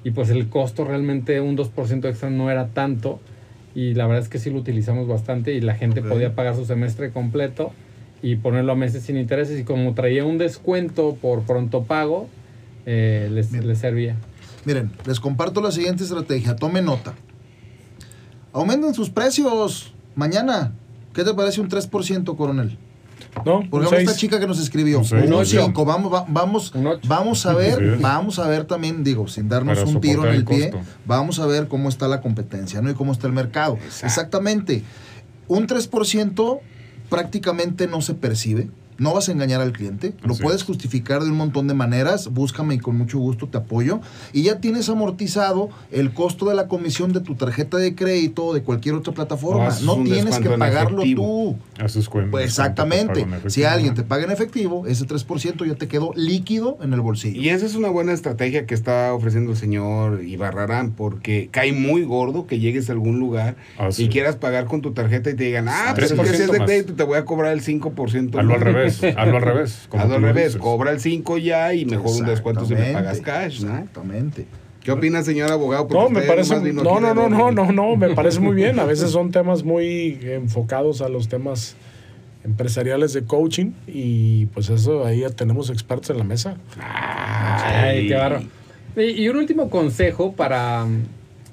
y 0.04 0.12
pues 0.12 0.30
el 0.30 0.50
costo 0.50 0.84
realmente 0.84 1.40
un 1.40 1.58
2% 1.58 2.10
extra 2.10 2.30
no 2.30 2.52
era 2.52 2.68
tanto 2.68 3.20
y 3.74 3.94
la 3.94 4.06
verdad 4.06 4.24
es 4.24 4.30
que 4.30 4.38
sí 4.38 4.50
lo 4.50 4.60
utilizamos 4.60 5.08
bastante 5.08 5.54
y 5.54 5.62
la 5.62 5.76
gente 5.76 6.02
podía 6.02 6.36
pagar 6.36 6.56
su 6.56 6.66
semestre 6.66 7.12
completo 7.12 7.72
y 8.22 8.38
ponerlo 8.38 8.72
a 8.72 8.76
meses 8.76 9.04
sin 9.04 9.18
intereses. 9.18 9.60
Y 9.60 9.64
como 9.64 9.94
traía 9.94 10.26
un 10.26 10.38
descuento 10.38 11.16
por 11.22 11.44
pronto 11.44 11.84
pago, 11.84 12.28
eh, 12.86 13.30
les, 13.32 13.52
les 13.52 13.78
servía. 13.80 14.15
Miren, 14.65 14.91
les 15.06 15.19
comparto 15.19 15.62
la 15.62 15.71
siguiente 15.71 16.04
estrategia. 16.04 16.56
Tome 16.56 16.82
nota. 16.82 17.13
Aumenten 18.54 18.93
sus 18.93 19.10
precios 19.10 19.93
mañana. 20.15 20.74
¿Qué 21.13 21.24
te 21.24 21.34
parece 21.34 21.62
un 21.62 21.69
3%, 21.69 22.36
coronel? 22.36 22.78
¿No? 23.45 23.62
Por 23.69 23.82
ejemplo, 23.84 23.98
esta 24.00 24.15
chica 24.15 24.39
que 24.39 24.48
nos 24.48 24.60
escribió. 24.60 25.00
Un 25.00 25.06
seis. 25.06 25.24
Un 25.24 25.34
Un 25.34 25.39
ocho. 25.41 25.62
5. 25.65 25.86
Vamos, 25.86 26.13
va- 26.13 26.26
vamos, 26.28 26.74
Un 26.74 26.88
ocho. 26.88 27.02
vamos 27.08 27.45
a 27.45 27.54
ver, 27.54 27.98
vamos 28.00 28.39
a 28.39 28.48
ver 28.48 28.63
también, 28.65 29.04
digo, 29.04 29.28
sin 29.28 29.50
darnos 29.50 29.78
Para 29.78 29.89
un 29.89 30.00
tiro 30.02 30.24
en 30.24 30.30
el, 30.30 30.36
el 30.38 30.45
pie, 30.45 30.71
vamos 31.06 31.39
a 31.39 31.45
ver 31.45 31.67
cómo 31.67 31.89
está 31.89 32.08
la 32.08 32.21
competencia, 32.21 32.82
¿no? 32.82 32.89
Y 32.89 32.93
cómo 32.93 33.12
está 33.12 33.28
el 33.28 33.34
mercado. 33.34 33.76
Exacto. 33.76 34.06
Exactamente. 34.08 34.84
Un 35.48 35.67
3% 35.67 36.60
prácticamente 37.10 37.88
no 37.88 38.02
se 38.02 38.13
percibe. 38.13 38.69
No 38.98 39.14
vas 39.14 39.30
a 39.30 39.32
engañar 39.32 39.62
al 39.62 39.72
cliente, 39.72 40.14
lo 40.24 40.36
puedes 40.36 40.62
es. 40.62 40.68
justificar 40.68 41.24
de 41.24 41.30
un 41.30 41.38
montón 41.38 41.68
de 41.68 41.74
maneras, 41.74 42.30
búscame 42.30 42.76
y 42.76 42.80
con 42.80 42.98
mucho 42.98 43.20
gusto 43.20 43.48
te 43.48 43.58
apoyo. 43.58 44.00
Y 44.34 44.44
ya 44.44 44.60
tienes 44.60 44.90
amortizado 44.90 45.70
el 45.92 46.14
costo 46.14 46.50
de 46.50 46.56
la 46.56 46.68
comisión 46.68 47.14
de 47.14 47.20
tu 47.20 47.36
tarjeta 47.36 47.78
de 47.78 47.96
crédito 47.96 48.46
o 48.46 48.54
de 48.54 48.64
cualquier 48.64 48.96
otra 48.96 49.14
plataforma. 49.14 49.64
No, 49.64 49.70
haces 49.70 49.84
No 49.84 50.04
tienes 50.04 50.40
que 50.40 50.50
pagarlo 50.50 51.04
tú. 51.16 51.56
Haces. 51.80 52.10
Pues 52.32 52.46
exactamente. 52.46 53.26
Si 53.48 53.64
alguien 53.64 53.94
te 53.94 54.04
paga 54.04 54.24
en 54.24 54.32
efectivo, 54.32 54.86
ese 54.88 55.06
3% 55.06 55.66
ya 55.66 55.76
te 55.76 55.88
quedó 55.88 56.12
líquido 56.16 56.78
en 56.82 56.94
el 56.94 57.02
bolsillo. 57.02 57.42
Y 57.42 57.50
esa 57.50 57.66
es 57.66 57.76
una 57.76 57.90
buena 57.90 58.14
estrategia 58.14 58.66
que 58.66 58.74
está 58.74 59.14
ofreciendo 59.14 59.52
el 59.52 59.58
señor 59.58 60.24
Ibarrarán, 60.24 60.92
porque 60.92 61.50
cae 61.52 61.74
muy 61.74 62.04
gordo 62.04 62.48
que 62.48 62.60
llegues 62.60 62.90
a 62.90 62.94
algún 62.94 63.20
lugar 63.20 63.56
Ah, 63.78 63.90
y 63.98 64.08
quieras 64.10 64.36
pagar 64.36 64.66
con 64.66 64.82
tu 64.82 64.94
tarjeta 64.94 65.30
y 65.30 65.36
te 65.36 65.44
digan, 65.44 65.68
ah, 65.68 65.86
Ah, 65.88 65.92
pero 65.94 66.08
es 66.08 66.14
que 66.14 66.26
si 66.26 66.44
es 66.44 66.50
3% 66.50 66.52
de 66.52 66.66
crédito 66.66 66.94
te 66.94 67.04
voy 67.04 67.18
a 67.18 67.26
cobrar 67.26 67.54
el 67.54 67.62
5%. 67.62 68.40
Hazlo 68.40 68.54
al 68.54 68.60
¿no? 68.64 68.85
Revés. 68.91 69.04
Hazlo 69.17 69.36
al 69.38 69.41
revés. 69.41 69.86
como 69.89 70.04
Hazlo 70.04 70.15
al 70.15 70.21
revés, 70.21 70.45
dices. 70.45 70.62
cobra 70.62 70.91
el 70.91 71.00
5 71.00 71.38
ya 71.38 71.74
y 71.74 71.86
mejor 71.86 72.12
un 72.21 72.26
descuento 72.26 72.65
si 72.65 72.76
me 72.76 72.93
pagas 72.93 73.21
cash, 73.21 73.62
¿no? 73.62 73.74
Exactamente. 73.74 74.45
¿Qué 74.84 74.91
opina, 74.91 75.24
señor 75.24 75.52
abogado? 75.52 75.88
Porque 75.88 76.04
No, 76.04 76.10
me 76.10 76.21
parece. 76.21 76.62
No, 76.71 77.00
no, 77.00 77.13
no, 77.15 77.28
no, 77.28 77.52
no, 77.52 77.71
no, 77.71 77.95
me 77.95 78.10
parece 78.15 78.39
muy 78.39 78.56
bien. 78.56 78.78
A 78.80 78.86
veces 78.86 79.10
son 79.10 79.32
temas 79.32 79.63
muy 79.63 80.19
enfocados 80.21 81.02
a 81.02 81.10
los 81.10 81.28
temas 81.28 81.76
empresariales 82.43 83.12
de 83.13 83.24
coaching 83.24 83.71
y 83.88 84.45
pues 84.48 84.69
eso 84.69 85.04
ahí 85.04 85.21
ya 85.21 85.32
tenemos 85.32 85.71
expertos 85.71 86.12
en 86.12 86.19
la 86.19 86.24
mesa. 86.24 86.58
Ay, 86.80 88.08
qué 88.08 88.13
bárbaro. 88.13 88.45
Y, 88.95 89.24
y 89.24 89.30
un 89.30 89.38
último 89.38 89.71
consejo 89.71 90.34
para, 90.34 90.86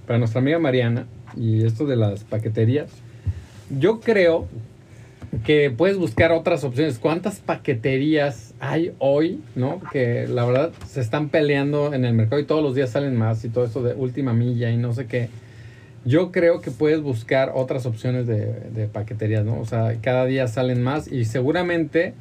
para 0.06 0.18
nuestra 0.18 0.42
amiga 0.42 0.58
Mariana 0.58 1.06
y 1.34 1.64
esto 1.64 1.86
de 1.86 1.96
las 1.96 2.24
paqueterías. 2.24 2.90
Yo 3.70 4.00
creo 4.00 4.46
que 5.44 5.70
puedes 5.70 5.96
buscar 5.96 6.32
otras 6.32 6.62
opciones. 6.64 6.98
¿Cuántas 6.98 7.40
paqueterías 7.40 8.54
hay 8.60 8.92
hoy, 8.98 9.40
no? 9.54 9.80
Que 9.90 10.26
la 10.28 10.44
verdad 10.44 10.72
se 10.86 11.00
están 11.00 11.30
peleando 11.30 11.94
en 11.94 12.04
el 12.04 12.12
mercado 12.12 12.40
y 12.40 12.44
todos 12.44 12.62
los 12.62 12.74
días 12.74 12.90
salen 12.90 13.16
más 13.16 13.44
y 13.44 13.48
todo 13.48 13.64
esto 13.64 13.82
de 13.82 13.94
última 13.94 14.32
milla 14.32 14.70
y 14.70 14.76
no 14.76 14.92
sé 14.92 15.06
qué. 15.06 15.28
Yo 16.04 16.32
creo 16.32 16.60
que 16.60 16.70
puedes 16.70 17.00
buscar 17.00 17.52
otras 17.54 17.86
opciones 17.86 18.26
de, 18.26 18.46
de 18.70 18.88
paqueterías, 18.88 19.44
¿no? 19.44 19.60
O 19.60 19.64
sea, 19.64 19.96
cada 20.02 20.26
día 20.26 20.48
salen 20.48 20.82
más 20.82 21.10
y 21.10 21.24
seguramente 21.24 22.14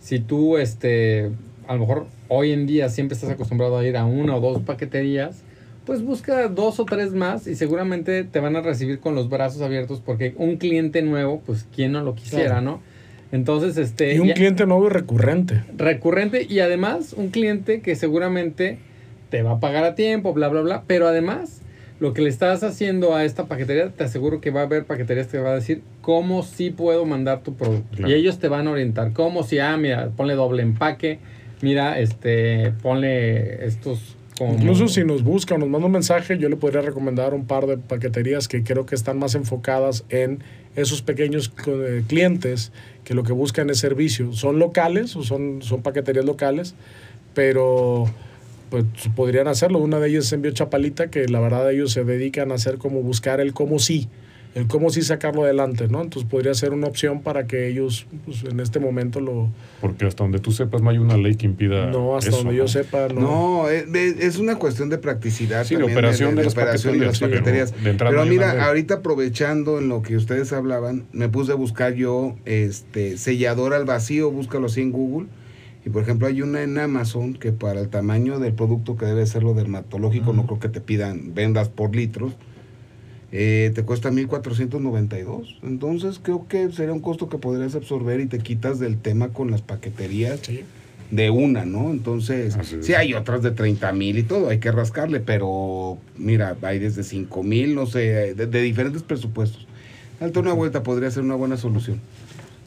si 0.00 0.18
tú, 0.18 0.56
este, 0.56 1.30
a 1.68 1.74
lo 1.74 1.80
mejor 1.80 2.06
hoy 2.28 2.52
en 2.52 2.66
día 2.66 2.88
siempre 2.88 3.14
estás 3.14 3.30
acostumbrado 3.30 3.78
a 3.78 3.86
ir 3.86 3.96
a 3.96 4.04
una 4.04 4.34
o 4.36 4.40
dos 4.40 4.62
paqueterías, 4.62 5.42
pues 5.90 6.04
busca 6.04 6.46
dos 6.46 6.78
o 6.78 6.84
tres 6.84 7.12
más 7.14 7.48
y 7.48 7.56
seguramente 7.56 8.22
te 8.22 8.38
van 8.38 8.54
a 8.54 8.60
recibir 8.60 9.00
con 9.00 9.16
los 9.16 9.28
brazos 9.28 9.60
abiertos 9.60 10.00
porque 10.00 10.34
un 10.36 10.56
cliente 10.56 11.02
nuevo, 11.02 11.42
pues 11.44 11.66
quién 11.74 11.90
no 11.90 12.00
lo 12.04 12.14
quisiera, 12.14 12.44
Claro. 12.44 12.60
¿no? 12.62 12.80
Entonces, 13.32 13.76
este... 13.76 14.14
Y 14.14 14.20
un 14.20 14.28
ya- 14.28 14.34
cliente 14.34 14.66
nuevo 14.66 14.86
y 14.86 14.90
recurrente. 14.90 15.64
recurrente 15.76 16.46
y 16.48 16.60
además 16.60 17.12
un 17.12 17.30
cliente 17.30 17.80
que 17.80 17.96
seguramente 17.96 18.78
te 19.30 19.42
va 19.42 19.54
a 19.54 19.58
pagar 19.58 19.82
a 19.82 19.96
tiempo, 19.96 20.32
bla, 20.32 20.46
bla, 20.46 20.60
bla, 20.60 20.84
pero 20.86 21.08
además 21.08 21.60
lo 21.98 22.12
que 22.12 22.22
le 22.22 22.28
estás 22.28 22.62
haciendo 22.62 23.16
a 23.16 23.24
esta 23.24 23.46
paquetería, 23.46 23.88
te 23.90 24.04
aseguro 24.04 24.40
que 24.40 24.52
va 24.52 24.60
a 24.60 24.64
haber 24.66 24.84
paqueterías 24.84 25.26
que 25.26 25.38
te 25.38 25.42
va 25.42 25.50
a 25.50 25.54
decir 25.56 25.82
cómo 26.02 26.44
sí 26.44 26.70
puedo 26.70 27.04
mandar 27.04 27.42
tu 27.42 27.54
producto. 27.56 27.96
Claro. 27.96 28.12
Y 28.12 28.14
ellos 28.14 28.38
te 28.38 28.46
van 28.46 28.68
a 28.68 28.70
orientar, 28.70 29.12
cómo 29.12 29.42
si, 29.42 29.58
ah, 29.58 29.76
mira, 29.76 30.08
ponle 30.16 30.36
doble 30.36 30.62
empaque, 30.62 31.18
mira, 31.62 31.98
este, 31.98 32.74
ponle 32.80 33.64
estos 33.66 34.16
como... 34.40 34.54
Incluso 34.54 34.88
si 34.88 35.04
nos 35.04 35.22
busca 35.22 35.54
o 35.54 35.58
nos 35.58 35.68
manda 35.68 35.86
un 35.86 35.92
mensaje, 35.92 36.38
yo 36.38 36.48
le 36.48 36.56
podría 36.56 36.80
recomendar 36.80 37.34
un 37.34 37.44
par 37.44 37.66
de 37.66 37.76
paqueterías 37.76 38.48
que 38.48 38.62
creo 38.62 38.86
que 38.86 38.94
están 38.94 39.18
más 39.18 39.34
enfocadas 39.34 40.04
en 40.08 40.42
esos 40.76 41.02
pequeños 41.02 41.52
eh, 41.66 42.02
clientes 42.08 42.72
que 43.04 43.12
lo 43.12 43.22
que 43.22 43.34
buscan 43.34 43.68
es 43.68 43.78
servicio. 43.78 44.32
Son 44.32 44.58
locales 44.58 45.14
o 45.14 45.22
son, 45.22 45.60
son 45.60 45.82
paqueterías 45.82 46.24
locales, 46.24 46.74
pero 47.34 48.06
pues 48.70 48.84
podrían 49.14 49.46
hacerlo. 49.46 49.78
Una 49.78 49.98
de 49.98 50.08
ellas 50.08 50.26
es 50.26 50.32
Envío 50.32 50.52
Chapalita, 50.52 51.10
que 51.10 51.28
la 51.28 51.40
verdad 51.40 51.70
ellos 51.70 51.92
se 51.92 52.04
dedican 52.04 52.50
a 52.52 52.54
hacer 52.54 52.78
como 52.78 53.02
buscar 53.02 53.40
el 53.40 53.52
cómo 53.52 53.78
sí, 53.78 54.08
el 54.54 54.66
cómo 54.66 54.90
sí 54.90 55.02
sacarlo 55.02 55.44
adelante, 55.44 55.86
¿no? 55.88 56.02
Entonces 56.02 56.28
podría 56.28 56.54
ser 56.54 56.72
una 56.72 56.88
opción 56.88 57.22
para 57.22 57.46
que 57.46 57.68
ellos 57.68 58.06
pues, 58.24 58.42
en 58.44 58.58
este 58.58 58.80
momento 58.80 59.20
lo... 59.20 59.48
Porque 59.80 60.06
hasta 60.06 60.24
donde 60.24 60.40
tú 60.40 60.50
sepas 60.50 60.82
no 60.82 60.90
hay 60.90 60.98
una 60.98 61.16
ley 61.16 61.36
que 61.36 61.46
impida 61.46 61.86
No, 61.86 62.16
hasta 62.16 62.30
eso, 62.30 62.38
donde 62.38 62.52
¿no? 62.52 62.58
yo 62.58 62.68
sepa, 62.68 63.08
no. 63.08 63.20
No, 63.20 63.68
es, 63.68 63.86
es 63.94 64.38
una 64.38 64.56
cuestión 64.56 64.88
de 64.88 64.98
practicidad. 64.98 65.64
Sí, 65.64 65.76
de 65.76 65.80
también, 65.82 65.98
operación 65.98 66.34
de 66.34 66.44
las 66.44 66.52
operación 66.52 66.98
de 66.98 67.06
las 67.06 67.20
paqueterías, 67.20 67.72
pero 67.82 68.26
mira, 68.26 68.66
ahorita 68.66 68.94
aprovechando 68.94 69.78
en 69.78 69.88
lo 69.88 70.02
que 70.02 70.16
ustedes 70.16 70.52
hablaban, 70.52 71.04
me 71.12 71.28
puse 71.28 71.52
a 71.52 71.54
buscar 71.54 71.94
yo 71.94 72.34
este 72.44 73.18
sellador 73.18 73.72
al 73.72 73.84
vacío, 73.84 74.30
búscalo 74.30 74.66
así 74.66 74.80
en 74.80 74.90
Google. 74.90 75.28
Y 75.84 75.90
por 75.90 76.02
ejemplo, 76.02 76.26
hay 76.26 76.42
una 76.42 76.62
en 76.62 76.76
Amazon 76.78 77.34
que 77.34 77.52
para 77.52 77.80
el 77.80 77.88
tamaño 77.88 78.38
del 78.38 78.52
producto 78.52 78.96
que 78.96 79.06
debe 79.06 79.24
ser 79.26 79.42
lo 79.42 79.54
dermatológico, 79.54 80.32
no 80.32 80.46
creo 80.46 80.58
que 80.58 80.68
te 80.68 80.80
pidan 80.80 81.34
vendas 81.34 81.68
por 81.68 81.96
litros. 81.96 82.34
Eh, 83.32 83.70
te 83.74 83.82
cuesta 83.84 84.10
1492. 84.10 85.58
Entonces, 85.62 86.18
creo 86.22 86.46
que 86.48 86.70
sería 86.72 86.92
un 86.92 87.00
costo 87.00 87.28
que 87.28 87.38
podrías 87.38 87.74
absorber 87.74 88.20
y 88.20 88.26
te 88.26 88.38
quitas 88.38 88.78
del 88.78 88.98
tema 88.98 89.28
con 89.28 89.50
las 89.50 89.62
paqueterías 89.62 90.40
Sí. 90.40 90.64
de 91.10 91.30
una, 91.30 91.64
¿no? 91.64 91.90
Entonces, 91.90 92.56
sí 92.80 92.94
hay 92.94 93.14
otras 93.14 93.42
de 93.42 93.50
30 93.50 93.92
mil 93.92 94.18
y 94.18 94.22
todo, 94.22 94.48
hay 94.48 94.58
que 94.58 94.70
rascarle, 94.72 95.20
pero 95.20 95.98
mira, 96.16 96.56
hay 96.62 96.78
desde 96.78 97.02
5 97.02 97.42
mil, 97.42 97.74
no 97.74 97.86
sé, 97.86 98.34
de, 98.34 98.46
de 98.46 98.62
diferentes 98.62 99.02
presupuestos. 99.02 99.66
Darte 100.20 100.38
una 100.38 100.52
vuelta 100.52 100.82
podría 100.82 101.10
ser 101.10 101.22
una 101.22 101.34
buena 101.34 101.56
solución. 101.56 102.00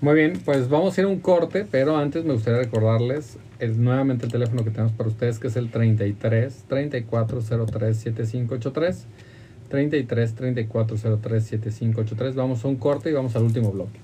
Muy 0.01 0.15
bien, 0.15 0.33
pues 0.43 0.67
vamos 0.67 0.97
a 0.97 1.01
ir 1.01 1.05
a 1.07 1.09
un 1.09 1.19
corte, 1.19 1.65
pero 1.69 1.95
antes 1.95 2.25
me 2.25 2.33
gustaría 2.33 2.59
recordarles 2.59 3.37
el, 3.59 3.81
nuevamente 3.81 4.25
el 4.25 4.31
teléfono 4.33 4.65
que 4.65 4.71
tenemos 4.71 4.91
para 4.91 5.07
ustedes, 5.09 5.39
que 5.39 5.47
es 5.47 5.55
el 5.55 5.69
33 5.69 6.65
3403 6.67 7.95
7583. 7.95 9.05
33 9.69 10.35
3403 10.35 11.43
7583. 11.43 12.35
Vamos 12.35 12.63
a 12.63 12.67
un 12.67 12.75
corte 12.75 13.09
y 13.09 13.13
vamos 13.13 13.35
al 13.35 13.43
último 13.43 13.71
bloque. 13.71 13.99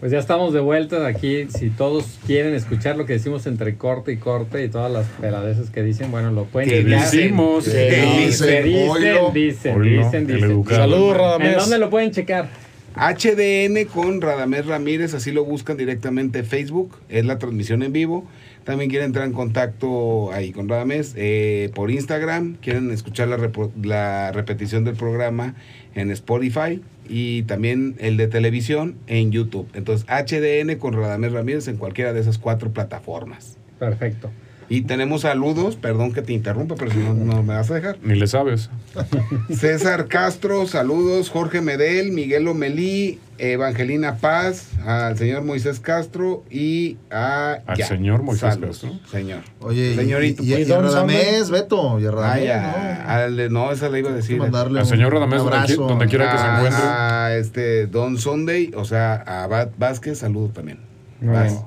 Pues 0.00 0.12
ya 0.12 0.18
estamos 0.18 0.52
de 0.52 0.60
vuelta 0.60 1.06
aquí. 1.06 1.46
Si 1.48 1.70
todos 1.70 2.18
quieren 2.26 2.54
escuchar 2.54 2.98
lo 2.98 3.06
que 3.06 3.14
decimos 3.14 3.46
entre 3.46 3.76
corte 3.76 4.12
y 4.12 4.18
corte 4.18 4.62
y 4.62 4.68
todas 4.68 4.92
las 4.92 5.06
peladeces 5.20 5.70
que 5.70 5.82
dicen, 5.82 6.10
bueno, 6.10 6.30
lo 6.32 6.44
pueden 6.44 6.68
checar. 6.68 7.00
decimos, 7.00 7.64
que 7.64 7.90
dicen, 8.26 8.64
dicen, 8.64 9.32
dicen, 9.32 9.82
dicen, 9.82 10.26
dicen. 10.26 10.64
Saludos, 10.68 11.12
¿En 11.12 11.18
Radamés. 11.18 11.56
dónde 11.56 11.78
lo 11.78 11.88
pueden 11.88 12.10
checar? 12.10 12.50
HDN 12.94 13.86
con 13.86 14.20
Radamés 14.20 14.66
Ramírez, 14.66 15.14
así 15.14 15.30
lo 15.30 15.44
buscan 15.44 15.76
directamente 15.76 16.40
en 16.40 16.46
Facebook, 16.46 16.96
es 17.08 17.24
la 17.24 17.38
transmisión 17.38 17.82
en 17.82 17.92
vivo. 17.92 18.26
También 18.66 18.90
quieren 18.90 19.06
entrar 19.06 19.24
en 19.26 19.32
contacto 19.32 20.32
ahí 20.32 20.50
con 20.50 20.68
Radamés 20.68 21.14
eh, 21.16 21.70
por 21.72 21.92
Instagram, 21.92 22.56
quieren 22.56 22.90
escuchar 22.90 23.28
la, 23.28 23.38
la 23.80 24.32
repetición 24.32 24.82
del 24.82 24.96
programa 24.96 25.54
en 25.94 26.10
Spotify 26.10 26.82
y 27.08 27.44
también 27.44 27.94
el 28.00 28.16
de 28.16 28.26
televisión 28.26 28.96
en 29.06 29.30
YouTube. 29.30 29.68
Entonces, 29.74 30.04
HDN 30.08 30.80
con 30.80 30.94
Radamés 30.94 31.30
Ramírez 31.30 31.68
en 31.68 31.76
cualquiera 31.76 32.12
de 32.12 32.18
esas 32.18 32.38
cuatro 32.38 32.72
plataformas. 32.72 33.56
Perfecto. 33.78 34.32
Y 34.68 34.82
tenemos 34.82 35.20
saludos, 35.22 35.76
perdón 35.76 36.12
que 36.12 36.22
te 36.22 36.32
interrumpa, 36.32 36.74
pero 36.76 36.90
si 36.90 36.98
no, 36.98 37.14
no 37.14 37.42
me 37.42 37.54
vas 37.54 37.70
a 37.70 37.74
dejar. 37.74 37.98
Ni 38.02 38.16
le 38.16 38.26
sabes. 38.26 38.68
César 39.50 40.06
Castro, 40.08 40.66
saludos. 40.66 41.30
Jorge 41.30 41.60
Medel, 41.60 42.12
Miguel 42.12 42.48
Omelí, 42.48 43.20
Evangelina 43.38 44.16
Paz, 44.16 44.70
al 44.84 45.16
señor 45.18 45.44
Moisés 45.44 45.78
Castro 45.80 46.42
y 46.50 46.96
a. 47.10 47.58
Al 47.66 47.76
señor 47.82 48.22
Moisés 48.22 48.56
Castro. 48.58 48.72
Señor. 49.10 49.40
Oye, 49.60 49.94
Señorito. 49.94 50.42
y, 50.42 50.52
y, 50.52 50.56
¿Y 50.56 50.60
y 50.62 50.64
Don 50.64 50.84
Radamés, 50.84 51.50
Beto, 51.50 52.00
y 52.00 52.06
a 52.06 52.08
Ah, 52.08 52.12
Radamés, 52.12 52.44
ya, 52.44 53.04
¿no? 53.06 53.10
al- 53.10 53.52
no, 53.52 53.72
esa 53.72 53.88
le 53.88 53.98
iba 54.00 54.10
a 54.10 54.14
decir. 54.14 54.38
mandarle 54.38 54.80
Al 54.80 54.84
un- 54.84 54.90
señor 54.90 55.08
un 55.14 55.20
Radamés, 55.20 55.42
donde, 55.44 55.74
donde 55.76 56.06
quiera 56.06 56.32
que 56.32 56.38
se 56.38 56.44
a, 56.44 56.56
encuentre. 56.56 56.82
a 56.84 57.36
este 57.36 57.86
Don 57.86 58.18
Sunday, 58.18 58.72
o 58.74 58.84
sea, 58.84 59.14
a 59.14 59.46
Bat 59.46 59.72
Vázquez, 59.78 60.18
saludos 60.18 60.52
también. 60.54 60.78
Bien. 61.20 61.58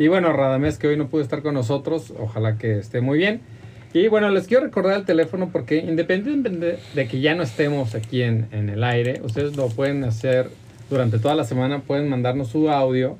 Y 0.00 0.08
bueno, 0.08 0.32
Radamés, 0.32 0.78
que 0.78 0.88
hoy 0.88 0.96
no 0.96 1.08
pudo 1.08 1.20
estar 1.20 1.42
con 1.42 1.52
nosotros, 1.52 2.14
ojalá 2.18 2.56
que 2.56 2.78
esté 2.78 3.02
muy 3.02 3.18
bien. 3.18 3.42
Y 3.92 4.08
bueno, 4.08 4.30
les 4.30 4.46
quiero 4.46 4.64
recordar 4.64 4.96
el 4.96 5.04
teléfono 5.04 5.50
porque 5.52 5.76
independientemente 5.76 6.78
de 6.94 7.06
que 7.06 7.20
ya 7.20 7.34
no 7.34 7.42
estemos 7.42 7.94
aquí 7.94 8.22
en, 8.22 8.48
en 8.50 8.70
el 8.70 8.82
aire, 8.82 9.20
ustedes 9.22 9.58
lo 9.58 9.68
pueden 9.68 10.02
hacer 10.04 10.48
durante 10.88 11.18
toda 11.18 11.34
la 11.34 11.44
semana, 11.44 11.80
pueden 11.80 12.08
mandarnos 12.08 12.48
su 12.48 12.70
audio 12.70 13.18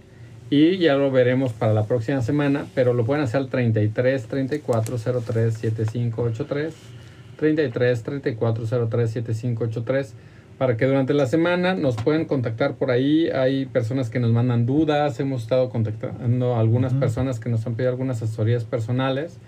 y 0.48 0.78
ya 0.78 0.94
lo 0.94 1.10
veremos 1.10 1.52
para 1.52 1.74
la 1.74 1.84
próxima 1.84 2.22
semana, 2.22 2.64
pero 2.74 2.94
lo 2.94 3.04
pueden 3.04 3.24
hacer 3.24 3.42
al 3.42 3.50
33 3.50 4.26
34 4.26 4.96
03 4.96 5.52
7583, 5.52 6.74
33 7.36 8.02
34 8.02 8.88
03 8.88 9.10
7583 9.10 10.14
para 10.60 10.76
que 10.76 10.84
durante 10.84 11.14
la 11.14 11.24
semana 11.24 11.74
nos 11.74 11.96
puedan 11.96 12.26
contactar 12.26 12.74
por 12.74 12.90
ahí. 12.90 13.30
Hay 13.30 13.64
personas 13.64 14.10
que 14.10 14.20
nos 14.20 14.30
mandan 14.30 14.66
dudas, 14.66 15.18
hemos 15.18 15.40
estado 15.44 15.70
contactando 15.70 16.54
a 16.54 16.60
algunas 16.60 16.92
personas 16.92 17.40
que 17.40 17.48
nos 17.48 17.66
han 17.66 17.76
pedido 17.76 17.92
algunas 17.92 18.20
asesorías 18.20 18.64
personales. 18.64 19.38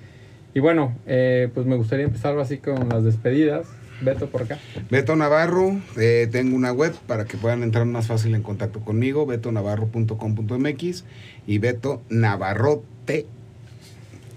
Y 0.54 0.60
bueno, 0.60 0.96
eh, 1.04 1.50
pues 1.52 1.66
me 1.66 1.76
gustaría 1.76 2.06
empezar 2.06 2.38
así 2.38 2.56
con 2.56 2.88
las 2.88 3.04
despedidas. 3.04 3.66
Beto 4.00 4.28
por 4.28 4.44
acá. 4.44 4.58
Beto 4.90 5.14
Navarro, 5.14 5.78
eh, 5.98 6.30
tengo 6.32 6.56
una 6.56 6.72
web 6.72 6.94
para 7.06 7.26
que 7.26 7.36
puedan 7.36 7.62
entrar 7.62 7.84
más 7.84 8.06
fácil 8.06 8.34
en 8.34 8.42
contacto 8.42 8.80
conmigo, 8.80 9.26
betonavarro.com.mx 9.26 11.04
y 11.46 11.58
Beto 11.58 12.00
Navarrote 12.08 13.26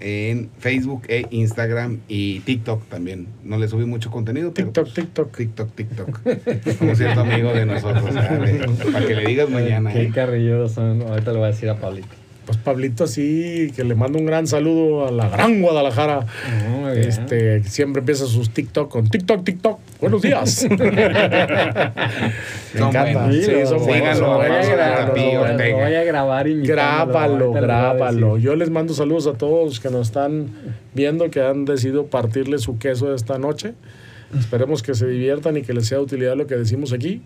en 0.00 0.50
Facebook 0.58 1.02
e 1.08 1.26
Instagram 1.30 2.00
y 2.08 2.40
TikTok 2.40 2.86
también. 2.88 3.28
No 3.44 3.58
le 3.58 3.68
subí 3.68 3.84
mucho 3.84 4.10
contenido, 4.10 4.52
pero 4.52 4.68
TikTok, 4.68 4.84
pues, 4.84 4.94
TikTok. 4.94 5.36
TikTok, 5.36 5.74
TikTok. 5.74 6.78
Como 6.78 6.94
cierto 6.94 7.20
amigo 7.20 7.52
de 7.52 7.66
nosotros, 7.66 8.14
para 8.92 9.06
que 9.06 9.14
le 9.14 9.26
digas 9.26 9.48
mañana. 9.48 9.92
Qué 9.92 10.02
¿eh? 10.02 10.68
son. 10.68 11.02
Ahorita 11.02 11.32
le 11.32 11.38
voy 11.38 11.48
a 11.48 11.50
decir 11.50 11.68
a 11.70 11.76
Pablito. 11.76 12.25
Pues 12.46 12.56
Pablito 12.58 13.08
sí, 13.08 13.72
que 13.74 13.82
le 13.82 13.96
mando 13.96 14.20
un 14.20 14.26
gran 14.26 14.46
saludo 14.46 15.08
a 15.08 15.10
la 15.10 15.28
gran 15.28 15.60
Guadalajara. 15.60 16.26
Bien. 16.94 16.96
Este, 16.96 17.64
siempre 17.64 17.98
empieza 18.00 18.26
sus 18.26 18.50
TikTok 18.50 18.88
con 18.88 19.08
TikTok, 19.08 19.44
TikTok. 19.44 19.80
Buenos 20.00 20.22
días. 20.22 20.64
Me 20.70 20.76
encanta. 22.76 23.26
voy 23.26 23.44
a 25.94 26.04
grabar, 26.04 26.46
imitándolo, 26.46 26.72
Grábalo, 26.72 27.52
grábalo. 27.52 28.38
Yo 28.38 28.54
les 28.54 28.70
mando 28.70 28.94
saludos 28.94 29.26
a 29.26 29.32
todos 29.32 29.80
que 29.80 29.90
nos 29.90 30.06
están 30.06 30.46
viendo, 30.94 31.28
que 31.30 31.40
han 31.40 31.64
decidido 31.64 32.06
partirle 32.06 32.58
su 32.58 32.78
queso 32.78 33.12
esta 33.12 33.38
noche. 33.38 33.74
Esperemos 34.38 34.84
que 34.84 34.94
se 34.94 35.08
diviertan 35.08 35.56
y 35.56 35.62
que 35.62 35.72
les 35.72 35.88
sea 35.88 35.98
de 35.98 36.04
utilidad 36.04 36.36
lo 36.36 36.46
que 36.46 36.54
decimos 36.54 36.92
aquí. 36.92 37.22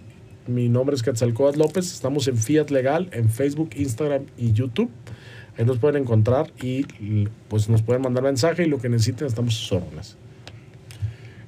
Mi 0.50 0.68
nombre 0.68 0.96
es 0.96 1.04
Quetzalcóatl 1.04 1.60
López. 1.60 1.92
Estamos 1.92 2.26
en 2.26 2.36
Fiat 2.36 2.70
Legal, 2.70 3.08
en 3.12 3.28
Facebook, 3.28 3.70
Instagram 3.76 4.24
y 4.36 4.52
YouTube. 4.52 4.90
Ahí 5.56 5.64
nos 5.64 5.78
pueden 5.78 6.02
encontrar 6.02 6.52
y 6.60 6.84
pues 7.48 7.68
nos 7.68 7.82
pueden 7.82 8.02
mandar 8.02 8.24
mensaje 8.24 8.64
y 8.64 8.66
lo 8.66 8.78
que 8.80 8.88
necesiten 8.88 9.28
estamos 9.28 9.54
sus 9.54 9.70
órdenes. 9.70 10.16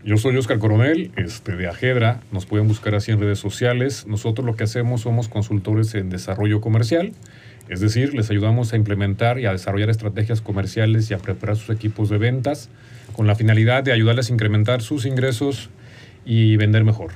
Yo 0.05 0.17
soy 0.19 0.37
Oscar 0.37 0.61
Coronel, 0.61 1.11
este, 1.17 1.57
de 1.57 1.67
Ajedra. 1.67 2.21
Nos 2.31 2.47
pueden 2.47 2.69
buscar 2.69 2.95
así 2.95 3.11
en 3.11 3.21
redes 3.21 3.41
sociales. 3.41 4.07
Nosotros 4.07 4.47
lo 4.47 4.55
que 4.55 4.65
hacemos 4.65 5.01
somos 5.01 5.29
consultores 5.29 5.95
en 5.97 6.09
desarrollo 6.09 6.61
comercial. 6.61 7.13
Es 7.69 7.81
decir, 7.81 8.15
les 8.15 8.31
ayudamos 8.31 8.73
a 8.73 8.77
implementar 8.77 9.41
y 9.41 9.47
a 9.47 9.53
desarrollar 9.53 9.91
estrategias 9.91 10.41
comerciales 10.41 11.11
y 11.11 11.15
a 11.15 11.19
preparar 11.19 11.57
sus 11.57 11.75
equipos 11.75 12.09
de 12.09 12.19
ventas 12.19 12.69
con 13.15 13.27
la 13.27 13.35
finalidad 13.35 13.83
de 13.83 13.91
ayudarles 13.91 14.31
a 14.31 14.33
incrementar 14.33 14.81
sus 14.81 15.07
ingresos 15.07 15.71
y 16.25 16.57
vender 16.57 16.85
mejor. 16.85 17.11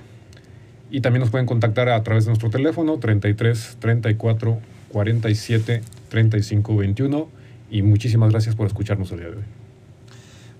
Y 0.90 1.00
también 1.00 1.20
nos 1.20 1.30
pueden 1.30 1.46
contactar 1.46 1.88
a 1.88 2.02
través 2.02 2.24
de 2.24 2.30
nuestro 2.30 2.50
teléfono 2.50 2.98
33 2.98 3.76
34 3.80 4.58
47 4.88 5.82
35 6.08 6.76
21 6.76 7.28
y 7.70 7.82
muchísimas 7.82 8.30
gracias 8.30 8.54
por 8.54 8.66
escucharnos 8.66 9.10
el 9.12 9.18
día 9.18 9.28
de 9.30 9.36
hoy. 9.36 9.44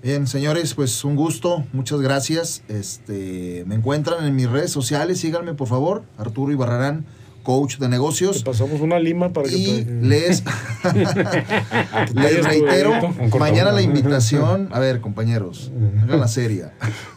Bien, 0.03 0.27
señores, 0.27 0.75
pues 0.75 1.05
un 1.05 1.17
gusto, 1.17 1.65
muchas 1.73 2.01
gracias. 2.01 2.63
Este, 2.69 3.65
me 3.67 3.75
encuentran 3.75 4.25
en 4.25 4.37
mis 4.37 4.49
redes 4.49 4.71
sociales, 4.71 5.21
síganme 5.21 5.55
por 5.55 5.69
favor, 5.69 6.05
Arturo 6.19 6.53
Ibarrarán, 6.53 7.05
coach 7.47 7.79
de 7.79 7.89
negocios. 7.89 8.39
Te 8.39 8.45
pasamos 8.45 8.81
una 8.81 8.99
lima 8.99 9.33
para 9.33 9.49
que 9.49 9.57
Y 9.57 9.85
te... 9.85 9.93
les, 10.03 10.43
les 12.15 12.45
reitero, 12.45 12.91
mañana 13.39 13.71
la 13.71 13.83
invitación, 13.83 14.69
a 14.73 14.81
ver 14.81 15.01
compañeros, 15.01 15.71
hagan 16.03 16.19
la 16.19 16.27
seria. 16.27 16.73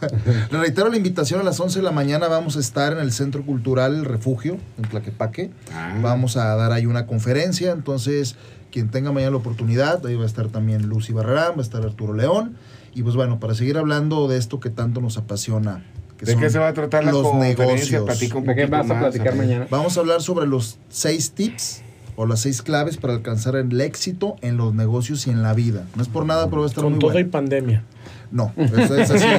les 0.52 0.60
reitero 0.60 0.88
la 0.88 0.96
invitación 0.96 1.40
a 1.40 1.42
las 1.42 1.58
11 1.58 1.80
de 1.80 1.82
la 1.82 1.90
mañana, 1.90 2.28
vamos 2.28 2.56
a 2.56 2.60
estar 2.60 2.92
en 2.92 3.00
el 3.00 3.10
Centro 3.10 3.44
Cultural 3.44 3.92
El 3.92 4.04
Refugio, 4.04 4.56
en 4.78 4.88
Tlaquepaque. 4.88 5.50
Ah. 5.74 5.98
Vamos 6.00 6.36
a 6.36 6.54
dar 6.54 6.70
ahí 6.70 6.86
una 6.86 7.06
conferencia, 7.06 7.72
entonces 7.72 8.36
quien 8.70 8.88
tenga 8.88 9.10
mañana 9.10 9.32
la 9.32 9.38
oportunidad, 9.38 10.06
ahí 10.06 10.14
va 10.14 10.22
a 10.22 10.26
estar 10.26 10.46
también 10.46 10.86
Lucy 10.86 11.12
Barrarán, 11.12 11.54
va 11.54 11.58
a 11.58 11.62
estar 11.62 11.82
Arturo 11.82 12.14
León. 12.14 12.56
Y 12.94 13.02
pues 13.02 13.16
bueno, 13.16 13.40
para 13.40 13.54
seguir 13.54 13.78
hablando 13.78 14.28
de 14.28 14.36
esto 14.36 14.60
que 14.60 14.70
tanto 14.70 15.00
nos 15.00 15.16
apasiona. 15.16 15.84
Que 16.20 16.26
¿De 16.26 16.32
son 16.32 16.40
qué 16.42 16.50
se 16.50 16.58
va 16.58 16.68
a 16.68 16.74
tratar 16.74 17.02
la 17.04 17.12
los 17.12 17.22
conferencia? 17.22 17.64
negocios. 17.66 18.04
Platica 18.04 18.36
un 18.38 18.44
¿De 18.44 18.54
qué 18.54 18.66
vas 18.66 18.80
a 18.90 18.94
más, 18.94 19.02
platicar 19.02 19.34
mañana? 19.34 19.66
Vamos 19.70 19.96
a 19.96 20.00
hablar 20.00 20.20
sobre 20.20 20.46
los 20.46 20.78
seis 20.90 21.32
tips 21.32 21.80
o 22.16 22.26
las 22.26 22.40
seis 22.40 22.60
claves 22.60 22.98
para 22.98 23.14
alcanzar 23.14 23.56
el 23.56 23.80
éxito 23.80 24.36
en 24.42 24.58
los 24.58 24.74
negocios 24.74 25.26
y 25.26 25.30
en 25.30 25.42
la 25.42 25.54
vida. 25.54 25.86
No 25.96 26.02
es 26.02 26.08
por 26.08 26.26
nada, 26.26 26.48
pero 26.50 26.58
va 26.60 26.66
a 26.66 26.68
estar 26.68 26.84
Con 26.84 26.92
muy 26.92 27.00
todo 27.00 27.18
y 27.18 27.24
pandemia. 27.24 27.84
No, 28.30 28.52
eso 28.56 28.96
es 28.96 29.10
así. 29.10 29.26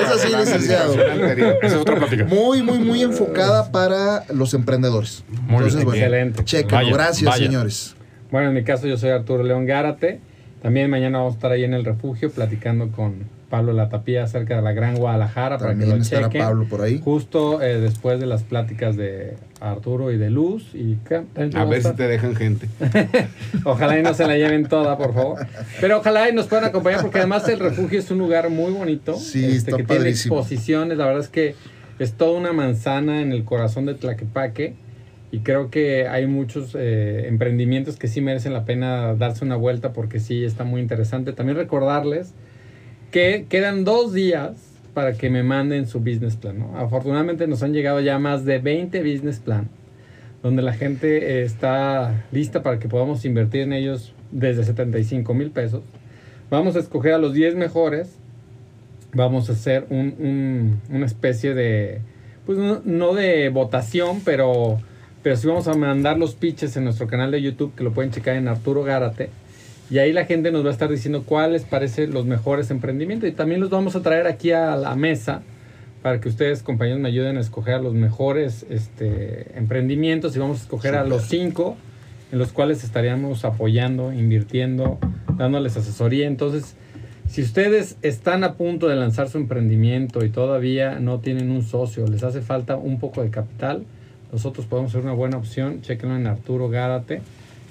es 0.00 0.08
así, 0.10 0.36
licenciado. 0.36 0.94
Esa 0.94 1.66
es 1.66 1.74
otra 1.74 1.96
plática. 1.96 2.24
Muy, 2.26 2.62
muy, 2.62 2.78
muy 2.78 3.02
enfocada 3.02 3.72
para 3.72 4.24
los 4.32 4.54
emprendedores. 4.54 5.24
Muy 5.28 5.56
Entonces, 5.64 5.74
bien. 5.76 5.86
bueno, 5.86 6.02
Excelente. 6.04 6.44
Chequenlo. 6.44 6.76
Vaya, 6.76 6.92
Gracias, 6.92 7.30
vaya. 7.30 7.46
señores. 7.46 7.96
Bueno, 8.30 8.48
en 8.48 8.54
mi 8.54 8.62
caso 8.64 8.86
yo 8.86 8.96
soy 8.96 9.10
Arturo 9.10 9.42
León 9.42 9.66
Gárate. 9.66 10.20
También 10.62 10.88
mañana 10.90 11.18
vamos 11.18 11.34
a 11.34 11.36
estar 11.36 11.50
ahí 11.52 11.64
en 11.64 11.74
el 11.74 11.84
refugio 11.84 12.30
platicando 12.30 12.90
con 12.92 13.24
Pablo 13.52 13.74
Latapía 13.74 14.24
acerca 14.24 14.56
de 14.56 14.62
la 14.62 14.72
Gran 14.72 14.96
Guadalajara 14.96 15.58
para 15.58 15.74
que 15.74 15.84
lo 15.84 15.96
estará 15.96 16.28
chequen. 16.28 16.40
Pablo 16.40 16.64
por 16.64 16.80
ahí. 16.80 17.02
Justo 17.04 17.60
eh, 17.60 17.80
después 17.80 18.18
de 18.18 18.24
las 18.24 18.44
pláticas 18.44 18.96
de 18.96 19.34
Arturo 19.60 20.10
y 20.10 20.16
de 20.16 20.30
Luz. 20.30 20.70
Y 20.72 20.96
¿qué? 21.06 21.20
¿También 21.34 21.50
tú 21.50 21.58
A 21.58 21.66
ver 21.66 21.82
si 21.82 21.92
te 21.92 22.08
dejan 22.08 22.34
gente. 22.34 22.66
Ojalá 23.64 23.98
y 23.98 24.02
no 24.02 24.14
se 24.14 24.26
la 24.26 24.38
lleven 24.38 24.64
toda, 24.64 24.96
por 24.96 25.12
favor. 25.12 25.46
Pero 25.82 25.98
ojalá 25.98 26.30
y 26.30 26.32
nos 26.32 26.46
puedan 26.46 26.64
acompañar 26.64 27.02
porque 27.02 27.18
además 27.18 27.46
el 27.46 27.58
refugio 27.58 27.98
es 27.98 28.10
un 28.10 28.16
lugar 28.20 28.48
muy 28.48 28.72
bonito. 28.72 29.12
este, 29.12 29.22
Sí, 29.22 29.44
está 29.44 29.76
que 29.76 29.82
tiene 29.82 30.08
exposiciones. 30.08 30.96
La 30.96 31.04
verdad 31.04 31.20
es 31.20 31.28
que 31.28 31.54
es 31.98 32.14
toda 32.14 32.38
una 32.38 32.54
manzana 32.54 33.20
en 33.20 33.32
el 33.32 33.44
corazón 33.44 33.84
de 33.84 33.92
Tlaquepaque. 33.92 34.76
Y 35.30 35.40
creo 35.40 35.70
que 35.70 36.08
hay 36.08 36.26
muchos 36.26 36.74
eh, 36.74 37.26
emprendimientos 37.28 37.96
que 37.96 38.08
sí 38.08 38.22
merecen 38.22 38.54
la 38.54 38.64
pena 38.64 39.14
darse 39.14 39.44
una 39.44 39.56
vuelta 39.56 39.92
porque 39.92 40.20
sí 40.20 40.42
está 40.42 40.64
muy 40.64 40.80
interesante. 40.80 41.34
También 41.34 41.58
recordarles 41.58 42.32
que 43.12 43.46
quedan 43.48 43.84
dos 43.84 44.12
días 44.12 44.52
para 44.94 45.12
que 45.12 45.30
me 45.30 45.42
manden 45.44 45.86
su 45.86 46.00
business 46.00 46.34
plan. 46.36 46.58
¿no? 46.58 46.76
Afortunadamente 46.78 47.46
nos 47.46 47.62
han 47.62 47.72
llegado 47.72 48.00
ya 48.00 48.18
más 48.18 48.44
de 48.44 48.58
20 48.58 49.00
business 49.02 49.38
plan 49.38 49.68
donde 50.42 50.60
la 50.62 50.72
gente 50.72 51.18
eh, 51.40 51.42
está 51.44 52.24
lista 52.32 52.64
para 52.64 52.80
que 52.80 52.88
podamos 52.88 53.24
invertir 53.24 53.60
en 53.60 53.72
ellos 53.72 54.12
desde 54.32 54.64
75 54.64 55.32
mil 55.34 55.52
pesos. 55.52 55.82
Vamos 56.50 56.74
a 56.74 56.80
escoger 56.80 57.12
a 57.14 57.18
los 57.18 57.32
10 57.32 57.54
mejores. 57.54 58.16
Vamos 59.14 59.48
a 59.50 59.52
hacer 59.52 59.86
un- 59.90 60.14
un- 60.18 60.80
una 60.96 61.06
especie 61.06 61.54
de, 61.54 62.00
pues 62.44 62.58
no, 62.58 62.80
no 62.84 63.14
de 63.14 63.50
votación, 63.50 64.20
pero, 64.24 64.78
pero 65.22 65.36
sí 65.36 65.46
vamos 65.46 65.68
a 65.68 65.74
mandar 65.74 66.18
los 66.18 66.34
pitches 66.34 66.76
en 66.76 66.84
nuestro 66.84 67.06
canal 67.06 67.30
de 67.30 67.40
YouTube, 67.40 67.74
que 67.76 67.84
lo 67.84 67.92
pueden 67.92 68.10
checar 68.10 68.34
en 68.36 68.48
Arturo 68.48 68.82
Gárate. 68.82 69.28
Y 69.92 69.98
ahí 69.98 70.10
la 70.10 70.24
gente 70.24 70.50
nos 70.50 70.64
va 70.64 70.70
a 70.70 70.72
estar 70.72 70.88
diciendo 70.88 71.24
cuáles 71.26 71.64
parecen 71.64 72.14
los 72.14 72.24
mejores 72.24 72.70
emprendimientos. 72.70 73.28
Y 73.28 73.32
también 73.32 73.60
los 73.60 73.68
vamos 73.68 73.94
a 73.94 74.00
traer 74.00 74.26
aquí 74.26 74.50
a 74.50 74.74
la 74.74 74.96
mesa 74.96 75.42
para 76.00 76.18
que 76.18 76.30
ustedes, 76.30 76.62
compañeros, 76.62 76.98
me 76.98 77.10
ayuden 77.10 77.36
a 77.36 77.40
escoger 77.40 77.74
a 77.74 77.78
los 77.78 77.92
mejores 77.92 78.64
este, 78.70 79.54
emprendimientos. 79.54 80.34
Y 80.34 80.38
vamos 80.38 80.60
a 80.60 80.62
escoger 80.62 80.94
a 80.94 81.04
los 81.04 81.24
cinco 81.24 81.76
en 82.32 82.38
los 82.38 82.52
cuales 82.52 82.84
estaríamos 82.84 83.44
apoyando, 83.44 84.14
invirtiendo, 84.14 84.98
dándoles 85.36 85.76
asesoría. 85.76 86.26
Entonces, 86.26 86.74
si 87.28 87.42
ustedes 87.42 87.98
están 88.00 88.44
a 88.44 88.54
punto 88.54 88.88
de 88.88 88.96
lanzar 88.96 89.28
su 89.28 89.36
emprendimiento 89.36 90.24
y 90.24 90.30
todavía 90.30 91.00
no 91.00 91.20
tienen 91.20 91.50
un 91.50 91.64
socio, 91.64 92.06
les 92.06 92.22
hace 92.22 92.40
falta 92.40 92.76
un 92.76 92.98
poco 92.98 93.22
de 93.22 93.28
capital, 93.28 93.84
nosotros 94.32 94.64
podemos 94.64 94.92
ser 94.92 95.02
una 95.02 95.12
buena 95.12 95.36
opción. 95.36 95.82
Chequenlo 95.82 96.16
en 96.16 96.26
Arturo 96.26 96.70
Gárate 96.70 97.20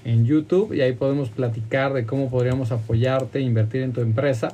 en 0.05 0.25
YouTube 0.25 0.73
y 0.73 0.81
ahí 0.81 0.93
podemos 0.93 1.29
platicar 1.29 1.93
de 1.93 2.05
cómo 2.05 2.29
podríamos 2.29 2.71
apoyarte 2.71 3.39
invertir 3.39 3.81
en 3.83 3.93
tu 3.93 4.01
empresa. 4.01 4.49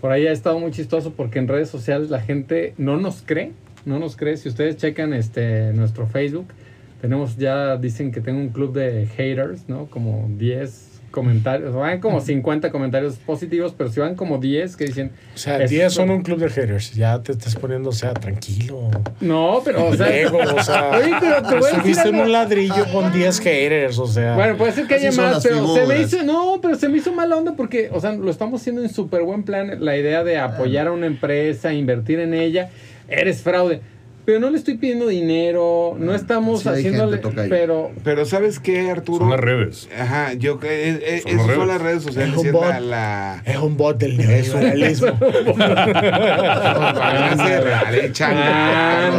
Por 0.00 0.12
ahí 0.12 0.26
ha 0.26 0.32
estado 0.32 0.58
muy 0.58 0.70
chistoso 0.70 1.12
porque 1.12 1.38
en 1.38 1.48
redes 1.48 1.68
sociales 1.68 2.10
la 2.10 2.20
gente 2.20 2.74
no 2.78 2.96
nos 2.96 3.22
cree, 3.22 3.52
no 3.84 3.98
nos 3.98 4.16
cree. 4.16 4.36
Si 4.36 4.48
ustedes 4.48 4.76
checan 4.76 5.12
este 5.12 5.72
nuestro 5.72 6.06
Facebook, 6.06 6.46
tenemos 7.00 7.36
ya, 7.36 7.76
dicen 7.76 8.12
que 8.12 8.20
tengo 8.20 8.38
un 8.38 8.48
club 8.50 8.72
de 8.72 9.06
haters, 9.06 9.68
¿no? 9.68 9.86
Como 9.86 10.28
10 10.36 10.89
comentarios, 11.10 11.74
van 11.74 12.00
como 12.00 12.20
50 12.20 12.70
comentarios 12.70 13.16
positivos, 13.16 13.74
pero 13.76 13.90
si 13.90 14.00
van 14.00 14.14
como 14.14 14.38
10 14.38 14.76
que 14.76 14.84
dicen, 14.84 15.10
O 15.34 15.38
sea, 15.38 15.62
Es- 15.62 15.70
10 15.70 15.92
son 15.92 16.10
un 16.10 16.22
club 16.22 16.38
de 16.38 16.48
haters. 16.50 16.92
Ya 16.94 17.20
te 17.22 17.32
estás 17.32 17.56
poniendo, 17.56 17.90
o 17.90 17.92
sea, 17.92 18.14
tranquilo. 18.14 18.90
no, 19.20 19.60
pero 19.64 19.88
o 19.88 19.94
sea, 19.96 20.14
Ego, 20.16 20.38
o 20.38 20.62
sea, 20.62 20.90
Oye, 20.98 21.12
pero 21.20 21.42
te 21.42 21.54
voy 21.56 21.64
a 21.64 21.66
decir 21.66 21.80
subiste 21.82 22.08
en 22.08 22.14
un 22.16 22.32
ladrillo 22.32 22.86
con 22.92 23.12
10 23.12 23.40
haters, 23.40 23.98
o 23.98 24.06
sea. 24.06 24.34
Bueno, 24.34 24.56
puede 24.56 24.72
ser 24.72 24.86
que 24.86 24.94
haya 24.94 25.12
más, 25.12 25.42
pero 25.42 25.74
se 25.74 25.86
me 25.86 26.00
hizo, 26.00 26.22
no, 26.22 26.58
pero 26.62 26.76
se 26.76 26.88
me 26.88 26.98
hizo 26.98 27.12
mala 27.12 27.36
onda 27.36 27.54
porque, 27.56 27.90
o 27.92 28.00
sea, 28.00 28.12
lo 28.12 28.30
estamos 28.30 28.60
haciendo 28.60 28.82
en 28.82 28.88
súper 28.88 29.22
buen 29.22 29.42
plan, 29.42 29.84
la 29.84 29.96
idea 29.96 30.24
de 30.24 30.38
apoyar 30.38 30.86
a 30.86 30.92
una 30.92 31.06
empresa, 31.06 31.72
invertir 31.72 32.20
en 32.20 32.34
ella, 32.34 32.70
eres 33.08 33.42
fraude. 33.42 33.80
Pero 34.30 34.38
no 34.38 34.50
le 34.50 34.58
estoy 34.58 34.74
pidiendo 34.74 35.08
dinero, 35.08 35.96
no 35.98 36.14
estamos 36.14 36.62
Sí 36.62 36.68
haciéndole, 36.68 37.18
gente, 37.20 37.46
pero 37.48 37.90
Pero 38.04 38.24
¿sabes 38.24 38.60
qué, 38.60 38.88
Arturo? 38.88 39.18
Son 39.18 39.30
las 39.30 39.40
redes. 39.40 39.88
Ajá, 39.98 40.34
yo 40.34 40.60
que 40.60 40.68
eh, 40.90 41.00
eh, 41.02 41.20
Son 41.22 41.32
esas 41.32 41.46
son 41.46 41.48
redes. 41.56 41.66
las 41.66 41.82
redes 41.82 42.02
sociales. 42.04 42.34
Es 42.38 42.38
un 42.44 42.52
bot. 42.52 42.68
la, 42.70 42.78
la- 42.80 43.42
es 43.44 43.56
un 43.56 43.76
bot 43.76 43.98
del 43.98 44.16
neoliberalismo. 44.18 45.08
Ah. 48.22 49.10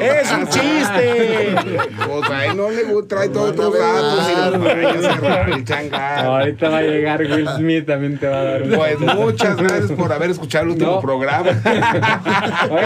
¡Es 0.00 0.32
un 0.32 0.48
chiste! 0.48 1.54
Pues 2.06 2.30
ahí 2.30 2.56
no 2.56 2.70
le 2.70 2.82
gusta, 2.84 3.16
trae 3.16 3.28
todos 3.28 3.54
tus 3.54 3.78
datos 3.78 4.28
ahorita 5.94 6.68
va 6.68 6.78
a 6.78 6.82
llegar 6.82 7.20
Will 7.20 7.48
Smith, 7.56 7.86
también 7.86 8.18
te 8.18 8.26
va 8.26 8.40
a 8.40 8.44
dar. 8.44 8.62
Pues 8.68 8.98
muchas 8.98 9.56
gracias 9.56 9.92
por 9.92 10.12
haber 10.12 10.30
escuchado 10.30 10.64
el 10.64 10.70
último 10.72 11.00
programa. 11.00 11.50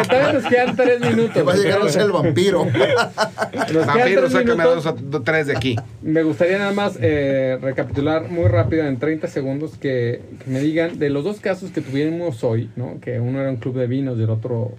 Todavía 0.03 0.32
nos 0.32 0.47
quedan 0.47 0.76
tres 0.76 1.01
minutos. 1.01 1.32
Que 1.32 1.42
va 1.42 1.53
a 1.53 1.57
llegar 1.57 1.82
a 1.82 1.88
ser 1.88 2.03
el 2.03 2.12
vampiro. 2.12 2.64
Nos 2.64 3.86
Vampiro, 3.86 4.20
tres 4.22 4.32
sácame 4.32 4.64
dos, 4.64 4.86
o 4.86 5.22
tres 5.22 5.47
de 5.47 5.57
aquí. 5.57 5.76
Me 6.03 6.22
gustaría 6.22 6.59
nada 6.59 6.72
más 6.72 6.99
eh, 7.01 7.59
recapitular 7.61 8.28
muy 8.28 8.49
rápido 8.49 8.86
en 8.86 8.99
30 8.99 9.28
segundos 9.28 9.76
que, 9.78 10.20
que 10.42 10.51
me 10.51 10.61
digan 10.61 10.99
de 10.99 11.11
los 11.11 11.24
dos 11.24 11.40
casos 11.40 11.70
que 11.70 11.80
tuvimos 11.80 12.45
hoy, 12.45 12.70
¿no? 12.76 12.99
que 13.01 13.20
uno 13.20 13.40
era 13.40 13.51
un 13.51 13.57
club 13.57 13.76
de 13.76 13.86
vinos 13.86 14.18
y 14.18 14.22
el 14.22 14.30
otro 14.30 14.72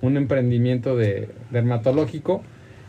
un 0.00 0.16
emprendimiento 0.16 0.96
de 0.96 1.28
dermatológico. 1.50 2.42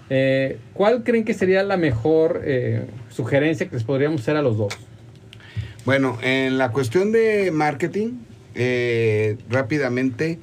eh, 0.10 0.58
¿Cuál 0.74 1.04
creen 1.04 1.24
que 1.24 1.34
sería 1.34 1.64
la 1.64 1.78
mejor 1.78 2.42
eh, 2.44 2.86
sugerencia 3.10 3.68
que 3.68 3.76
les 3.76 3.84
podríamos 3.84 4.22
hacer 4.22 4.36
a 4.36 4.42
los 4.42 4.58
dos? 4.58 4.78
Bueno, 5.86 6.18
en 6.22 6.58
la 6.58 6.72
cuestión 6.72 7.12
de 7.12 7.52
marketing, 7.52 8.20
eh, 8.56 9.38
rápidamente, 9.50 10.40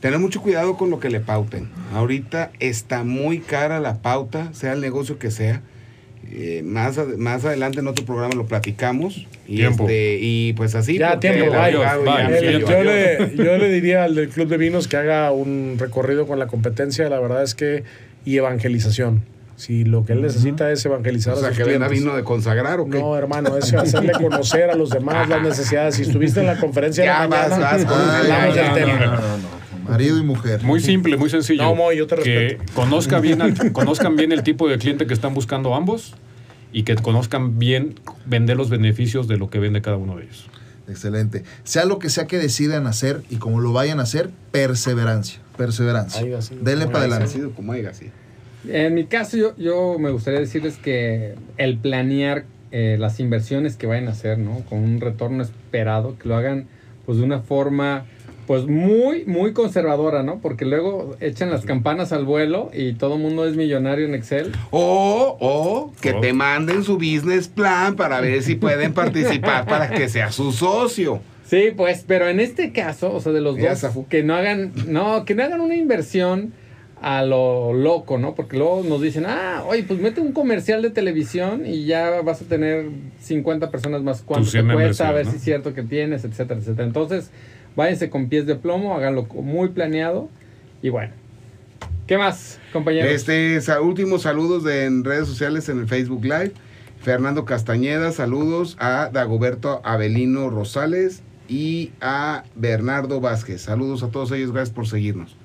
tener 0.00 0.18
mucho 0.18 0.40
cuidado 0.42 0.76
con 0.76 0.90
lo 0.90 0.98
que 1.00 1.10
le 1.10 1.20
pauten. 1.20 1.68
Ahorita 1.94 2.50
está 2.60 3.04
muy 3.04 3.38
cara 3.40 3.80
la 3.80 4.02
pauta, 4.02 4.52
sea 4.52 4.72
el 4.72 4.80
negocio 4.80 5.18
que 5.18 5.30
sea. 5.30 5.62
Eh, 6.32 6.62
más, 6.64 6.96
ad- 6.96 7.16
más 7.16 7.44
adelante 7.44 7.80
en 7.80 7.88
otro 7.88 8.04
programa 8.04 8.34
lo 8.34 8.46
platicamos. 8.46 9.26
Y, 9.48 9.56
Tiempo. 9.56 9.84
este, 9.84 10.18
y 10.20 10.52
pues 10.52 10.74
así. 10.76 10.96
Ya, 10.98 11.18
tiempo, 11.18 11.50
cayó. 11.50 11.82
yo, 11.82 12.82
le, 12.84 13.34
yo 13.36 13.56
le 13.58 13.68
diría 13.70 14.04
al 14.04 14.14
del 14.14 14.28
Club 14.28 14.48
de 14.48 14.56
Vinos 14.56 14.86
que 14.86 14.96
haga 14.96 15.32
un 15.32 15.76
recorrido 15.78 16.26
con 16.28 16.38
la 16.38 16.46
competencia, 16.46 17.08
la 17.08 17.18
verdad 17.18 17.42
es 17.42 17.54
que, 17.54 17.82
y 18.24 18.36
evangelización. 18.36 19.22
Si 19.56 19.84
lo 19.84 20.04
que 20.06 20.12
él 20.14 20.22
necesita 20.22 20.70
es 20.72 20.82
evangelizar 20.86 21.34
O 21.34 21.36
sea, 21.36 21.48
a 21.48 21.50
sus 21.50 21.58
que 21.58 21.64
venda 21.64 21.86
clientes. 21.88 22.04
vino 22.06 22.16
de 22.16 22.24
consagrar 22.24 22.80
o 22.80 22.88
qué. 22.88 22.98
No, 22.98 23.14
hermano, 23.16 23.56
es 23.58 23.74
hacerle 23.74 24.12
conocer 24.12 24.70
a 24.70 24.74
los 24.74 24.88
demás 24.90 25.28
las 25.28 25.42
necesidades. 25.42 25.96
Si 25.96 26.02
estuviste 26.02 26.40
en 26.40 26.46
la 26.46 26.58
conferencia 26.58 27.04
Ya 27.04 27.22
de 27.24 27.28
la 27.28 27.36
vas, 27.36 27.50
mañana, 27.50 27.70
vas 27.72 27.84
con- 27.84 28.00
hablamos 28.10 28.54
ya, 28.54 28.62
del 28.62 28.70
ya, 28.70 28.74
tema. 28.74 28.98
ya, 29.00 29.06
No, 29.06 29.12
no, 29.20 29.38
no. 29.38 29.59
Marido 29.88 30.18
y 30.18 30.22
mujer. 30.22 30.62
Muy 30.62 30.80
simple, 30.80 31.16
muy 31.16 31.30
sencillo. 31.30 31.62
No, 31.62 31.74
Moy, 31.74 31.96
yo 31.96 32.06
te 32.06 32.16
que 32.16 32.38
respeto. 32.50 32.72
conozca 32.74 33.20
bien 33.20 33.42
al- 33.42 33.72
conozcan 33.72 34.16
bien 34.16 34.32
el 34.32 34.42
tipo 34.42 34.68
de 34.68 34.78
cliente 34.78 35.06
que 35.06 35.14
están 35.14 35.34
buscando 35.34 35.74
ambos 35.74 36.14
y 36.72 36.84
que 36.84 36.94
conozcan 36.96 37.58
bien 37.58 37.94
vender 38.26 38.56
los 38.56 38.70
beneficios 38.70 39.26
de 39.28 39.36
lo 39.36 39.50
que 39.50 39.58
vende 39.58 39.82
cada 39.82 39.96
uno 39.96 40.16
de 40.16 40.24
ellos. 40.24 40.48
Excelente. 40.88 41.44
Sea 41.64 41.84
lo 41.84 41.98
que 41.98 42.08
sea 42.10 42.26
que 42.26 42.38
decidan 42.38 42.86
hacer 42.86 43.22
y 43.30 43.36
como 43.36 43.60
lo 43.60 43.72
vayan 43.72 44.00
a 44.00 44.02
hacer, 44.02 44.30
perseverancia. 44.50 45.40
Perseverancia. 45.56 46.22
Denle 46.62 46.86
para 46.86 47.00
adelante. 47.00 47.28
sido 47.28 47.50
como 47.52 47.74
sí. 47.92 48.10
En 48.68 48.94
mi 48.94 49.04
caso, 49.04 49.36
yo, 49.36 49.56
yo 49.56 49.98
me 49.98 50.10
gustaría 50.10 50.40
decirles 50.40 50.76
que 50.76 51.34
el 51.56 51.78
planear 51.78 52.44
eh, 52.72 52.96
las 52.98 53.18
inversiones 53.20 53.76
que 53.76 53.86
vayan 53.86 54.08
a 54.08 54.12
hacer, 54.12 54.38
¿no? 54.38 54.60
Con 54.68 54.80
un 54.80 55.00
retorno 55.00 55.42
esperado, 55.42 56.16
que 56.18 56.28
lo 56.28 56.36
hagan 56.36 56.66
pues 57.06 57.18
de 57.18 57.24
una 57.24 57.40
forma 57.40 58.04
pues 58.50 58.66
muy, 58.66 59.24
muy 59.26 59.52
conservadora, 59.52 60.24
¿no? 60.24 60.40
Porque 60.40 60.64
luego 60.64 61.14
echan 61.20 61.52
las 61.52 61.64
campanas 61.64 62.10
al 62.10 62.24
vuelo 62.24 62.68
y 62.74 62.94
todo 62.94 63.14
el 63.14 63.20
mundo 63.22 63.46
es 63.46 63.54
millonario 63.54 64.06
en 64.06 64.14
Excel. 64.16 64.50
O, 64.72 65.36
o 65.38 65.92
que 66.00 66.14
Oh. 66.14 66.20
te 66.20 66.32
manden 66.32 66.82
su 66.82 66.94
business 66.96 67.46
plan 67.46 67.94
para 67.94 68.20
ver 68.20 68.42
si 68.42 68.56
pueden 68.56 68.92
participar 68.92 69.66
para 69.66 69.90
que 69.90 70.08
sea 70.08 70.32
su 70.32 70.50
socio. 70.50 71.20
Sí, 71.46 71.66
pues, 71.76 72.02
pero 72.04 72.26
en 72.28 72.40
este 72.40 72.72
caso, 72.72 73.14
o 73.14 73.20
sea, 73.20 73.30
de 73.30 73.40
los 73.40 73.56
Ya, 73.56 73.70
dos, 73.70 73.78
Safu. 73.78 74.08
que 74.08 74.24
no 74.24 74.34
hagan, 74.34 74.72
no, 74.88 75.24
que 75.24 75.36
no 75.36 75.44
hagan 75.44 75.60
una 75.60 75.76
inversión 75.76 76.52
a 77.00 77.22
lo 77.22 77.72
loco, 77.72 78.18
¿no? 78.18 78.34
Porque 78.34 78.56
luego 78.58 78.82
nos 78.82 79.00
dicen, 79.00 79.26
ah, 79.28 79.62
oye, 79.68 79.84
pues 79.84 80.00
mete 80.00 80.20
un 80.20 80.32
comercial 80.32 80.82
de 80.82 80.90
televisión 80.90 81.66
y 81.66 81.84
ya 81.84 82.20
vas 82.22 82.42
a 82.42 82.46
tener 82.46 82.86
50 83.20 83.70
personas 83.70 84.02
más. 84.02 84.22
¿Cuánto 84.22 84.46
te 84.46 84.50
100 84.60 84.72
cuesta? 84.72 85.08
A 85.08 85.12
ver 85.12 85.26
si 85.26 85.36
es 85.36 85.42
cierto 85.42 85.72
que 85.72 85.84
tienes, 85.84 86.24
etcétera, 86.24 86.58
etcétera. 86.58 86.84
Entonces, 86.88 87.30
váyanse 87.76 88.10
con 88.10 88.28
pies 88.28 88.46
de 88.46 88.54
plomo, 88.54 88.94
háganlo 88.94 89.24
muy 89.24 89.68
planeado 89.68 90.28
y 90.82 90.88
bueno. 90.88 91.12
¿Qué 92.06 92.18
más, 92.18 92.58
compañeros? 92.72 93.10
Este, 93.10 93.60
últimos 93.80 94.22
saludos 94.22 94.64
de, 94.64 94.84
en 94.84 95.04
redes 95.04 95.28
sociales 95.28 95.68
en 95.68 95.78
el 95.78 95.86
Facebook 95.86 96.24
Live. 96.24 96.52
Fernando 97.00 97.44
Castañeda, 97.44 98.12
saludos 98.12 98.76
a 98.78 99.10
Dagoberto 99.12 99.80
Avelino 99.84 100.50
Rosales 100.50 101.22
y 101.48 101.92
a 102.00 102.44
Bernardo 102.56 103.20
Vázquez. 103.20 103.62
Saludos 103.62 104.02
a 104.02 104.08
todos 104.08 104.32
ellos, 104.32 104.52
gracias 104.52 104.74
por 104.74 104.86
seguirnos. 104.86 105.36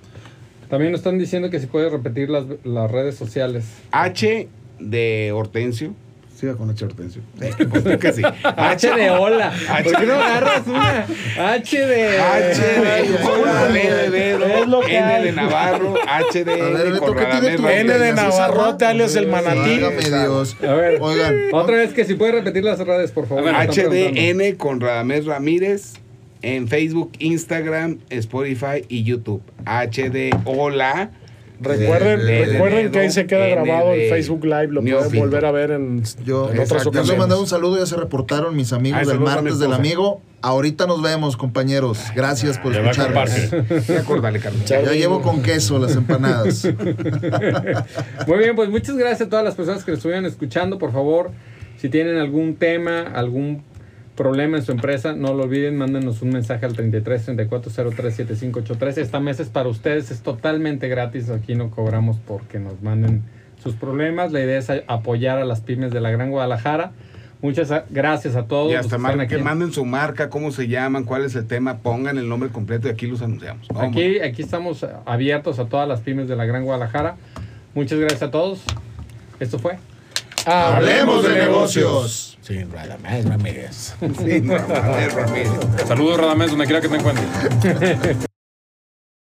También 0.69 0.91
nos 0.91 0.99
están 0.99 1.17
diciendo 1.17 1.49
que 1.49 1.59
si 1.59 1.67
puede 1.67 1.89
repetir 1.89 2.29
las, 2.29 2.45
las 2.63 2.91
redes 2.91 3.15
sociales. 3.15 3.65
H 3.91 4.49
de 4.79 5.31
Hortensio. 5.31 5.93
Siga 6.35 6.55
con 6.55 6.69
H 6.69 6.83
Hortensio. 6.85 7.21
Sí, 7.39 7.65
pues 7.65 7.97
que 7.97 8.11
sí. 8.13 8.21
H 8.43 8.91
de 8.93 9.09
hola. 9.09 9.53
¿Por 9.83 9.95
qué 9.97 10.05
no 10.05 10.13
agarras 10.15 10.67
una? 10.67 11.05
H 11.53 11.79
de... 11.87 12.19
H 12.19 12.61
de 12.61 13.17
hola, 13.23 13.67
B 13.71 13.89
de 13.89 14.09
dedo, 14.09 14.45
Es 14.45 14.67
lo 14.67 14.81
que 14.81 14.97
N 14.97 15.23
de 15.23 15.31
Navarro, 15.31 15.93
H 16.07 16.43
de 16.43 16.51
A 16.53 16.55
ver, 16.55 16.75
N 16.87 16.91
Beto, 16.91 17.05
con 17.05 17.15
¿qué 17.15 17.25
tiene 17.25 17.55
Radamés 17.55 17.55
tu 17.57 17.63
Ramírez. 17.63 17.81
N 17.85 17.99
de 17.99 18.09
¿Así 18.09 18.17
se 18.19 18.23
Navarrote, 18.39 18.85
alias 18.85 19.15
el 19.15 19.27
manatí. 19.27 19.77
Dios. 19.77 20.57
A 20.61 20.73
ver. 20.73 20.97
Oigan, 21.01 21.35
Otra 21.53 21.77
vez 21.77 21.93
que 21.93 22.03
si 22.05 22.15
puede 22.15 22.33
repetir 22.33 22.63
las 22.63 22.79
redes, 22.79 23.11
por 23.11 23.27
favor. 23.27 23.47
están 23.47 23.67
preguntando. 23.67 24.19
HDN 24.21 24.55
con 24.57 24.81
Radamés 24.81 25.25
Ramírez 25.25 25.93
en 26.41 26.67
Facebook, 26.67 27.11
Instagram, 27.19 27.99
Spotify 28.09 28.83
y 28.89 29.03
YouTube. 29.03 29.41
HD 29.65 30.35
Hola. 30.45 31.11
Recuerden, 31.59 32.19
De- 32.19 32.25
de- 32.25 32.45
recuerden 32.47 32.85
de- 32.85 32.91
que 32.91 32.99
ahí 32.99 33.11
se 33.11 33.25
queda 33.27 33.47
grabado 33.47 33.93
el 33.93 34.09
Facebook 34.09 34.43
Live, 34.43 34.67
lo 34.67 34.81
pueden 34.81 35.19
volver 35.19 35.45
a 35.45 35.51
ver 35.51 35.71
en, 35.71 36.03
yo, 36.25 36.45
en 36.49 36.59
otras 36.59 36.71
Exacto. 36.71 36.91
yo 36.91 37.01
les 37.01 37.09
he 37.09 37.15
mandado 37.17 37.39
un 37.39 37.43
ocasiones. 37.45 37.49
saludo, 37.49 37.79
ya 37.79 37.85
se 37.85 37.95
reportaron 37.95 38.55
mis 38.55 38.73
amigos 38.73 38.99
Ay, 39.01 39.07
del 39.07 39.19
martes 39.19 39.59
del 39.59 39.73
amigo. 39.73 40.21
Ahorita 40.41 40.85
nos 40.85 41.01
vemos, 41.01 41.37
compañeros. 41.37 41.99
Gracias 42.15 42.59
por 42.59 42.73
escucharnos. 42.75 43.51
acordale, 43.99 44.39
Carlos. 44.41 44.65
Ya 44.65 44.81
llevo 44.91 45.21
con 45.21 45.41
queso 45.41 45.79
las 45.79 45.95
empanadas. 45.95 46.65
Muy 48.27 48.37
bien, 48.37 48.55
pues 48.55 48.69
muchas 48.69 48.95
gracias 48.97 49.21
a 49.21 49.29
todas 49.29 49.45
las 49.45 49.55
personas 49.55 49.83
que 49.83 49.91
nos 49.91 49.99
estuvieron 49.99 50.25
escuchando. 50.25 50.77
Por 50.77 50.91
favor, 50.91 51.31
si 51.77 51.89
tienen 51.89 52.17
algún 52.17 52.55
tema, 52.55 53.01
algún 53.13 53.63
problema 54.15 54.57
en 54.57 54.63
su 54.63 54.71
empresa, 54.71 55.13
no 55.13 55.33
lo 55.33 55.43
olviden, 55.43 55.77
mándenos 55.77 56.21
un 56.21 56.29
mensaje 56.29 56.65
al 56.65 56.73
33 56.73 57.25
34 57.25 57.71
03 57.95 58.15
7583. 58.15 58.97
Esta 58.97 59.19
mesa 59.19 59.43
es 59.43 59.49
para 59.49 59.69
ustedes, 59.69 60.11
es 60.11 60.21
totalmente 60.21 60.87
gratis. 60.87 61.29
Aquí 61.29 61.55
no 61.55 61.69
cobramos 61.69 62.17
porque 62.25 62.59
nos 62.59 62.81
manden 62.81 63.23
sus 63.61 63.75
problemas. 63.75 64.31
La 64.31 64.41
idea 64.41 64.57
es 64.57 64.71
apoyar 64.87 65.37
a 65.39 65.45
las 65.45 65.61
pymes 65.61 65.91
de 65.91 66.01
la 66.01 66.11
Gran 66.11 66.29
Guadalajara. 66.31 66.91
Muchas 67.41 67.71
gracias 67.89 68.35
a 68.35 68.45
todos. 68.47 68.71
Y 68.71 68.75
hasta 68.75 68.95
que 68.95 69.01
mar- 69.01 69.11
están 69.11 69.27
que 69.27 69.37
manden 69.37 69.71
su 69.73 69.85
marca, 69.85 70.29
cómo 70.29 70.51
se 70.51 70.67
llaman, 70.67 71.03
cuál 71.03 71.25
es 71.25 71.35
el 71.35 71.45
tema, 71.45 71.77
pongan 71.79 72.17
el 72.17 72.27
nombre 72.29 72.49
completo 72.49 72.87
y 72.87 72.91
aquí 72.91 73.07
los 73.07 73.21
anunciamos. 73.21 73.67
Vamos. 73.67 73.91
Aquí, 73.91 74.19
aquí 74.19 74.41
estamos 74.41 74.85
abiertos 75.05 75.59
a 75.59 75.65
todas 75.65 75.87
las 75.87 75.99
pymes 75.99 76.27
de 76.27 76.35
la 76.35 76.45
Gran 76.45 76.63
Guadalajara. 76.63 77.17
Muchas 77.75 77.99
gracias 77.99 78.23
a 78.23 78.31
todos. 78.31 78.63
Esto 79.39 79.59
fue. 79.59 79.77
Hablemos 80.45 81.23
de 81.23 81.29
negocios. 81.35 82.37
Sí, 82.41 82.63
Radamés 82.63 83.25
Ramírez. 83.25 83.95
Ramírez. 84.01 85.49
Saludos, 85.87 86.19
Radamés, 86.19 86.51
donde 86.51 86.65
quiera 86.65 86.81
que 86.81 86.89
te 86.89 86.95
encuentres. 86.95 88.17